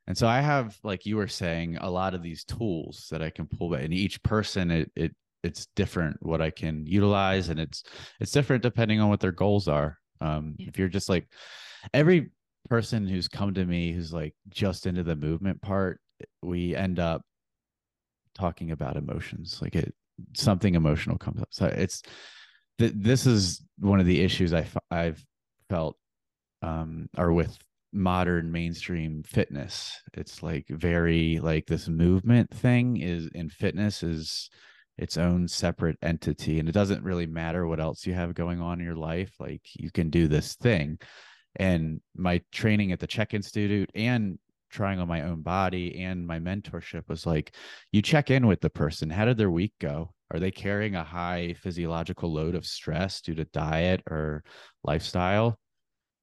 and 0.07 0.17
so 0.17 0.25
I 0.25 0.39
have, 0.39 0.77
like 0.83 1.05
you 1.05 1.17
were 1.17 1.27
saying, 1.27 1.77
a 1.81 1.89
lot 1.89 2.13
of 2.13 2.23
these 2.23 2.45
tools 2.45 3.07
that 3.11 3.21
I 3.21 3.29
can 3.29 3.45
pull 3.45 3.73
and 3.73 3.93
each 3.93 4.23
person 4.23 4.71
it 4.71 4.91
it 4.95 5.15
it's 5.43 5.67
different 5.75 6.17
what 6.21 6.41
I 6.41 6.49
can 6.49 6.85
utilize 6.87 7.49
and 7.49 7.59
it's 7.59 7.83
it's 8.19 8.31
different 8.31 8.63
depending 8.63 8.99
on 8.99 9.09
what 9.09 9.19
their 9.19 9.31
goals 9.31 9.67
are. 9.67 9.97
Um 10.21 10.55
yeah. 10.57 10.69
if 10.69 10.79
you're 10.79 10.87
just 10.87 11.09
like 11.09 11.27
every 11.93 12.31
person 12.67 13.07
who's 13.07 13.27
come 13.27 13.53
to 13.53 13.65
me 13.65 13.91
who's 13.91 14.13
like 14.13 14.33
just 14.49 14.85
into 14.85 15.03
the 15.03 15.15
movement 15.15 15.61
part, 15.61 15.99
we 16.41 16.75
end 16.75 16.99
up 16.99 17.21
talking 18.35 18.71
about 18.71 18.97
emotions. 18.97 19.59
Like 19.61 19.75
it 19.75 19.93
something 20.35 20.75
emotional 20.75 21.17
comes 21.17 21.41
up. 21.41 21.49
So 21.51 21.67
it's 21.67 22.01
th- 22.79 22.93
this 22.95 23.25
is 23.25 23.63
one 23.79 23.99
of 23.99 24.05
the 24.05 24.21
issues 24.21 24.53
I 24.53 24.61
f- 24.61 24.77
I've 24.91 25.23
felt 25.69 25.97
um 26.61 27.07
are 27.17 27.31
with 27.31 27.57
modern 27.93 28.51
mainstream 28.51 29.23
fitness 29.23 29.93
it's 30.13 30.43
like 30.43 30.65
very 30.69 31.39
like 31.41 31.65
this 31.67 31.87
movement 31.87 32.49
thing 32.53 32.97
is 32.97 33.29
in 33.33 33.49
fitness 33.49 34.03
is 34.03 34.49
its 34.97 35.17
own 35.17 35.47
separate 35.47 35.97
entity 36.01 36.59
and 36.59 36.67
it 36.67 36.73
doesn't 36.73 37.03
really 37.03 37.25
matter 37.25 37.65
what 37.65 37.79
else 37.79 38.05
you 38.05 38.13
have 38.13 38.33
going 38.33 38.59
on 38.59 38.79
in 38.79 38.85
your 38.85 38.95
life 38.95 39.31
like 39.39 39.61
you 39.75 39.89
can 39.89 40.09
do 40.09 40.27
this 40.27 40.55
thing 40.55 40.97
and 41.57 42.01
my 42.15 42.41
training 42.51 42.91
at 42.91 42.99
the 42.99 43.07
CHEK 43.07 43.33
Institute 43.33 43.89
and 43.93 44.39
trying 44.69 44.99
on 44.99 45.07
my 45.07 45.21
own 45.21 45.41
body 45.41 46.01
and 46.01 46.27
my 46.27 46.39
mentorship 46.39 47.07
was 47.07 47.25
like 47.25 47.55
you 47.91 48.01
check 48.01 48.29
in 48.29 48.45
with 48.45 48.59
the 48.59 48.69
person 48.69 49.09
how 49.09 49.23
did 49.23 49.37
their 49.37 49.49
week 49.49 49.71
go 49.79 50.13
are 50.31 50.39
they 50.39 50.51
carrying 50.51 50.95
a 50.95 51.03
high 51.05 51.55
physiological 51.61 52.33
load 52.33 52.53
of 52.53 52.65
stress 52.65 53.21
due 53.21 53.33
to 53.33 53.45
diet 53.45 54.03
or 54.09 54.43
lifestyle 54.83 55.57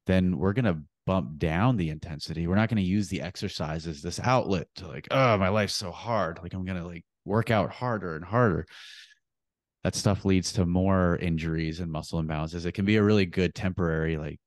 then 0.07 0.37
we're 0.37 0.53
going 0.53 0.66
to 0.66 0.78
bump 1.07 1.39
down 1.39 1.76
the 1.76 1.91
intensity. 1.91 2.47
We're 2.47 2.55
not 2.55 2.68
going 2.68 2.82
to 2.82 2.89
use 2.89 3.09
the 3.09 3.20
exercises 3.20 4.03
this 4.03 4.20
outlet 4.20 4.68
to 4.76 4.89
like, 4.89 5.09
oh, 5.11 5.37
my 5.37 5.49
life's 5.49 5.74
so 5.74 5.91
hard. 5.91 6.39
Like 6.43 6.55
I'm 6.55 6.64
going 6.64 6.78
to 6.78 6.87
like 6.87 7.05
work 7.24 7.51
out 7.51 7.70
harder 7.70 8.16
and 8.16 8.24
harder. 8.24 8.66
That 9.82 9.95
stuff 9.95 10.24
leads 10.24 10.53
to 10.53 10.64
more 10.64 11.16
injuries 11.16 11.80
and 11.80 11.93
muscle 11.93 12.22
imbalances. 12.22 12.64
It 12.64 12.72
can 12.72 12.87
be 12.87 12.97
a 12.97 13.03
really 13.03 13.26
good 13.26 13.55
temporary 13.55 14.16
like 14.16 14.39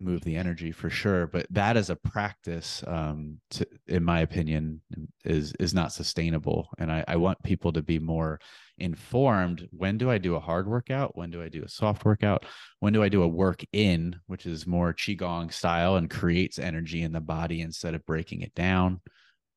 move 0.00 0.22
the 0.22 0.36
energy 0.36 0.70
for 0.70 0.88
sure 0.88 1.26
but 1.26 1.46
that 1.50 1.76
as 1.76 1.90
a 1.90 1.96
practice 1.96 2.84
um 2.86 3.38
to, 3.50 3.66
in 3.88 4.04
my 4.04 4.20
opinion 4.20 4.80
is 5.24 5.52
is 5.58 5.74
not 5.74 5.92
sustainable 5.92 6.68
and 6.78 6.90
I, 6.92 7.04
I 7.08 7.16
want 7.16 7.42
people 7.42 7.72
to 7.72 7.82
be 7.82 7.98
more 7.98 8.38
informed. 8.78 9.68
When 9.70 9.98
do 9.98 10.10
i 10.10 10.18
do 10.18 10.36
a 10.36 10.40
hard 10.40 10.68
workout? 10.68 11.16
When 11.16 11.30
do 11.30 11.42
i 11.42 11.48
do 11.48 11.64
a 11.64 11.68
soft 11.68 12.04
workout? 12.04 12.44
When 12.80 12.92
do 12.92 13.02
i 13.02 13.08
do 13.08 13.22
a 13.22 13.28
work 13.28 13.64
in 13.72 14.16
which 14.26 14.46
is 14.46 14.66
more 14.66 14.94
qigong 14.94 15.52
style 15.52 15.96
and 15.96 16.10
creates 16.10 16.58
energy 16.58 17.02
in 17.02 17.12
the 17.12 17.20
body 17.20 17.60
instead 17.60 17.94
of 17.94 18.06
breaking 18.06 18.42
it 18.42 18.54
down? 18.54 19.00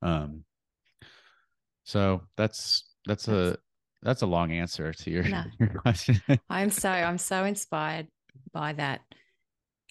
Um 0.01 0.43
so 1.83 2.21
that's 2.37 2.89
that's 3.05 3.27
a 3.27 3.57
that's 4.03 4.23
a 4.23 4.27
long 4.27 4.51
answer 4.51 4.93
to 4.93 5.11
your, 5.11 5.23
no. 5.23 5.43
your 5.59 5.69
question. 5.69 6.21
I'm 6.49 6.71
so 6.71 6.89
i'm 6.89 7.17
so 7.17 7.43
inspired 7.43 8.07
by 8.53 8.73
that 8.73 9.01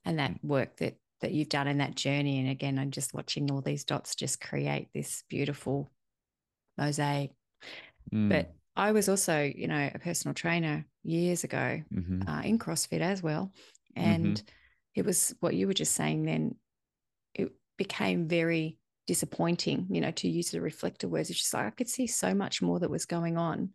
and 0.05 0.19
that 0.19 0.43
work 0.43 0.77
that 0.79 0.97
that 1.21 1.33
you've 1.33 1.49
done 1.49 1.69
in 1.69 1.79
that 1.79 1.95
journey. 1.95 2.39
And 2.41 2.49
again, 2.49 2.79
I'm 2.79 2.91
just 2.91 3.15
watching 3.15 3.51
all 3.51 3.61
these 3.61 3.85
dots 3.85 4.15
just 4.15 4.41
create 4.41 4.89
this 4.95 5.23
beautiful 5.29 5.91
mosaic. 6.79 7.33
Mm. 8.13 8.31
But 8.31 8.55
I 8.75 8.93
was 8.93 9.09
also, 9.09 9.43
you 9.43 9.69
know, 9.69 9.91
a 9.95 9.99
personal 9.99 10.35
trainer 10.35 10.87
years 11.03 11.45
ago 11.45 11.83
mm-hmm. 11.93 12.29
uh, 12.29 12.43
in 12.43 12.59
CrossFit 12.59 13.01
as 13.01 13.23
well. 13.23 13.53
And 13.95 14.37
mm-hmm. 14.37 14.47
it 14.95 15.05
was 15.05 15.35
what 15.41 15.55
you 15.55 15.67
were 15.67 15.75
just 15.75 15.95
saying 15.95 16.25
then, 16.25 16.55
it 17.35 17.53
became 17.77 18.27
very 18.27 18.79
disappointing, 19.07 19.89
you 19.91 20.01
know, 20.01 20.13
to 20.13 20.29
use 20.29 20.51
the 20.51 20.61
reflector 20.61 21.09
words. 21.09 21.31
It's 21.31 21.41
just 21.41 21.53
like 21.53 21.67
I 21.67 21.71
could 21.71 21.89
see 21.89 22.07
so 22.07 22.35
much 22.35 22.63
more 22.63 22.79
that 22.81 22.91
was 22.91 23.07
going 23.07 23.37
on. 23.37 23.71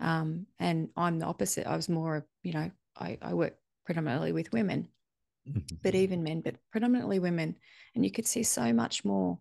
Um, 0.00 0.46
and 0.58 0.88
I'm 0.96 1.18
the 1.18 1.26
opposite. 1.26 1.66
I 1.66 1.76
was 1.76 1.88
more, 1.88 2.26
you 2.42 2.52
know, 2.52 2.70
I, 2.98 3.16
I 3.22 3.32
work 3.32 3.54
predominantly 3.86 4.32
with 4.32 4.52
women 4.52 4.88
but 5.82 5.94
even 5.94 6.22
men, 6.22 6.40
but 6.40 6.56
predominantly 6.70 7.18
women. 7.18 7.56
And 7.94 8.04
you 8.04 8.10
could 8.10 8.26
see 8.26 8.42
so 8.42 8.72
much 8.72 9.04
more, 9.04 9.38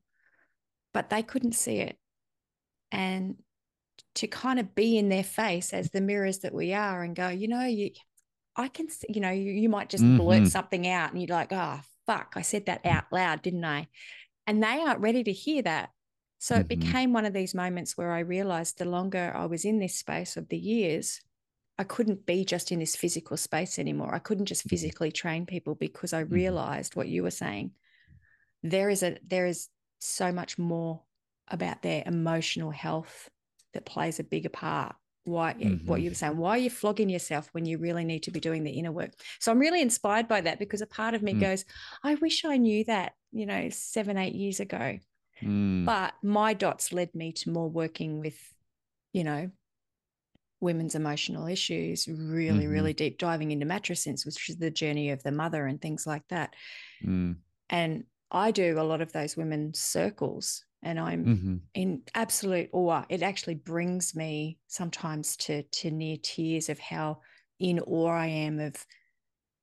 but 0.93 1.09
they 1.09 1.23
couldn't 1.23 1.53
see 1.53 1.77
it. 1.77 1.97
And 2.91 3.37
to 4.15 4.27
kind 4.27 4.59
of 4.59 4.75
be 4.75 4.97
in 4.97 5.09
their 5.09 5.23
face 5.23 5.73
as 5.73 5.89
the 5.89 6.01
mirrors 6.01 6.39
that 6.39 6.53
we 6.53 6.73
are 6.73 7.03
and 7.03 7.15
go, 7.15 7.29
you 7.29 7.47
know, 7.47 7.65
you, 7.65 7.91
I 8.55 8.67
can 8.67 8.89
see, 8.89 9.07
you 9.09 9.21
know, 9.21 9.31
you, 9.31 9.51
you 9.51 9.69
might 9.69 9.89
just 9.89 10.03
mm-hmm. 10.03 10.17
blurt 10.17 10.47
something 10.47 10.87
out 10.87 11.11
and 11.11 11.21
you're 11.21 11.35
like, 11.35 11.51
oh, 11.51 11.79
fuck, 12.05 12.33
I 12.35 12.41
said 12.41 12.67
that 12.67 12.85
out 12.85 13.05
loud, 13.11 13.41
didn't 13.41 13.65
I? 13.65 13.87
And 14.45 14.61
they 14.61 14.79
aren't 14.79 14.99
ready 14.99 15.23
to 15.23 15.31
hear 15.31 15.61
that. 15.63 15.89
So 16.37 16.55
it 16.55 16.65
Mhm. 16.65 16.67
became 16.67 17.13
one 17.13 17.25
of 17.25 17.33
these 17.33 17.55
moments 17.55 17.97
where 17.97 18.11
I 18.11 18.19
realized 18.19 18.77
the 18.77 18.85
longer 18.85 19.31
I 19.33 19.45
was 19.45 19.63
in 19.63 19.79
this 19.79 19.95
space 19.95 20.35
of 20.35 20.49
the 20.49 20.57
years, 20.57 21.21
I 21.83 21.85
couldn't 21.85 22.25
be 22.25 22.45
just 22.45 22.71
in 22.71 22.79
this 22.79 22.95
physical 22.95 23.35
space 23.35 23.77
anymore. 23.77 24.15
I 24.15 24.19
couldn't 24.19 24.45
just 24.45 24.65
Mhm. 24.65 24.69
physically 24.69 25.11
train 25.11 25.45
people 25.45 25.75
because 25.75 26.13
I 26.13 26.23
Mhm. 26.23 26.31
realized 26.31 26.95
what 26.95 27.09
you 27.09 27.23
were 27.23 27.31
saying. 27.31 27.75
There 28.61 28.89
is 28.89 29.03
a 29.03 29.17
there 29.21 29.45
is 29.45 29.67
so 29.99 30.31
much 30.31 30.57
more 30.57 31.03
about 31.49 31.81
their 31.81 32.01
emotional 32.05 32.71
health 32.71 33.29
that 33.73 33.85
plays 33.85 34.17
a 34.17 34.23
bigger 34.23 34.47
part. 34.47 34.95
Why 35.25 35.55
what 35.55 35.99
Mhm. 35.99 36.03
you 36.03 36.09
were 36.11 36.15
saying, 36.15 36.37
why 36.37 36.51
are 36.51 36.57
you 36.65 36.69
flogging 36.69 37.09
yourself 37.09 37.49
when 37.51 37.65
you 37.65 37.77
really 37.77 38.05
need 38.05 38.23
to 38.23 38.31
be 38.31 38.39
doing 38.39 38.63
the 38.63 38.71
inner 38.79 38.93
work? 38.93 39.11
So 39.41 39.51
I'm 39.51 39.59
really 39.59 39.81
inspired 39.81 40.29
by 40.29 40.39
that 40.39 40.59
because 40.59 40.81
a 40.81 40.87
part 40.87 41.15
of 41.15 41.21
me 41.21 41.33
Mm. 41.33 41.41
goes, 41.41 41.65
I 42.01 42.15
wish 42.15 42.45
I 42.45 42.55
knew 42.55 42.85
that, 42.85 43.17
you 43.33 43.45
know, 43.45 43.67
seven, 43.71 44.17
eight 44.17 44.35
years 44.35 44.61
ago 44.61 44.99
Mm. 45.41 45.85
but 45.85 46.13
my 46.23 46.53
dots 46.53 46.93
led 46.93 47.13
me 47.13 47.33
to 47.33 47.49
more 47.49 47.69
working 47.69 48.21
with 48.21 48.39
you 49.11 49.25
know 49.25 49.51
women's 50.63 50.95
emotional 50.95 51.47
issues 51.47 52.07
really 52.07 52.67
Mhm. 52.67 52.71
really 52.75 52.93
deep 52.93 53.19
diving 53.19 53.51
into 53.51 53.65
matrescence 53.65 54.25
which 54.25 54.49
is 54.49 54.57
the 54.57 54.71
journey 54.71 55.11
of 55.11 55.23
the 55.23 55.31
mother 55.31 55.67
and 55.67 55.81
things 55.81 56.07
like 56.07 56.27
that 56.29 56.55
Mm. 57.01 57.43
and 57.69 58.05
i 58.31 58.51
do 58.51 58.79
a 58.79 58.83
lot 58.83 59.01
of 59.01 59.11
those 59.11 59.37
women's 59.37 59.79
circles 59.79 60.65
and 60.81 60.99
i'm 60.99 61.33
Mhm. 61.33 61.61
in 61.73 62.03
absolute 62.13 62.69
awe 62.73 63.05
it 63.09 63.21
actually 63.23 63.55
brings 63.55 64.15
me 64.15 64.59
sometimes 64.67 65.35
to 65.37 65.63
to 65.63 65.91
near 65.91 66.17
tears 66.21 66.69
of 66.69 66.79
how 66.79 67.21
in 67.59 67.79
awe 67.79 68.07
i 68.09 68.27
am 68.27 68.59
of 68.59 68.85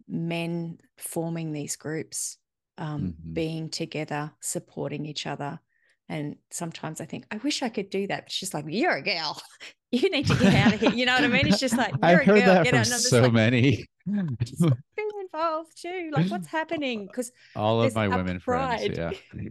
men 0.08 0.78
forming 0.98 1.52
these 1.52 1.76
groups 1.76 2.38
um, 2.78 3.16
Mhm. 3.22 3.34
being 3.34 3.70
together 3.70 4.32
supporting 4.40 5.06
each 5.06 5.26
other 5.26 5.60
and 6.08 6.36
sometimes 6.50 7.00
i 7.00 7.04
think 7.06 7.26
i 7.30 7.36
wish 7.38 7.62
i 7.62 7.68
could 7.68 7.90
do 7.90 8.06
that 8.06 8.24
but 8.24 8.32
she's 8.32 8.54
like 8.54 8.64
you're 8.68 8.96
a 8.96 9.02
girl 9.02 9.40
you 9.92 10.08
need 10.10 10.26
to 10.26 10.34
get 10.36 10.54
out 10.54 10.74
of 10.74 10.80
here 10.80 10.90
you 10.92 11.04
know 11.06 11.14
what 11.14 11.24
i 11.24 11.28
mean 11.28 11.46
it's 11.46 11.58
just 11.58 11.76
like 11.76 11.90
you're 11.92 11.98
I've 12.02 12.20
a 12.20 12.24
heard 12.24 12.44
girl 12.44 12.54
that 12.54 12.64
get 12.64 12.70
from 12.70 12.78
out 12.80 12.86
and 12.86 12.94
i'm 12.94 13.00
so 13.00 13.22
like 13.22 13.32
many. 13.32 13.86
be 14.06 15.04
involved 15.20 15.80
too 15.80 16.10
like 16.12 16.30
what's 16.30 16.46
happening 16.48 17.06
because 17.06 17.32
All 17.56 17.82
of 17.82 17.94
my 17.94 18.08
women 18.08 18.40
pride. 18.40 18.94
friends. 18.94 19.18
Yeah. 19.34 19.50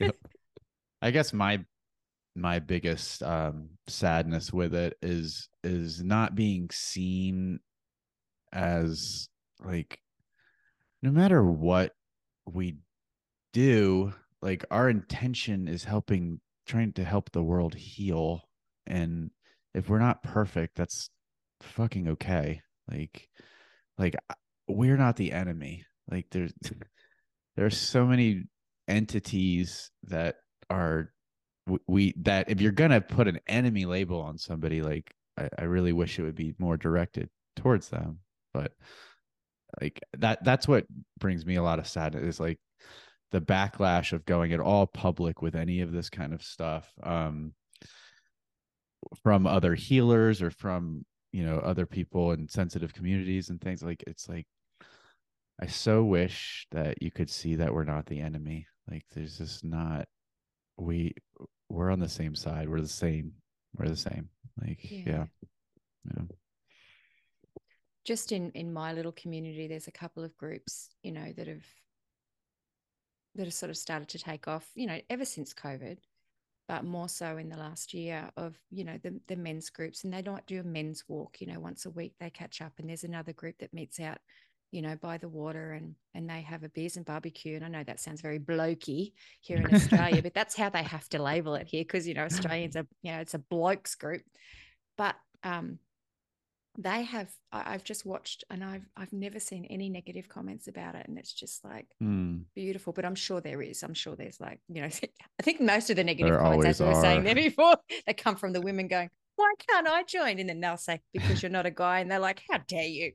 Yep. 0.00 0.16
I 1.02 1.10
guess 1.10 1.32
my 1.32 1.64
my 2.34 2.58
biggest 2.58 3.22
um 3.22 3.68
sadness 3.88 4.52
with 4.52 4.74
it 4.74 4.96
is 5.02 5.48
is 5.64 6.02
not 6.02 6.34
being 6.34 6.68
seen 6.70 7.60
as 8.52 9.28
like 9.64 9.98
no 11.02 11.10
matter 11.10 11.42
what 11.42 11.92
we 12.46 12.76
do 13.52 14.12
like 14.42 14.64
our 14.70 14.88
intention 14.88 15.68
is 15.68 15.84
helping 15.84 16.40
trying 16.66 16.92
to 16.94 17.04
help 17.04 17.30
the 17.32 17.42
world 17.42 17.74
heal 17.74 18.42
and 18.86 19.30
if 19.76 19.90
we're 19.90 19.98
not 19.98 20.22
perfect 20.22 20.74
that's 20.74 21.10
fucking 21.60 22.08
okay. 22.08 22.62
Like 22.90 23.28
like 23.98 24.16
we're 24.66 24.96
not 24.96 25.16
the 25.16 25.32
enemy. 25.32 25.84
Like 26.10 26.26
there's 26.30 26.52
there's 27.56 27.76
so 27.76 28.06
many 28.06 28.44
entities 28.88 29.90
that 30.04 30.36
are 30.70 31.12
we 31.86 32.14
that 32.22 32.50
if 32.50 32.60
you're 32.60 32.72
gonna 32.72 33.00
put 33.00 33.28
an 33.28 33.40
enemy 33.46 33.84
label 33.84 34.20
on 34.20 34.38
somebody 34.38 34.82
like 34.82 35.12
I, 35.36 35.48
I 35.58 35.64
really 35.64 35.92
wish 35.92 36.18
it 36.18 36.22
would 36.22 36.34
be 36.34 36.54
more 36.58 36.76
directed 36.76 37.28
towards 37.56 37.88
them. 37.88 38.20
But 38.54 38.72
like 39.80 40.00
that 40.18 40.42
that's 40.42 40.66
what 40.66 40.86
brings 41.18 41.44
me 41.44 41.56
a 41.56 41.62
lot 41.62 41.78
of 41.78 41.86
sadness 41.86 42.22
is 42.22 42.40
like 42.40 42.58
the 43.32 43.40
backlash 43.40 44.12
of 44.12 44.24
going 44.24 44.52
at 44.52 44.60
all 44.60 44.86
public 44.86 45.42
with 45.42 45.54
any 45.54 45.80
of 45.80 45.92
this 45.92 46.08
kind 46.08 46.32
of 46.32 46.42
stuff. 46.42 46.90
Um 47.02 47.52
from 49.22 49.46
other 49.46 49.74
healers 49.74 50.42
or 50.42 50.50
from 50.50 51.04
you 51.32 51.44
know 51.44 51.58
other 51.58 51.86
people 51.86 52.32
in 52.32 52.48
sensitive 52.48 52.94
communities 52.94 53.50
and 53.50 53.60
things 53.60 53.82
like 53.82 54.02
it's 54.06 54.28
like 54.28 54.46
i 55.60 55.66
so 55.66 56.04
wish 56.04 56.66
that 56.70 57.02
you 57.02 57.10
could 57.10 57.30
see 57.30 57.56
that 57.56 57.72
we're 57.72 57.84
not 57.84 58.06
the 58.06 58.20
enemy. 58.20 58.66
Like 58.90 59.04
there's 59.14 59.38
just 59.38 59.64
not 59.64 60.06
we 60.76 61.14
we're 61.68 61.90
on 61.90 61.98
the 61.98 62.08
same 62.08 62.34
side. 62.34 62.68
We're 62.68 62.80
the 62.80 62.88
same 62.88 63.32
we're 63.76 63.88
the 63.88 63.96
same. 63.96 64.28
Like 64.60 64.78
yeah. 64.82 65.00
Yeah. 65.06 65.24
yeah, 66.04 66.22
just 68.04 68.32
in 68.32 68.52
in 68.52 68.72
my 68.72 68.92
little 68.92 69.12
community 69.12 69.66
there's 69.66 69.88
a 69.88 69.92
couple 69.92 70.24
of 70.24 70.36
groups 70.36 70.88
you 71.02 71.12
know 71.12 71.32
that 71.36 71.48
have 71.48 71.66
that 73.34 73.44
have 73.44 73.54
sort 73.54 73.70
of 73.70 73.76
started 73.76 74.08
to 74.08 74.18
take 74.18 74.46
off 74.48 74.70
you 74.74 74.86
know 74.86 74.98
ever 75.10 75.24
since 75.24 75.52
covid 75.52 75.98
but 76.68 76.84
more 76.84 77.08
so 77.08 77.36
in 77.36 77.48
the 77.48 77.56
last 77.56 77.94
year 77.94 78.30
of 78.36 78.56
you 78.70 78.84
know 78.84 78.98
the, 79.02 79.18
the 79.28 79.36
men's 79.36 79.70
groups 79.70 80.04
and 80.04 80.12
they 80.12 80.22
don't 80.22 80.46
do 80.46 80.60
a 80.60 80.64
men's 80.64 81.04
walk 81.08 81.40
you 81.40 81.46
know 81.46 81.60
once 81.60 81.86
a 81.86 81.90
week 81.90 82.14
they 82.18 82.30
catch 82.30 82.60
up 82.60 82.72
and 82.78 82.88
there's 82.88 83.04
another 83.04 83.32
group 83.32 83.56
that 83.58 83.72
meets 83.72 84.00
out 84.00 84.18
you 84.72 84.82
know 84.82 84.96
by 85.00 85.16
the 85.16 85.28
water 85.28 85.72
and 85.72 85.94
and 86.14 86.28
they 86.28 86.40
have 86.40 86.64
a 86.64 86.68
beers 86.70 86.96
and 86.96 87.06
barbecue 87.06 87.56
and 87.56 87.64
i 87.64 87.68
know 87.68 87.84
that 87.84 88.00
sounds 88.00 88.20
very 88.20 88.38
blokey 88.38 89.12
here 89.40 89.58
in 89.58 89.74
australia 89.74 90.20
but 90.22 90.34
that's 90.34 90.56
how 90.56 90.68
they 90.68 90.82
have 90.82 91.08
to 91.08 91.22
label 91.22 91.54
it 91.54 91.66
here 91.66 91.82
because 91.82 92.06
you 92.06 92.14
know 92.14 92.24
australians 92.24 92.76
are 92.76 92.86
you 93.02 93.12
know 93.12 93.18
it's 93.18 93.34
a 93.34 93.38
blokes 93.38 93.94
group. 93.94 94.22
But 94.96 95.14
um 95.42 95.78
they 96.78 97.02
have 97.02 97.30
i've 97.52 97.84
just 97.84 98.04
watched 98.04 98.44
and 98.50 98.62
i've 98.62 98.86
i've 98.96 99.12
never 99.12 99.40
seen 99.40 99.64
any 99.66 99.88
negative 99.88 100.28
comments 100.28 100.68
about 100.68 100.94
it 100.94 101.06
and 101.08 101.18
it's 101.18 101.32
just 101.32 101.64
like 101.64 101.86
Hmm. 102.00 102.38
beautiful 102.54 102.92
but 102.92 103.04
i'm 103.04 103.14
sure 103.14 103.40
there 103.40 103.62
is. 103.62 103.82
I'm 103.82 103.94
sure 103.94 104.16
there's 104.16 104.40
like 104.40 104.60
you 104.68 104.82
know 104.82 104.88
i 105.40 105.42
think 105.42 105.60
most 105.60 105.90
of 105.90 105.96
the 105.96 106.04
negative 106.04 106.32
There 106.32 106.40
comments 106.40 106.66
as 106.66 106.80
we 106.80 106.86
were 106.86 107.00
saying 107.00 107.24
there 107.24 107.34
before 107.48 107.76
they 108.06 108.14
come 108.14 108.36
from 108.36 108.52
the 108.52 108.60
women 108.60 108.88
going 108.88 109.10
why 109.36 109.52
can't 109.68 109.86
i 109.86 110.02
join? 110.02 110.38
And 110.38 110.48
then 110.48 110.60
they'll 110.60 110.78
say 110.78 111.00
because 111.12 111.42
you're 111.42 111.50
not 111.50 111.66
a 111.66 111.70
guy 111.70 112.00
and 112.00 112.10
they're 112.10 112.18
like 112.18 112.42
how 112.50 112.58
dare 112.66 112.86
you? 112.86 113.12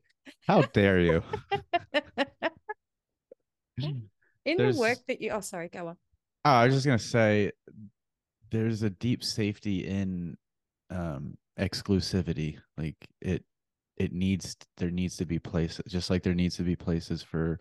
How 0.47 0.62
dare 0.62 0.99
you? 0.99 1.24
In 4.45 4.57
the 4.57 4.76
work 4.78 4.99
that 5.07 5.22
you 5.22 5.32
oh 5.32 5.41
sorry 5.41 5.70
go 5.70 5.88
on. 5.88 5.97
Oh, 6.45 6.51
I 6.51 6.66
was 6.66 6.76
just 6.76 6.86
gonna 6.86 6.99
say, 6.99 7.51
there's 8.51 8.82
a 8.84 8.89
deep 8.89 9.24
safety 9.24 9.88
in 9.88 10.38
um, 10.89 11.38
exclusivity. 11.59 12.57
Like 12.78 12.95
it, 13.22 13.43
it 14.01 14.13
needs 14.13 14.55
there 14.77 14.89
needs 14.89 15.17
to 15.17 15.25
be 15.25 15.37
places, 15.37 15.83
just 15.87 16.09
like 16.09 16.23
there 16.23 16.33
needs 16.33 16.57
to 16.57 16.63
be 16.63 16.75
places 16.75 17.21
for 17.21 17.59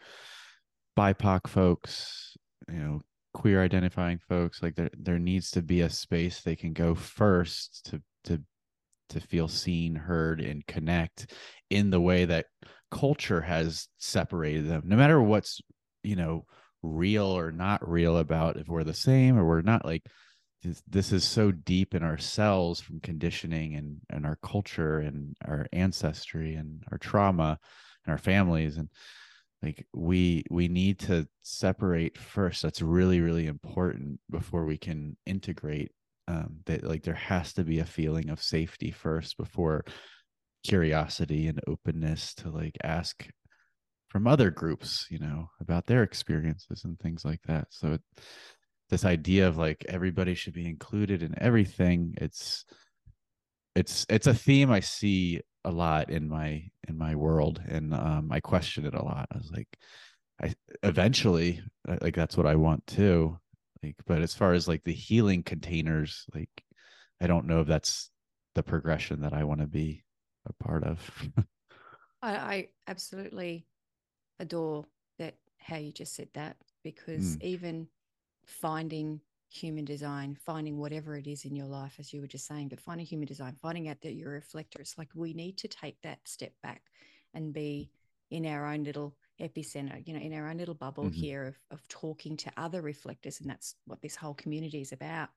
BIPOC 0.98 1.46
folks, 1.46 2.34
you 2.66 2.78
know, 2.78 3.00
queer 3.34 3.62
identifying 3.62 4.18
folks. 4.26 4.62
Like 4.62 4.74
there, 4.74 4.88
there 4.98 5.18
needs 5.18 5.50
to 5.52 5.62
be 5.62 5.82
a 5.82 5.90
space 5.90 6.40
they 6.40 6.56
can 6.56 6.72
go 6.72 6.94
first 6.94 7.86
to 7.90 8.02
to 8.24 8.42
to 9.10 9.20
feel 9.20 9.48
seen, 9.48 9.94
heard, 9.94 10.40
and 10.40 10.66
connect 10.66 11.34
in 11.68 11.90
the 11.90 12.00
way 12.00 12.24
that 12.24 12.46
culture 12.90 13.42
has 13.42 13.88
separated 13.98 14.66
them. 14.66 14.84
No 14.86 14.96
matter 14.96 15.20
what's 15.20 15.60
you 16.02 16.16
know 16.16 16.46
real 16.82 17.26
or 17.26 17.52
not 17.52 17.86
real 17.86 18.16
about 18.16 18.56
if 18.56 18.66
we're 18.66 18.84
the 18.84 18.94
same 18.94 19.38
or 19.38 19.44
we're 19.44 19.60
not 19.60 19.84
like 19.84 20.06
this, 20.88 21.12
is 21.12 21.24
so 21.24 21.50
deep 21.50 21.94
in 21.94 22.02
ourselves 22.02 22.80
from 22.80 23.00
conditioning 23.00 23.76
and 23.76 23.98
and 24.10 24.26
our 24.26 24.36
culture 24.36 24.98
and 24.98 25.36
our 25.44 25.66
ancestry 25.72 26.54
and 26.54 26.82
our 26.92 26.98
trauma 26.98 27.58
and 28.04 28.12
our 28.12 28.18
families. 28.18 28.76
And 28.76 28.88
like 29.62 29.86
we 29.94 30.44
we 30.50 30.68
need 30.68 30.98
to 31.00 31.28
separate 31.42 32.18
first. 32.18 32.62
That's 32.62 32.82
really 32.82 33.20
really 33.20 33.46
important 33.46 34.20
before 34.30 34.64
we 34.64 34.78
can 34.78 35.16
integrate 35.26 35.92
um 36.28 36.58
that 36.66 36.84
like 36.84 37.02
there 37.02 37.14
has 37.14 37.52
to 37.54 37.64
be 37.64 37.78
a 37.78 37.84
feeling 37.84 38.30
of 38.30 38.42
safety 38.42 38.90
first 38.90 39.36
before 39.36 39.84
curiosity 40.64 41.46
and 41.46 41.60
openness 41.66 42.34
to 42.34 42.50
like 42.50 42.76
ask 42.84 43.26
from 44.08 44.26
other 44.26 44.50
groups 44.50 45.06
you 45.08 45.18
know 45.18 45.48
about 45.60 45.86
their 45.86 46.02
experiences 46.02 46.84
and 46.84 46.98
things 46.98 47.24
like 47.24 47.40
that. 47.46 47.66
So 47.70 47.94
it, 47.94 48.02
this 48.90 49.04
idea 49.04 49.48
of 49.48 49.56
like 49.56 49.84
everybody 49.88 50.34
should 50.34 50.54
be 50.54 50.66
included 50.68 51.22
in 51.22 51.34
everything 51.40 52.14
it's 52.18 52.64
it's 53.74 54.06
it's 54.08 54.26
a 54.26 54.34
theme 54.34 54.70
i 54.70 54.80
see 54.80 55.40
a 55.64 55.70
lot 55.70 56.10
in 56.10 56.28
my 56.28 56.62
in 56.88 56.96
my 56.98 57.14
world 57.14 57.60
and 57.68 57.94
um 57.94 58.28
i 58.32 58.40
question 58.40 58.84
it 58.86 58.94
a 58.94 59.02
lot 59.02 59.28
i 59.32 59.36
was 59.38 59.50
like 59.52 59.68
i 60.42 60.52
eventually 60.82 61.62
uh, 61.88 61.96
like 62.00 62.14
that's 62.14 62.36
what 62.36 62.46
i 62.46 62.54
want 62.54 62.84
too 62.86 63.38
like 63.82 63.96
but 64.06 64.22
as 64.22 64.34
far 64.34 64.52
as 64.52 64.66
like 64.66 64.82
the 64.84 64.92
healing 64.92 65.42
containers 65.42 66.26
like 66.34 66.50
i 67.20 67.26
don't 67.26 67.46
know 67.46 67.60
if 67.60 67.66
that's 67.66 68.10
the 68.54 68.62
progression 68.62 69.20
that 69.20 69.32
i 69.32 69.44
want 69.44 69.60
to 69.60 69.66
be 69.66 70.04
a 70.46 70.64
part 70.64 70.82
of 70.84 71.10
I, 72.22 72.36
I 72.36 72.68
absolutely 72.86 73.66
adore 74.38 74.86
that 75.18 75.36
how 75.58 75.76
you 75.76 75.92
just 75.92 76.14
said 76.14 76.28
that 76.34 76.56
because 76.82 77.36
Mm. 77.36 77.44
even 77.44 77.88
finding 78.50 79.20
human 79.50 79.84
design, 79.84 80.36
finding 80.46 80.78
whatever 80.78 81.16
it 81.16 81.26
is 81.26 81.44
in 81.44 81.56
your 81.56 81.66
life, 81.66 81.96
as 81.98 82.12
you 82.12 82.20
were 82.20 82.26
just 82.28 82.46
saying, 82.46 82.68
but 82.68 82.80
finding 82.80 83.06
human 83.06 83.26
design, 83.26 83.56
finding 83.60 83.88
out 83.88 84.00
that 84.02 84.14
you're 84.14 84.30
a 84.32 84.34
reflector, 84.34 84.80
it's 84.80 84.98
like 84.98 85.08
we 85.14 85.32
need 85.34 85.58
to 85.58 85.68
take 85.68 86.00
that 86.02 86.18
step 86.26 86.52
back 86.62 86.82
and 87.34 87.52
be 87.52 87.90
in 88.30 88.46
our 88.46 88.66
own 88.72 88.84
little 88.84 89.16
epicenter, 89.40 90.06
you 90.06 90.14
know, 90.14 90.20
in 90.20 90.34
our 90.34 90.48
own 90.48 90.58
little 90.58 90.74
bubble 90.74 91.08
Mhm. 91.08 91.14
here 91.14 91.46
of, 91.46 91.58
of 91.70 91.88
talking 91.88 92.36
to 92.36 92.52
other 92.56 92.82
reflectors. 92.82 93.40
And 93.40 93.50
that's 93.50 93.74
what 93.86 94.00
this 94.02 94.16
whole 94.16 94.34
community 94.34 94.80
is 94.80 94.92
about. 94.92 95.30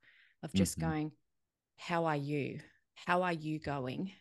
of 0.43 0.53
just 0.53 0.77
Mhm. 0.77 0.81
going, 0.81 1.11
how 1.77 2.05
are 2.05 2.17
you? 2.17 2.59
How 2.95 3.23
are 3.23 3.33
you 3.33 3.59
going? 3.59 4.11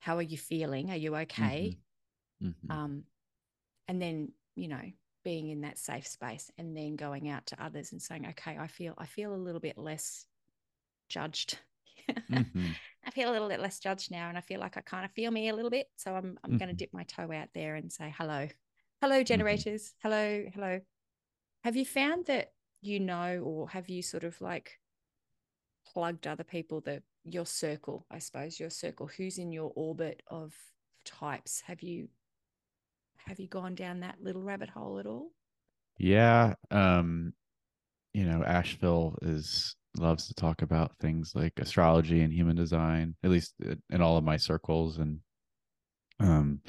How 0.00 0.16
are 0.18 0.22
you 0.22 0.36
feeling? 0.38 0.90
Are 0.90 0.96
you 0.96 1.16
okay? 1.16 1.78
Mhm. 2.40 2.70
Um, 2.70 3.04
and 3.88 4.00
then, 4.00 4.32
you 4.54 4.68
know, 4.68 4.82
being 5.24 5.48
in 5.48 5.62
that 5.62 5.78
safe 5.78 6.06
space 6.06 6.50
and 6.58 6.76
then 6.76 6.96
going 6.96 7.28
out 7.28 7.46
to 7.46 7.62
others 7.62 7.92
and 7.92 8.02
saying, 8.02 8.26
okay, 8.30 8.56
I 8.58 8.66
feel, 8.66 8.94
I 8.98 9.06
feel 9.06 9.34
a 9.34 9.36
little 9.36 9.60
bit 9.60 9.78
less 9.78 10.26
judged. 11.08 11.58
Mhm. 12.30 12.74
I 13.04 13.10
feel 13.10 13.30
a 13.30 13.32
little 13.32 13.48
bit 13.48 13.60
less 13.60 13.78
judged 13.78 14.10
now, 14.10 14.28
and 14.28 14.36
I 14.36 14.40
feel 14.40 14.58
like 14.60 14.76
I 14.76 14.80
kind 14.80 15.04
of 15.04 15.12
feel 15.12 15.30
me 15.30 15.48
a 15.48 15.54
little 15.54 15.70
bit. 15.70 15.86
So 15.96 16.14
I'm 16.14 16.38
I'm 16.42 16.56
going 16.56 16.68
to 16.68 16.74
dip 16.74 16.92
my 16.92 17.04
toe 17.04 17.30
out 17.32 17.48
there 17.54 17.74
and 17.76 17.92
say 17.92 18.12
hello, 18.16 18.48
hello 19.00 19.22
generators, 19.22 19.94
hello, 20.02 20.44
hello. 20.52 20.80
Have 21.64 21.76
you 21.76 21.84
found 21.84 22.26
that 22.26 22.52
you 22.80 22.98
know, 23.00 23.40
or 23.44 23.68
have 23.70 23.88
you 23.88 24.02
sort 24.02 24.24
of 24.24 24.40
like 24.40 24.80
plugged 25.86 26.26
other 26.26 26.44
people 26.44 26.80
that 26.82 27.02
your 27.24 27.46
circle, 27.46 28.06
I 28.10 28.18
suppose, 28.18 28.58
your 28.58 28.70
circle, 28.70 29.06
who's 29.06 29.38
in 29.38 29.52
your 29.52 29.72
orbit 29.76 30.22
of 30.26 30.54
types? 31.04 31.60
Have 31.62 31.82
you 31.82 32.08
have 33.26 33.40
you 33.40 33.48
gone 33.48 33.74
down 33.74 34.00
that 34.00 34.16
little 34.20 34.42
rabbit 34.42 34.68
hole 34.68 34.98
at 34.98 35.06
all? 35.06 35.30
Yeah. 35.98 36.54
Um, 36.70 37.32
you 38.12 38.24
know, 38.24 38.42
Asheville 38.44 39.18
is 39.22 39.76
loves 39.98 40.28
to 40.28 40.34
talk 40.34 40.62
about 40.62 40.96
things 41.00 41.32
like 41.34 41.52
astrology 41.58 42.22
and 42.22 42.32
human 42.32 42.56
design, 42.56 43.14
at 43.22 43.30
least 43.30 43.54
in 43.90 44.00
all 44.00 44.16
of 44.16 44.24
my 44.24 44.36
circles. 44.36 44.98
And 44.98 45.18
um 46.18 46.60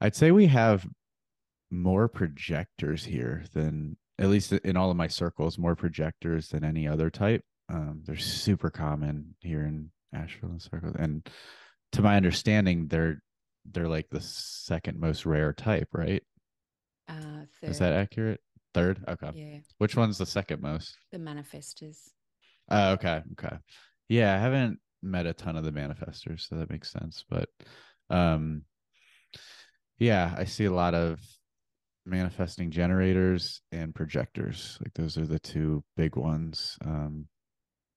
I'd 0.00 0.16
say 0.16 0.30
we 0.30 0.46
have 0.46 0.86
more 1.70 2.08
projectors 2.08 3.04
here 3.04 3.44
than 3.52 3.96
at 4.18 4.28
least 4.28 4.52
in 4.52 4.76
all 4.76 4.90
of 4.90 4.96
my 4.96 5.06
circles, 5.06 5.58
more 5.58 5.76
projectors 5.76 6.48
than 6.48 6.64
any 6.64 6.86
other 6.88 7.08
type. 7.10 7.42
Um, 7.68 8.02
they're 8.04 8.16
super 8.16 8.70
common 8.70 9.34
here 9.40 9.62
in 9.62 9.90
Asheville 10.12 10.50
and 10.50 10.62
circles. 10.62 10.96
And 10.98 11.26
to 11.92 12.02
my 12.02 12.16
understanding, 12.16 12.88
they're 12.88 13.22
they're 13.64 13.88
like 13.88 14.08
the 14.10 14.20
second 14.20 14.98
most 14.98 15.26
rare 15.26 15.52
type, 15.52 15.88
right? 15.92 16.22
Uh, 17.08 17.44
third, 17.60 17.70
Is 17.70 17.78
that 17.78 17.92
accurate? 17.92 18.40
Third? 18.72 19.02
Okay. 19.08 19.30
yeah, 19.34 19.58
Which 19.78 19.96
one's 19.96 20.18
the 20.18 20.26
second 20.26 20.62
most? 20.62 20.96
the 21.10 21.18
manifestors. 21.18 22.10
Oh, 22.68 22.92
okay. 22.92 23.22
Okay. 23.32 23.56
Yeah, 24.08 24.34
I 24.34 24.38
haven't 24.38 24.78
met 25.02 25.26
a 25.26 25.32
ton 25.32 25.56
of 25.56 25.64
the 25.64 25.72
manifestors, 25.72 26.48
so 26.48 26.56
that 26.56 26.70
makes 26.70 26.90
sense. 26.90 27.24
But 27.28 27.48
um 28.10 28.62
yeah, 29.98 30.34
I 30.36 30.44
see 30.44 30.64
a 30.64 30.72
lot 30.72 30.94
of 30.94 31.20
manifesting 32.06 32.70
generators 32.70 33.60
and 33.72 33.94
projectors. 33.94 34.78
Like 34.80 34.94
those 34.94 35.18
are 35.18 35.26
the 35.26 35.38
two 35.38 35.84
big 35.96 36.16
ones. 36.16 36.78
Um 36.84 37.26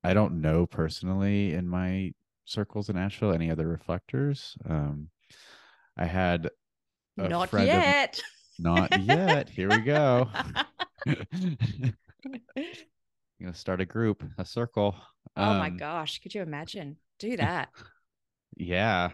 I 0.03 0.14
don't 0.14 0.41
know 0.41 0.66
personally 0.66 1.53
in 1.53 1.68
my 1.68 2.14
circles 2.45 2.89
in 2.89 2.97
Asheville 2.97 3.34
any 3.34 3.49
other 3.51 3.68
reflectors. 3.68 4.57
Um 4.68 5.09
I 5.97 6.05
had 6.05 6.49
Not 7.17 7.49
friend 7.49 7.69
of- 7.69 7.75
yet. 7.75 8.21
not 8.59 9.01
yet. 9.03 9.49
Here 9.49 9.69
we 9.69 9.79
go. 9.79 10.29
You 11.05 11.15
gonna 13.41 13.53
start 13.53 13.81
a 13.81 13.85
group, 13.85 14.23
a 14.37 14.45
circle. 14.45 14.95
oh 15.35 15.53
my 15.55 15.67
Um, 15.67 15.77
gosh, 15.77 16.19
could 16.19 16.33
you 16.33 16.41
imagine? 16.41 16.97
Do 17.19 17.37
that. 17.37 17.69
Yeah. 18.57 19.11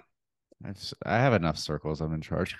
It's, 0.65 0.93
I 1.05 1.15
have 1.17 1.33
enough 1.33 1.57
circles. 1.57 2.01
I'm 2.01 2.13
in 2.13 2.21
charge. 2.21 2.55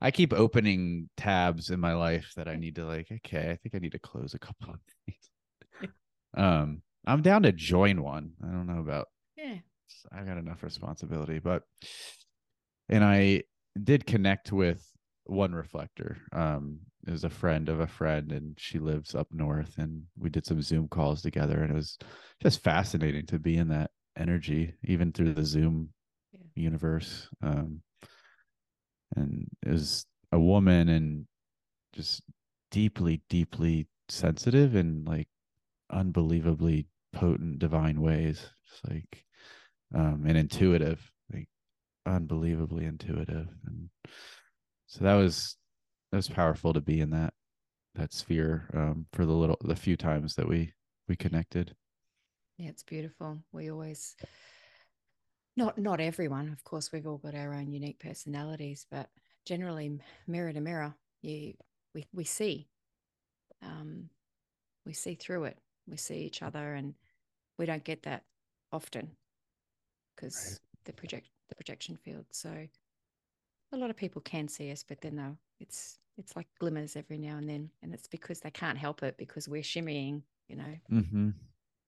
I 0.00 0.10
keep 0.10 0.32
opening 0.32 1.08
tabs 1.16 1.70
in 1.70 1.78
my 1.78 1.92
life 1.94 2.32
that 2.36 2.48
I 2.48 2.56
need 2.56 2.74
to 2.76 2.84
like, 2.84 3.06
okay, 3.12 3.50
I 3.50 3.56
think 3.56 3.74
I 3.74 3.78
need 3.78 3.92
to 3.92 3.98
close 4.00 4.34
a 4.34 4.40
couple 4.40 4.70
of 4.70 4.80
these. 5.06 5.90
um, 6.36 6.82
I'm 7.06 7.22
down 7.22 7.44
to 7.44 7.52
join 7.52 8.02
one. 8.02 8.32
I 8.42 8.48
don't 8.48 8.66
know 8.66 8.80
about 8.80 9.06
Yeah. 9.36 9.58
I 10.12 10.22
got 10.22 10.36
enough 10.38 10.64
responsibility, 10.64 11.38
but 11.38 11.62
and 12.90 13.04
I 13.04 13.44
did 13.82 14.04
connect 14.06 14.52
with 14.52 14.84
one 15.24 15.54
reflector. 15.54 16.18
Um, 16.32 16.80
it 17.06 17.12
was 17.12 17.24
a 17.24 17.30
friend 17.30 17.68
of 17.68 17.80
a 17.80 17.86
friend, 17.86 18.32
and 18.32 18.58
she 18.58 18.78
lives 18.78 19.14
up 19.14 19.28
north, 19.30 19.78
and 19.78 20.02
we 20.18 20.28
did 20.28 20.44
some 20.44 20.60
Zoom 20.60 20.88
calls 20.88 21.22
together, 21.22 21.62
and 21.62 21.70
it 21.70 21.74
was 21.74 21.96
just 22.42 22.62
fascinating 22.62 23.24
to 23.26 23.38
be 23.38 23.56
in 23.56 23.68
that 23.68 23.90
energy, 24.18 24.74
even 24.84 25.12
through 25.12 25.32
the 25.32 25.44
Zoom 25.44 25.94
Yeah. 26.32 26.40
universe. 26.56 27.28
Um, 27.42 27.82
and 29.16 29.48
it 29.62 29.70
was 29.70 30.04
a 30.32 30.38
woman, 30.38 30.88
and 30.88 31.26
just 31.92 32.22
deeply, 32.70 33.22
deeply 33.28 33.88
sensitive, 34.08 34.74
and 34.74 35.06
like 35.06 35.28
unbelievably 35.90 36.86
potent, 37.12 37.58
divine 37.58 38.00
ways. 38.00 38.46
Just 38.68 38.88
like 38.88 39.24
um, 39.94 40.24
and 40.26 40.36
intuitive, 40.36 41.10
unbelievably 42.06 42.84
intuitive. 42.84 43.48
And 43.66 43.90
so 44.86 45.04
that 45.04 45.14
was 45.14 45.56
that 46.10 46.18
was 46.18 46.28
powerful 46.28 46.72
to 46.72 46.80
be 46.80 47.00
in 47.00 47.10
that 47.10 47.34
that 47.94 48.12
sphere 48.12 48.70
um, 48.74 49.06
for 49.12 49.26
the 49.26 49.32
little 49.32 49.58
the 49.62 49.76
few 49.76 49.96
times 49.96 50.34
that 50.34 50.48
we 50.48 50.72
we 51.08 51.16
connected. 51.16 51.74
Yeah, 52.58 52.68
it's 52.68 52.82
beautiful. 52.82 53.38
We 53.52 53.70
always 53.70 54.16
not 55.56 55.78
not 55.78 56.00
everyone, 56.00 56.50
of 56.50 56.64
course, 56.64 56.92
we've 56.92 57.06
all 57.06 57.18
got 57.18 57.34
our 57.34 57.54
own 57.54 57.72
unique 57.72 57.98
personalities, 57.98 58.86
but 58.90 59.08
generally 59.44 59.98
mirror 60.26 60.52
to 60.52 60.60
mirror, 60.60 60.94
you 61.22 61.54
we 61.94 62.06
we 62.12 62.24
see. 62.24 62.68
Um 63.62 64.10
we 64.86 64.92
see 64.92 65.14
through 65.14 65.44
it. 65.44 65.58
We 65.86 65.96
see 65.96 66.20
each 66.20 66.42
other 66.42 66.74
and 66.74 66.94
we 67.58 67.66
don't 67.66 67.84
get 67.84 68.04
that 68.04 68.24
often 68.72 69.10
because 70.14 70.60
the 70.84 70.92
project 70.92 71.28
the 71.50 71.56
projection 71.56 71.96
field. 71.98 72.26
So 72.32 72.68
a 73.72 73.76
lot 73.76 73.90
of 73.90 73.96
people 73.96 74.20
can 74.22 74.48
see 74.48 74.70
us, 74.72 74.84
but 74.86 75.00
then 75.00 75.16
though 75.16 75.36
it's 75.60 75.98
it's 76.18 76.36
like 76.36 76.46
glimmers 76.58 76.96
every 76.96 77.18
now 77.18 77.38
and 77.38 77.48
then. 77.48 77.70
And 77.82 77.94
it's 77.94 78.08
because 78.08 78.40
they 78.40 78.50
can't 78.50 78.76
help 78.78 79.02
it 79.02 79.16
because 79.16 79.48
we're 79.48 79.62
shimmying, 79.62 80.22
you 80.48 80.56
know, 80.56 80.76
Mm-hmm. 80.92 81.30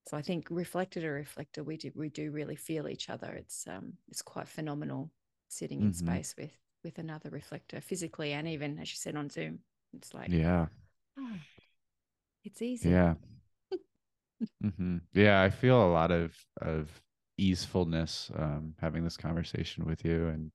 so 0.06 0.16
I 0.16 0.22
think 0.22 0.48
reflected 0.50 1.00
to 1.00 1.08
reflector, 1.08 1.62
we 1.62 1.76
do 1.76 1.90
we 1.94 2.08
do 2.08 2.30
really 2.30 2.56
feel 2.56 2.88
each 2.88 3.08
other. 3.08 3.32
It's 3.34 3.66
um 3.68 3.94
it's 4.08 4.22
quite 4.22 4.48
phenomenal 4.48 5.10
sitting 5.48 5.82
in 5.82 5.92
Mhm. 5.92 5.92
space 5.92 6.34
with 6.38 6.52
with 6.84 6.98
another 6.98 7.30
reflector 7.30 7.80
physically 7.80 8.32
and 8.32 8.48
even 8.48 8.78
as 8.78 8.90
you 8.90 8.96
said 8.96 9.16
on 9.16 9.30
Zoom. 9.30 9.60
It's 9.94 10.12
like 10.14 10.32
Yeah, 10.32 10.66
oh, 11.18 11.40
it's 12.44 12.62
easy. 12.62 13.00
yeah, 13.00 13.14
hmm 14.62 14.98
yeah. 15.14 15.42
I 15.42 15.50
feel 15.50 15.82
a 15.84 15.90
lot 15.92 16.10
of 16.10 16.34
of 16.60 16.88
easefulness 17.38 18.30
um, 18.36 18.74
having 18.80 19.04
this 19.04 19.16
conversation 19.16 19.84
with 19.86 20.04
you, 20.04 20.28
and 20.28 20.52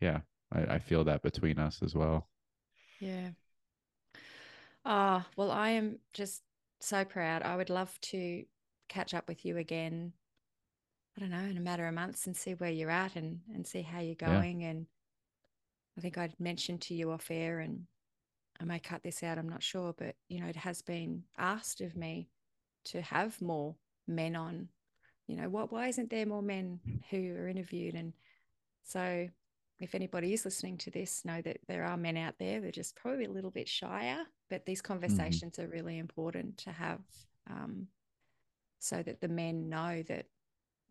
yeah, 0.00 0.20
I, 0.52 0.76
I 0.76 0.78
feel 0.78 1.04
that 1.04 1.22
between 1.22 1.58
us 1.58 1.82
as 1.82 1.94
well. 1.94 2.28
Yeah. 3.00 3.30
Ah, 4.84 5.28
well, 5.36 5.50
I 5.52 5.70
am 5.70 5.98
just 6.12 6.42
so 6.80 7.04
proud. 7.04 7.42
I 7.42 7.56
would 7.56 7.70
love 7.70 8.00
to 8.02 8.44
catch 8.88 9.14
up 9.14 9.28
with 9.28 9.44
you 9.44 9.56
again. 9.56 10.12
I 11.16 11.20
don't 11.20 11.30
know, 11.30 11.44
in 11.44 11.56
a 11.58 11.60
matter 11.60 11.86
of 11.86 11.92
months 11.94 12.26
and 12.26 12.34
see 12.36 12.54
where 12.54 12.70
you're 12.70 12.88
at 12.90 13.14
and 13.16 13.42
and 13.52 13.66
see 13.66 13.82
how 13.82 14.00
you're 14.00 14.14
Yeah. 14.24 14.44
going. 14.44 14.64
And 14.64 14.86
I 15.96 16.00
think 16.00 16.16
I'd 16.16 16.38
mentioned 16.40 16.80
to 16.82 16.94
you 16.94 17.10
off 17.10 17.30
air, 17.30 17.60
and 17.60 17.86
I 18.60 18.64
may 18.64 18.80
cut 18.80 19.02
this 19.02 19.22
out. 19.22 19.38
I'm 19.38 19.48
not 19.48 19.62
sure, 19.62 19.92
but 19.94 20.16
you 20.28 20.40
know, 20.40 20.48
it 20.48 20.56
has 20.56 20.82
been 20.82 21.24
asked 21.38 21.80
of 21.82 21.96
me 21.96 22.28
to 22.86 23.02
have 23.02 23.40
more 23.42 23.76
men 24.06 24.36
on. 24.36 24.70
You 25.28 25.36
know, 25.36 25.50
what? 25.50 25.72
Why 25.72 25.88
isn't 25.88 26.10
there 26.10 26.26
more 26.26 26.42
men 26.42 26.80
who 27.10 27.36
are 27.36 27.48
interviewed? 27.48 27.94
And 27.94 28.14
so, 28.84 29.28
if 29.80 29.94
anybody 29.94 30.34
is 30.34 30.44
listening 30.44 30.78
to 30.78 30.90
this, 30.90 31.24
know 31.24 31.42
that 31.42 31.58
there 31.68 31.84
are 31.84 31.98
men 31.98 32.16
out 32.18 32.36
there. 32.38 32.60
They're 32.60 32.72
just 32.72 32.96
probably 32.96 33.26
a 33.26 33.30
little 33.32 33.52
bit 33.52 33.68
shyer, 33.68 34.24
but 34.50 34.66
these 34.66 34.82
conversations 34.82 35.58
are 35.60 35.68
really 35.68 35.98
important 35.98 36.58
to 36.58 36.72
have, 36.72 37.00
um, 37.50 37.88
so 38.80 39.02
that 39.02 39.20
the 39.20 39.28
men 39.28 39.68
know 39.68 40.02
that 40.08 40.26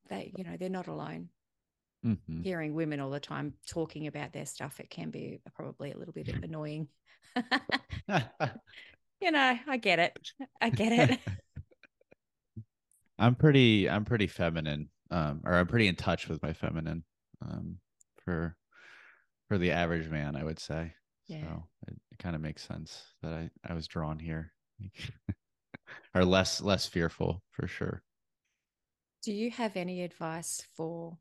they, 0.10 0.34
you 0.36 0.44
know, 0.44 0.58
they're 0.58 0.70
not 0.70 0.88
alone. 0.88 1.30
hmm 2.04 2.42
Hearing 2.44 2.76
women 2.76 3.00
all 3.00 3.10
the 3.10 3.20
time 3.20 3.56
talking 3.66 4.08
about 4.08 4.34
their 4.34 4.46
stuff, 4.46 4.80
it 4.80 4.90
can 4.90 5.10
be 5.10 5.42
probably 5.56 5.92
a 5.92 5.98
little 5.98 6.14
bit 6.14 6.30
annoying. 6.44 6.88
you 9.22 9.32
know, 9.32 9.58
I 9.68 9.78
get 9.78 10.00
it. 10.00 10.18
I 10.62 10.70
get 10.70 10.92
it. 11.12 11.20
I'm 13.20 13.36
pretty 13.36 13.90
I'm 13.90 14.06
pretty 14.06 14.28
feminine 14.28 14.90
um 15.12 15.42
or 15.46 15.54
I'm 15.54 15.68
pretty 15.68 15.88
in 15.88 15.96
touch 15.96 16.28
with 16.28 16.42
my 16.42 16.54
feminine 16.54 17.04
um 17.42 17.80
for 18.24 18.58
for 19.48 19.58
the 19.58 19.72
average 19.72 20.10
man 20.10 20.36
I 20.36 20.44
would 20.44 20.60
say. 20.60 20.94
Yeah. 21.28 21.42
So 21.42 21.64
it, 21.88 22.00
it 22.12 22.20
kind 22.20 22.36
of 22.36 22.42
makes 22.42 22.64
sense 22.64 23.14
that 23.22 23.34
I 23.34 23.50
I 23.64 23.74
was 23.74 23.88
drawn 23.88 24.20
here. 24.20 24.54
or 26.16 26.26
less 26.26 26.62
less 26.62 26.86
fearful 26.86 27.44
for 27.52 27.68
sure. 27.68 28.04
Do 29.24 29.34
you 29.34 29.52
have 29.52 29.76
any 29.76 30.04
advice 30.04 30.62
for 30.76 31.18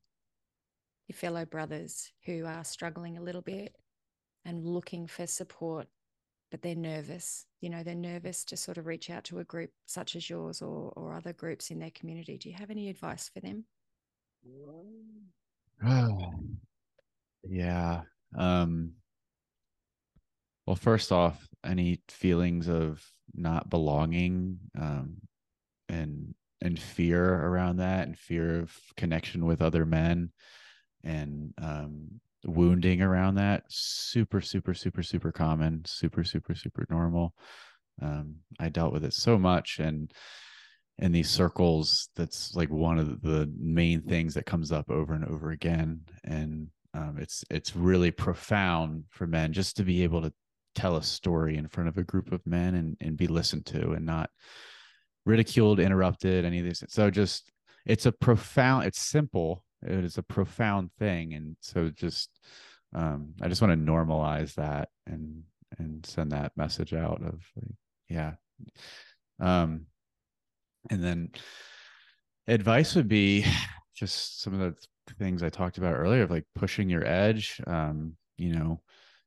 your 1.08 1.16
fellow 1.16 1.44
brothers 1.44 2.12
who 2.24 2.44
are 2.44 2.64
struggling 2.64 3.16
a 3.16 3.22
little 3.22 3.42
bit 3.42 3.76
and 4.44 4.64
looking 4.64 5.06
for 5.06 5.26
support 5.26 5.88
but 6.50 6.62
they're 6.62 6.74
nervous. 6.74 7.46
You 7.60 7.70
know, 7.70 7.82
they're 7.82 7.94
nervous 7.94 8.44
to 8.46 8.56
sort 8.56 8.78
of 8.78 8.86
reach 8.86 9.10
out 9.10 9.24
to 9.24 9.38
a 9.38 9.44
group 9.44 9.70
such 9.86 10.16
as 10.16 10.28
yours 10.28 10.62
or 10.62 10.92
or 10.96 11.14
other 11.14 11.32
groups 11.32 11.70
in 11.70 11.78
their 11.78 11.90
community. 11.90 12.38
Do 12.38 12.48
you 12.48 12.56
have 12.56 12.70
any 12.70 12.88
advice 12.88 13.30
for 13.32 13.40
them? 13.40 13.64
yeah. 17.48 18.02
Um 18.36 18.92
well, 20.66 20.76
first 20.76 21.12
off, 21.12 21.46
any 21.64 22.00
feelings 22.08 22.68
of 22.68 23.04
not 23.32 23.70
belonging 23.70 24.58
um, 24.78 25.16
and 25.88 26.34
and 26.60 26.78
fear 26.78 27.22
around 27.22 27.76
that, 27.76 28.06
and 28.06 28.18
fear 28.18 28.60
of 28.60 28.76
connection 28.96 29.46
with 29.46 29.62
other 29.62 29.86
men, 29.86 30.32
and 31.04 31.54
um, 31.58 32.20
wounding 32.46 33.02
around 33.02 33.36
that, 33.36 33.64
super, 33.68 34.40
super, 34.40 34.74
super, 34.74 35.02
super 35.02 35.32
common, 35.32 35.82
super, 35.84 36.24
super, 36.24 36.54
super 36.54 36.86
normal. 36.90 37.34
Um, 38.00 38.36
I 38.60 38.68
dealt 38.68 38.92
with 38.92 39.04
it 39.04 39.14
so 39.14 39.38
much, 39.38 39.78
and 39.78 40.12
in 40.98 41.12
these 41.12 41.30
circles, 41.30 42.08
that's 42.16 42.54
like 42.54 42.70
one 42.70 42.98
of 42.98 43.20
the 43.22 43.52
main 43.58 44.02
things 44.02 44.34
that 44.34 44.46
comes 44.46 44.72
up 44.72 44.90
over 44.90 45.14
and 45.14 45.24
over 45.24 45.50
again, 45.50 46.00
and 46.24 46.68
um, 46.94 47.16
it's 47.18 47.44
it's 47.50 47.76
really 47.76 48.10
profound 48.10 49.04
for 49.10 49.26
men 49.26 49.52
just 49.52 49.76
to 49.76 49.84
be 49.84 50.02
able 50.02 50.22
to 50.22 50.32
tell 50.74 50.96
a 50.96 51.02
story 51.02 51.56
in 51.56 51.68
front 51.68 51.88
of 51.88 51.98
a 51.98 52.04
group 52.04 52.32
of 52.32 52.46
men 52.46 52.74
and, 52.74 52.96
and 53.00 53.16
be 53.16 53.26
listened 53.26 53.66
to 53.66 53.92
and 53.92 54.04
not 54.06 54.30
ridiculed, 55.24 55.80
interrupted, 55.80 56.44
any 56.44 56.58
of 56.60 56.64
these. 56.64 56.84
So 56.88 57.10
just 57.10 57.50
it's 57.84 58.06
a 58.06 58.12
profound, 58.12 58.86
it's 58.86 59.00
simple. 59.00 59.64
It 59.86 60.04
is 60.04 60.18
a 60.18 60.22
profound 60.22 60.92
thing. 60.92 61.34
And 61.34 61.56
so 61.60 61.90
just 61.90 62.30
um 62.94 63.34
I 63.40 63.48
just 63.48 63.62
want 63.62 63.72
to 63.72 63.92
normalize 63.92 64.54
that 64.54 64.88
and 65.06 65.42
and 65.78 66.04
send 66.06 66.32
that 66.32 66.52
message 66.56 66.94
out 66.94 67.22
of 67.22 67.40
like, 67.56 67.74
yeah. 68.08 68.32
Um 69.40 69.86
and 70.90 71.02
then 71.02 71.30
advice 72.46 72.94
would 72.94 73.08
be 73.08 73.44
just 73.94 74.42
some 74.42 74.54
of 74.54 74.60
the 74.60 75.14
things 75.18 75.42
I 75.42 75.48
talked 75.48 75.78
about 75.78 75.94
earlier 75.94 76.22
of 76.22 76.30
like 76.30 76.44
pushing 76.54 76.88
your 76.90 77.04
edge, 77.06 77.60
um, 77.66 78.16
you 78.36 78.52
know, 78.52 78.80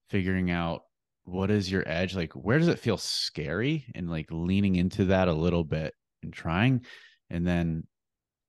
figuring 0.09 0.51
out 0.51 0.83
what 1.29 1.51
is 1.51 1.71
your 1.71 1.83
edge 1.87 2.15
like 2.15 2.33
where 2.33 2.57
does 2.57 2.67
it 2.67 2.79
feel 2.79 2.97
scary 2.97 3.85
and 3.93 4.09
like 4.09 4.25
leaning 4.31 4.75
into 4.75 5.05
that 5.05 5.27
a 5.27 5.33
little 5.33 5.63
bit 5.63 5.93
and 6.23 6.33
trying 6.33 6.83
and 7.29 7.45
then 7.45 7.83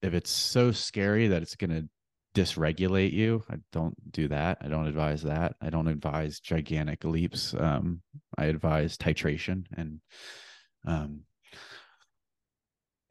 if 0.02 0.14
it's 0.14 0.30
so 0.30 0.72
scary 0.72 1.28
that 1.28 1.42
it's 1.42 1.56
going 1.56 1.70
to 1.70 1.86
dysregulate 2.34 3.12
you 3.12 3.42
i 3.50 3.56
don't 3.72 3.94
do 4.12 4.28
that 4.28 4.58
i 4.60 4.68
don't 4.68 4.86
advise 4.86 5.22
that 5.22 5.54
i 5.60 5.68
don't 5.68 5.88
advise 5.88 6.38
gigantic 6.38 7.04
leaps 7.04 7.54
um 7.54 8.00
i 8.38 8.44
advise 8.44 8.96
titration 8.96 9.64
and 9.76 10.00
um 10.86 11.20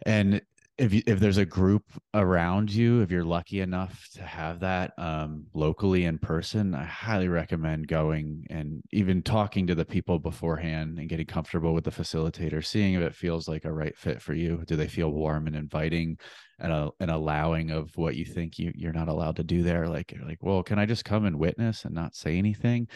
and 0.05 0.41
if 0.79 0.93
you, 0.93 1.03
if 1.05 1.19
there's 1.19 1.37
a 1.37 1.45
group 1.45 1.83
around 2.13 2.73
you, 2.73 3.01
if 3.01 3.11
you're 3.11 3.25
lucky 3.25 3.59
enough 3.59 4.07
to 4.13 4.23
have 4.23 4.61
that 4.61 4.93
um, 4.97 5.45
locally 5.53 6.05
in 6.05 6.17
person, 6.17 6.73
I 6.73 6.85
highly 6.85 7.27
recommend 7.27 7.89
going 7.89 8.47
and 8.49 8.81
even 8.93 9.21
talking 9.21 9.67
to 9.67 9.75
the 9.75 9.83
people 9.83 10.19
beforehand 10.19 10.97
and 10.97 11.09
getting 11.09 11.25
comfortable 11.25 11.73
with 11.73 11.83
the 11.83 11.91
facilitator, 11.91 12.65
seeing 12.65 12.93
if 12.93 13.01
it 13.01 13.13
feels 13.13 13.47
like 13.49 13.65
a 13.65 13.73
right 13.73 13.95
fit 13.97 14.21
for 14.21 14.33
you. 14.33 14.63
Do 14.65 14.77
they 14.77 14.87
feel 14.87 15.11
warm 15.11 15.47
and 15.47 15.55
inviting 15.55 16.17
and, 16.59 16.71
a, 16.71 16.89
and 17.01 17.11
allowing 17.11 17.71
of 17.71 17.91
what 17.97 18.15
you 18.15 18.23
think 18.23 18.57
you, 18.57 18.71
you're 18.73 18.93
not 18.93 19.09
allowed 19.09 19.35
to 19.35 19.43
do 19.43 19.63
there? 19.63 19.87
Like, 19.87 20.15
like, 20.25 20.39
well, 20.41 20.63
can 20.63 20.79
I 20.79 20.85
just 20.85 21.03
come 21.03 21.25
and 21.25 21.37
witness 21.37 21.83
and 21.83 21.93
not 21.93 22.15
say 22.15 22.37
anything? 22.37 22.87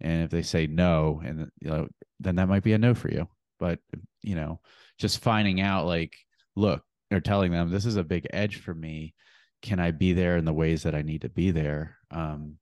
And 0.00 0.22
if 0.22 0.30
they 0.30 0.42
say 0.42 0.68
no, 0.68 1.20
and 1.24 1.48
you 1.60 1.68
know, 1.68 1.88
then 2.20 2.36
that 2.36 2.48
might 2.48 2.62
be 2.62 2.74
a 2.74 2.78
no 2.78 2.94
for 2.94 3.10
you. 3.10 3.28
But 3.58 3.80
you 4.22 4.36
know, 4.36 4.60
just 4.98 5.20
finding 5.20 5.60
out 5.60 5.86
like, 5.86 6.14
look, 6.56 6.82
or 7.12 7.20
telling 7.20 7.52
them 7.52 7.70
this 7.70 7.86
is 7.86 7.96
a 7.96 8.04
big 8.04 8.26
edge 8.32 8.56
for 8.56 8.74
me. 8.74 9.14
Can 9.62 9.78
i 9.80 9.90
be 9.90 10.12
there 10.12 10.36
in 10.36 10.44
the 10.44 10.52
ways 10.52 10.82
that 10.82 10.94
i 10.94 11.02
need 11.02 11.22
to 11.22 11.28
be 11.28 11.50
there? 11.50 11.96
Um, 12.10 12.58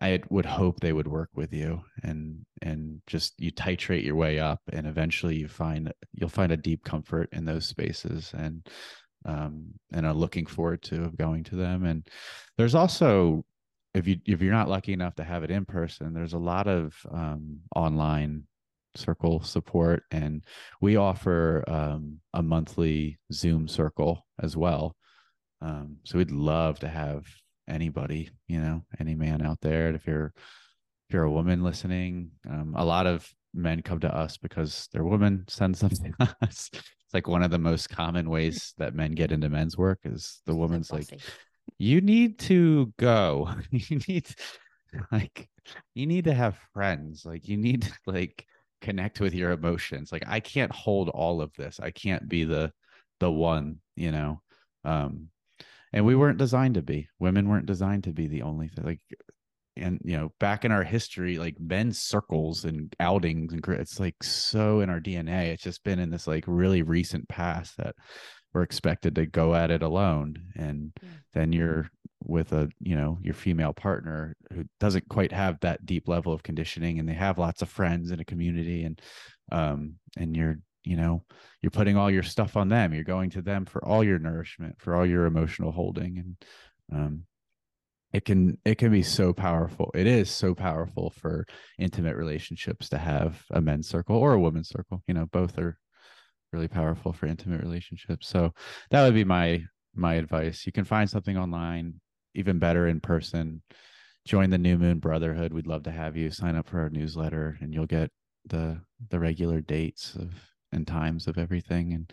i 0.00 0.20
would 0.28 0.46
hope 0.46 0.80
they 0.80 0.92
would 0.92 1.06
work 1.06 1.30
with 1.34 1.52
you 1.52 1.80
and 2.02 2.44
and 2.62 3.00
just 3.06 3.34
you 3.38 3.52
titrate 3.52 4.04
your 4.04 4.16
way 4.16 4.38
up 4.40 4.60
and 4.72 4.86
eventually 4.86 5.36
you 5.36 5.48
find 5.48 5.92
you'll 6.14 6.28
find 6.28 6.52
a 6.52 6.56
deep 6.56 6.82
comfort 6.84 7.28
in 7.32 7.44
those 7.44 7.66
spaces 7.66 8.32
and 8.36 8.66
um, 9.26 9.66
and 9.92 10.06
i'm 10.06 10.16
looking 10.16 10.46
forward 10.46 10.82
to 10.82 11.10
going 11.16 11.44
to 11.44 11.56
them. 11.56 11.84
And 11.84 12.06
there's 12.58 12.74
also 12.74 13.44
if 13.94 14.06
you 14.08 14.18
if 14.26 14.42
you're 14.42 14.52
not 14.52 14.68
lucky 14.68 14.92
enough 14.92 15.14
to 15.16 15.24
have 15.24 15.44
it 15.44 15.50
in 15.50 15.64
person 15.64 16.12
there's 16.12 16.34
a 16.34 16.38
lot 16.38 16.66
of 16.66 16.94
um, 17.10 17.60
online 17.74 18.44
circle 18.96 19.42
support 19.42 20.02
and 20.10 20.44
we 20.80 20.96
offer 20.96 21.64
um, 21.68 22.20
a 22.32 22.42
monthly 22.42 23.18
zoom 23.32 23.68
circle 23.68 24.26
as 24.40 24.56
well. 24.56 24.96
Um, 25.60 25.96
so 26.04 26.18
we'd 26.18 26.30
love 26.30 26.78
to 26.80 26.88
have 26.88 27.26
anybody 27.66 28.28
you 28.46 28.60
know 28.60 28.82
any 29.00 29.14
man 29.14 29.40
out 29.40 29.58
there 29.62 29.88
if 29.94 30.06
you're 30.06 30.34
if 30.36 31.14
you're 31.14 31.24
a 31.24 31.30
woman 31.30 31.62
listening 31.62 32.30
um, 32.46 32.74
a 32.76 32.84
lot 32.84 33.06
of 33.06 33.26
men 33.54 33.80
come 33.82 34.00
to 34.00 34.14
us 34.14 34.36
because 34.36 34.88
their 34.92 35.04
woman 35.04 35.44
sends 35.48 35.80
them 35.80 35.90
to 35.90 36.36
us. 36.42 36.70
It's 36.72 37.14
like 37.14 37.28
one 37.28 37.42
of 37.42 37.50
the 37.50 37.58
most 37.58 37.88
common 37.88 38.28
ways 38.28 38.74
that 38.78 38.94
men 38.94 39.12
get 39.12 39.32
into 39.32 39.48
men's 39.48 39.78
work 39.78 40.00
is 40.04 40.40
the 40.46 40.54
woman's 40.54 40.90
like 40.92 41.20
you 41.78 42.00
need 42.00 42.38
to 42.40 42.92
go. 42.98 43.50
You 43.70 44.00
need 44.08 44.26
like 45.12 45.48
you 45.94 46.06
need 46.06 46.24
to 46.24 46.34
have 46.34 46.58
friends. 46.72 47.24
Like 47.24 47.48
you 47.48 47.56
need 47.56 47.82
to 47.82 47.92
like 48.06 48.46
connect 48.84 49.18
with 49.18 49.32
your 49.32 49.50
emotions 49.50 50.12
like 50.12 50.22
i 50.26 50.40
can't 50.40 50.70
hold 50.70 51.08
all 51.08 51.40
of 51.40 51.50
this 51.56 51.80
i 51.80 51.90
can't 51.90 52.28
be 52.28 52.44
the 52.44 52.70
the 53.18 53.30
one 53.30 53.78
you 53.96 54.10
know 54.10 54.42
um 54.84 55.28
and 55.94 56.04
we 56.04 56.14
weren't 56.14 56.36
designed 56.36 56.74
to 56.74 56.82
be 56.82 57.08
women 57.18 57.48
weren't 57.48 57.64
designed 57.64 58.04
to 58.04 58.12
be 58.12 58.26
the 58.26 58.42
only 58.42 58.68
thing 58.68 58.84
like 58.84 59.00
and 59.76 60.00
you 60.04 60.18
know 60.18 60.30
back 60.38 60.66
in 60.66 60.70
our 60.70 60.84
history 60.84 61.38
like 61.38 61.58
men's 61.58 61.98
circles 61.98 62.66
and 62.66 62.94
outings 63.00 63.54
and 63.54 63.66
it's 63.68 63.98
like 63.98 64.22
so 64.22 64.80
in 64.80 64.90
our 64.90 65.00
dna 65.00 65.46
it's 65.46 65.62
just 65.62 65.82
been 65.82 65.98
in 65.98 66.10
this 66.10 66.26
like 66.26 66.44
really 66.46 66.82
recent 66.82 67.26
past 67.26 67.78
that 67.78 67.94
we're 68.54 68.62
expected 68.62 69.16
to 69.16 69.26
go 69.26 69.54
at 69.54 69.70
it 69.70 69.82
alone 69.82 70.36
and 70.56 70.92
yeah. 71.02 71.08
then 71.34 71.52
you're 71.52 71.90
with 72.26 72.52
a 72.52 72.70
you 72.80 72.96
know 72.96 73.18
your 73.22 73.34
female 73.34 73.72
partner 73.72 74.34
who 74.52 74.64
doesn't 74.80 75.08
quite 75.08 75.32
have 75.32 75.58
that 75.60 75.84
deep 75.84 76.08
level 76.08 76.32
of 76.32 76.42
conditioning 76.42 76.98
and 76.98 77.08
they 77.08 77.14
have 77.14 77.38
lots 77.38 77.60
of 77.60 77.68
friends 77.68 78.10
in 78.10 78.20
a 78.20 78.24
community 78.24 78.84
and 78.84 79.02
um 79.52 79.94
and 80.16 80.34
you're 80.36 80.58
you 80.84 80.96
know 80.96 81.22
you're 81.60 81.70
putting 81.70 81.96
all 81.96 82.10
your 82.10 82.22
stuff 82.22 82.56
on 82.56 82.68
them. 82.68 82.92
You're 82.92 83.04
going 83.04 83.30
to 83.30 83.42
them 83.42 83.64
for 83.64 83.84
all 83.84 84.04
your 84.04 84.18
nourishment 84.18 84.76
for 84.78 84.94
all 84.94 85.06
your 85.06 85.26
emotional 85.26 85.72
holding 85.72 86.18
and 86.18 86.36
um 86.92 87.22
it 88.12 88.24
can 88.24 88.58
it 88.64 88.76
can 88.76 88.92
be 88.92 89.02
so 89.02 89.32
powerful. 89.32 89.90
It 89.94 90.06
is 90.06 90.30
so 90.30 90.54
powerful 90.54 91.10
for 91.10 91.46
intimate 91.78 92.16
relationships 92.16 92.88
to 92.90 92.98
have 92.98 93.42
a 93.50 93.60
men's 93.60 93.88
circle 93.88 94.16
or 94.16 94.34
a 94.34 94.40
women's 94.40 94.68
circle. 94.68 95.02
You 95.08 95.14
know 95.14 95.26
both 95.26 95.58
are 95.58 95.78
really 96.54 96.68
powerful 96.68 97.12
for 97.12 97.26
intimate 97.26 97.62
relationships 97.62 98.28
so 98.28 98.52
that 98.90 99.04
would 99.04 99.14
be 99.14 99.24
my 99.24 99.60
my 99.94 100.14
advice 100.14 100.64
you 100.64 100.72
can 100.72 100.84
find 100.84 101.10
something 101.10 101.36
online 101.36 101.94
even 102.34 102.58
better 102.58 102.86
in 102.86 103.00
person, 103.00 103.62
join 104.26 104.50
the 104.50 104.58
New 104.58 104.78
Moon 104.78 104.98
Brotherhood. 104.98 105.52
We'd 105.52 105.66
love 105.66 105.84
to 105.84 105.92
have 105.92 106.16
you 106.16 106.30
sign 106.30 106.56
up 106.56 106.68
for 106.68 106.80
our 106.80 106.90
newsletter, 106.90 107.56
and 107.60 107.72
you'll 107.72 107.86
get 107.86 108.10
the 108.46 108.80
the 109.10 109.18
regular 109.18 109.60
dates 109.60 110.14
of 110.16 110.34
and 110.72 110.86
times 110.86 111.28
of 111.28 111.38
everything. 111.38 111.92
And 111.92 112.12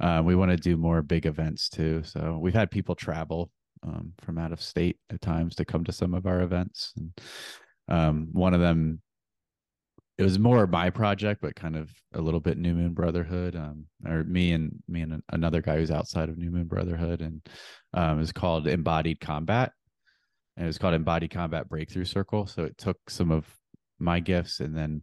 uh, 0.00 0.22
we 0.22 0.34
want 0.34 0.50
to 0.50 0.56
do 0.56 0.76
more 0.76 1.02
big 1.02 1.26
events 1.26 1.68
too. 1.68 2.02
So 2.04 2.38
we've 2.40 2.54
had 2.54 2.70
people 2.70 2.94
travel 2.94 3.50
um, 3.82 4.12
from 4.20 4.38
out 4.38 4.52
of 4.52 4.60
state 4.60 4.98
at 5.10 5.20
times 5.20 5.54
to 5.56 5.64
come 5.64 5.84
to 5.84 5.92
some 5.92 6.14
of 6.14 6.26
our 6.26 6.40
events. 6.40 6.92
And 6.96 7.12
um, 7.88 8.28
one 8.32 8.52
of 8.52 8.60
them, 8.60 9.00
it 10.20 10.24
was 10.24 10.38
more 10.38 10.66
my 10.66 10.90
project, 10.90 11.40
but 11.40 11.56
kind 11.56 11.76
of 11.76 11.90
a 12.12 12.20
little 12.20 12.40
bit 12.40 12.58
New 12.58 12.74
Moon 12.74 12.92
Brotherhood, 12.92 13.56
um, 13.56 13.86
or 14.06 14.22
me 14.24 14.52
and 14.52 14.70
me 14.86 15.00
and 15.00 15.22
another 15.30 15.62
guy 15.62 15.76
who's 15.76 15.90
outside 15.90 16.28
of 16.28 16.36
New 16.36 16.50
Moon 16.50 16.66
Brotherhood, 16.66 17.22
and 17.22 17.40
um, 17.94 18.20
is 18.20 18.30
called 18.30 18.68
Embodied 18.68 19.20
Combat. 19.20 19.72
And 20.56 20.64
it 20.64 20.66
was 20.66 20.76
called 20.76 20.92
Embodied 20.92 21.30
Combat 21.30 21.70
Breakthrough 21.70 22.04
Circle. 22.04 22.46
So 22.48 22.64
it 22.64 22.76
took 22.76 22.98
some 23.08 23.30
of 23.30 23.46
my 23.98 24.20
gifts 24.20 24.60
and 24.60 24.76
then 24.76 25.02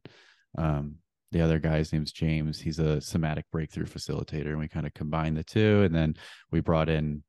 um, 0.56 0.98
the 1.32 1.42
other 1.42 1.58
guy's 1.58 1.92
name's 1.92 2.12
James. 2.12 2.60
He's 2.60 2.78
a 2.78 3.02
somatic 3.02 3.46
breakthrough 3.52 3.86
facilitator. 3.86 4.50
And 4.50 4.60
we 4.60 4.68
kind 4.68 4.86
of 4.86 4.94
combined 4.94 5.36
the 5.36 5.44
two. 5.44 5.82
And 5.82 5.96
then 5.96 6.16
we 6.52 6.60
brought 6.60 6.90
in 6.90 7.24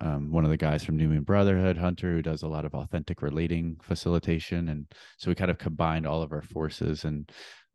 um, 0.00 0.30
one 0.30 0.44
of 0.44 0.50
the 0.50 0.56
guys 0.56 0.84
from 0.84 0.96
New 0.96 1.08
Moon 1.08 1.22
Brotherhood, 1.22 1.76
Hunter, 1.76 2.12
who 2.12 2.22
does 2.22 2.42
a 2.42 2.48
lot 2.48 2.64
of 2.64 2.74
authentic 2.74 3.22
relating 3.22 3.76
facilitation. 3.82 4.68
And 4.68 4.86
so 5.18 5.30
we 5.30 5.34
kind 5.34 5.50
of 5.50 5.58
combined 5.58 6.06
all 6.06 6.22
of 6.22 6.32
our 6.32 6.42
forces 6.42 7.04
and 7.04 7.30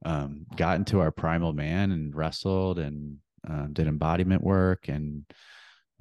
um, 0.05 0.45
got 0.55 0.77
into 0.77 0.99
our 0.99 1.11
primal 1.11 1.53
man 1.53 1.91
and 1.91 2.15
wrestled 2.15 2.79
and 2.79 3.17
um, 3.47 3.73
did 3.73 3.87
embodiment 3.87 4.43
work 4.43 4.87
and 4.87 5.25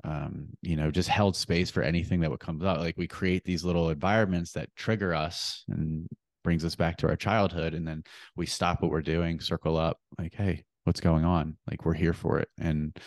um, 0.03 0.49
you 0.61 0.77
know, 0.77 0.91
just 0.91 1.09
held 1.09 1.37
space 1.37 1.71
for 1.71 1.83
anything 1.83 2.21
that 2.21 2.31
would 2.31 2.41
come 2.41 2.61
up. 2.63 2.79
Like 2.79 2.97
we 2.97 3.07
create 3.07 3.45
these 3.45 3.65
little 3.65 3.91
environments 3.91 4.53
that 4.53 4.75
trigger 4.77 5.15
us 5.15 5.65
and 5.69 6.09
brings 6.43 6.65
us 6.65 6.75
back 6.75 6.99
to 6.99 7.09
our 7.09 7.17
childhood 7.17 7.75
and 7.75 7.89
then 7.89 8.05
we 8.37 8.45
stop 8.45 8.83
what 8.83 8.91
we're 8.91 9.01
doing 9.01 9.41
circle 9.41 9.79
up 9.79 9.99
like 10.19 10.35
hey 10.35 10.63
what's 10.85 11.01
going 11.01 11.25
on 11.25 11.57
like 11.69 11.87
we're 11.87 11.95
here 11.95 12.13
for 12.13 12.39
it 12.39 12.49
and 12.59 12.99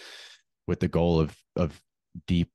with 0.66 0.80
the 0.80 0.88
goal 0.88 1.20
of 1.20 1.38
of 1.56 1.80
deep 2.26 2.50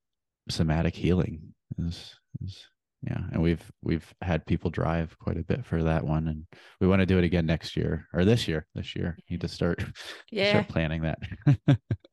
somatic 0.48 0.94
healing 0.94 1.54
is, 1.78 2.14
is 2.44 2.66
yeah 3.02 3.20
and 3.32 3.42
we've 3.42 3.70
we've 3.82 4.12
had 4.22 4.44
people 4.46 4.70
drive 4.70 5.16
quite 5.18 5.36
a 5.36 5.42
bit 5.44 5.64
for 5.64 5.82
that 5.82 6.04
one 6.04 6.28
and 6.28 6.44
we 6.80 6.86
want 6.86 7.00
to 7.00 7.06
do 7.06 7.18
it 7.18 7.24
again 7.24 7.46
next 7.46 7.76
year 7.76 8.06
or 8.12 8.24
this 8.24 8.46
year 8.46 8.66
this 8.74 8.94
year 8.96 9.16
need 9.30 9.40
to 9.40 9.48
start 9.48 9.84
Yeah. 10.30 10.50
start 10.50 10.68
planning 10.68 11.02
that 11.02 11.18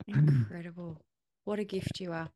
Incredible. 0.07 1.03
What 1.45 1.59
a 1.59 1.63
gift 1.63 1.99
you 1.99 2.11
are. 2.11 2.29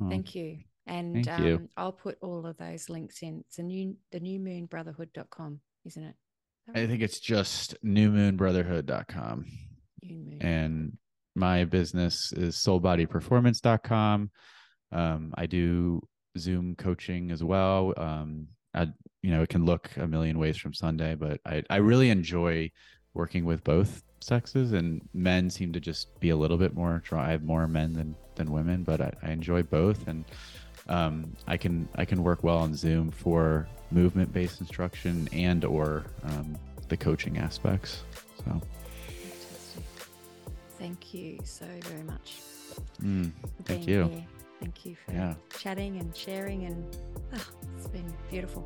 Oh, 0.00 0.08
Thank 0.08 0.34
you. 0.34 0.58
And 0.86 1.24
Thank 1.24 1.44
you. 1.44 1.56
um, 1.56 1.68
I'll 1.76 1.92
put 1.92 2.18
all 2.22 2.46
of 2.46 2.56
those 2.56 2.88
links 2.88 3.22
in. 3.22 3.42
It's 3.46 3.58
a 3.58 3.62
new 3.62 3.96
the 4.12 4.20
new 4.20 4.40
moonbrotherhood.com, 4.40 5.60
isn't 5.86 6.04
it 6.04 6.14
i 6.74 6.86
think 6.86 7.02
it's 7.02 7.18
just 7.18 7.74
newmoonbrotherhood.com 7.84 9.44
New 10.02 10.18
Moon. 10.24 10.38
and 10.40 10.92
my 11.34 11.64
business 11.64 12.32
is 12.32 12.54
soulbodyperformance.com 12.56 14.30
um, 14.92 15.32
i 15.36 15.46
do 15.46 16.00
zoom 16.38 16.74
coaching 16.76 17.30
as 17.30 17.42
well 17.42 17.92
um, 17.96 18.46
I, 18.74 18.88
you 19.22 19.30
know 19.30 19.42
it 19.42 19.48
can 19.48 19.64
look 19.64 19.90
a 19.96 20.06
million 20.06 20.38
ways 20.38 20.56
from 20.56 20.74
sunday 20.74 21.14
but 21.14 21.40
I, 21.44 21.62
I 21.70 21.76
really 21.76 22.10
enjoy 22.10 22.70
working 23.14 23.44
with 23.44 23.64
both 23.64 24.02
sexes 24.20 24.72
and 24.72 25.00
men 25.12 25.50
seem 25.50 25.72
to 25.72 25.80
just 25.80 26.18
be 26.20 26.30
a 26.30 26.36
little 26.36 26.56
bit 26.56 26.74
more 26.74 27.02
draw 27.04 27.22
i 27.22 27.30
have 27.30 27.42
more 27.42 27.66
men 27.66 27.92
than 27.92 28.14
than 28.36 28.52
women 28.52 28.84
but 28.84 29.00
i, 29.00 29.12
I 29.22 29.30
enjoy 29.30 29.62
both 29.62 30.06
and 30.06 30.24
um, 30.88 31.32
i 31.46 31.56
can 31.56 31.88
i 31.96 32.04
can 32.04 32.22
work 32.22 32.44
well 32.44 32.58
on 32.58 32.74
zoom 32.74 33.10
for 33.10 33.68
movement 33.90 34.32
based 34.32 34.60
instruction 34.60 35.28
and 35.32 35.64
or 35.64 36.04
um, 36.24 36.56
the 36.88 36.96
coaching 36.96 37.38
aspects 37.38 38.02
so 38.44 38.60
Fantastic. 39.20 39.84
Thank 40.78 41.14
you 41.14 41.38
so 41.44 41.66
very 41.82 42.02
much. 42.02 42.40
mm, 43.02 43.30
thank 43.64 43.86
you 43.86 44.04
here. 44.04 44.24
Thank 44.60 44.84
you 44.84 44.94
for 44.94 45.12
Yeah. 45.12 45.34
chatting 45.58 45.98
and 45.98 46.14
sharing 46.14 46.64
and 46.64 46.96
oh, 47.34 47.50
it's 47.76 47.88
been 47.88 48.12
beautiful. 48.30 48.62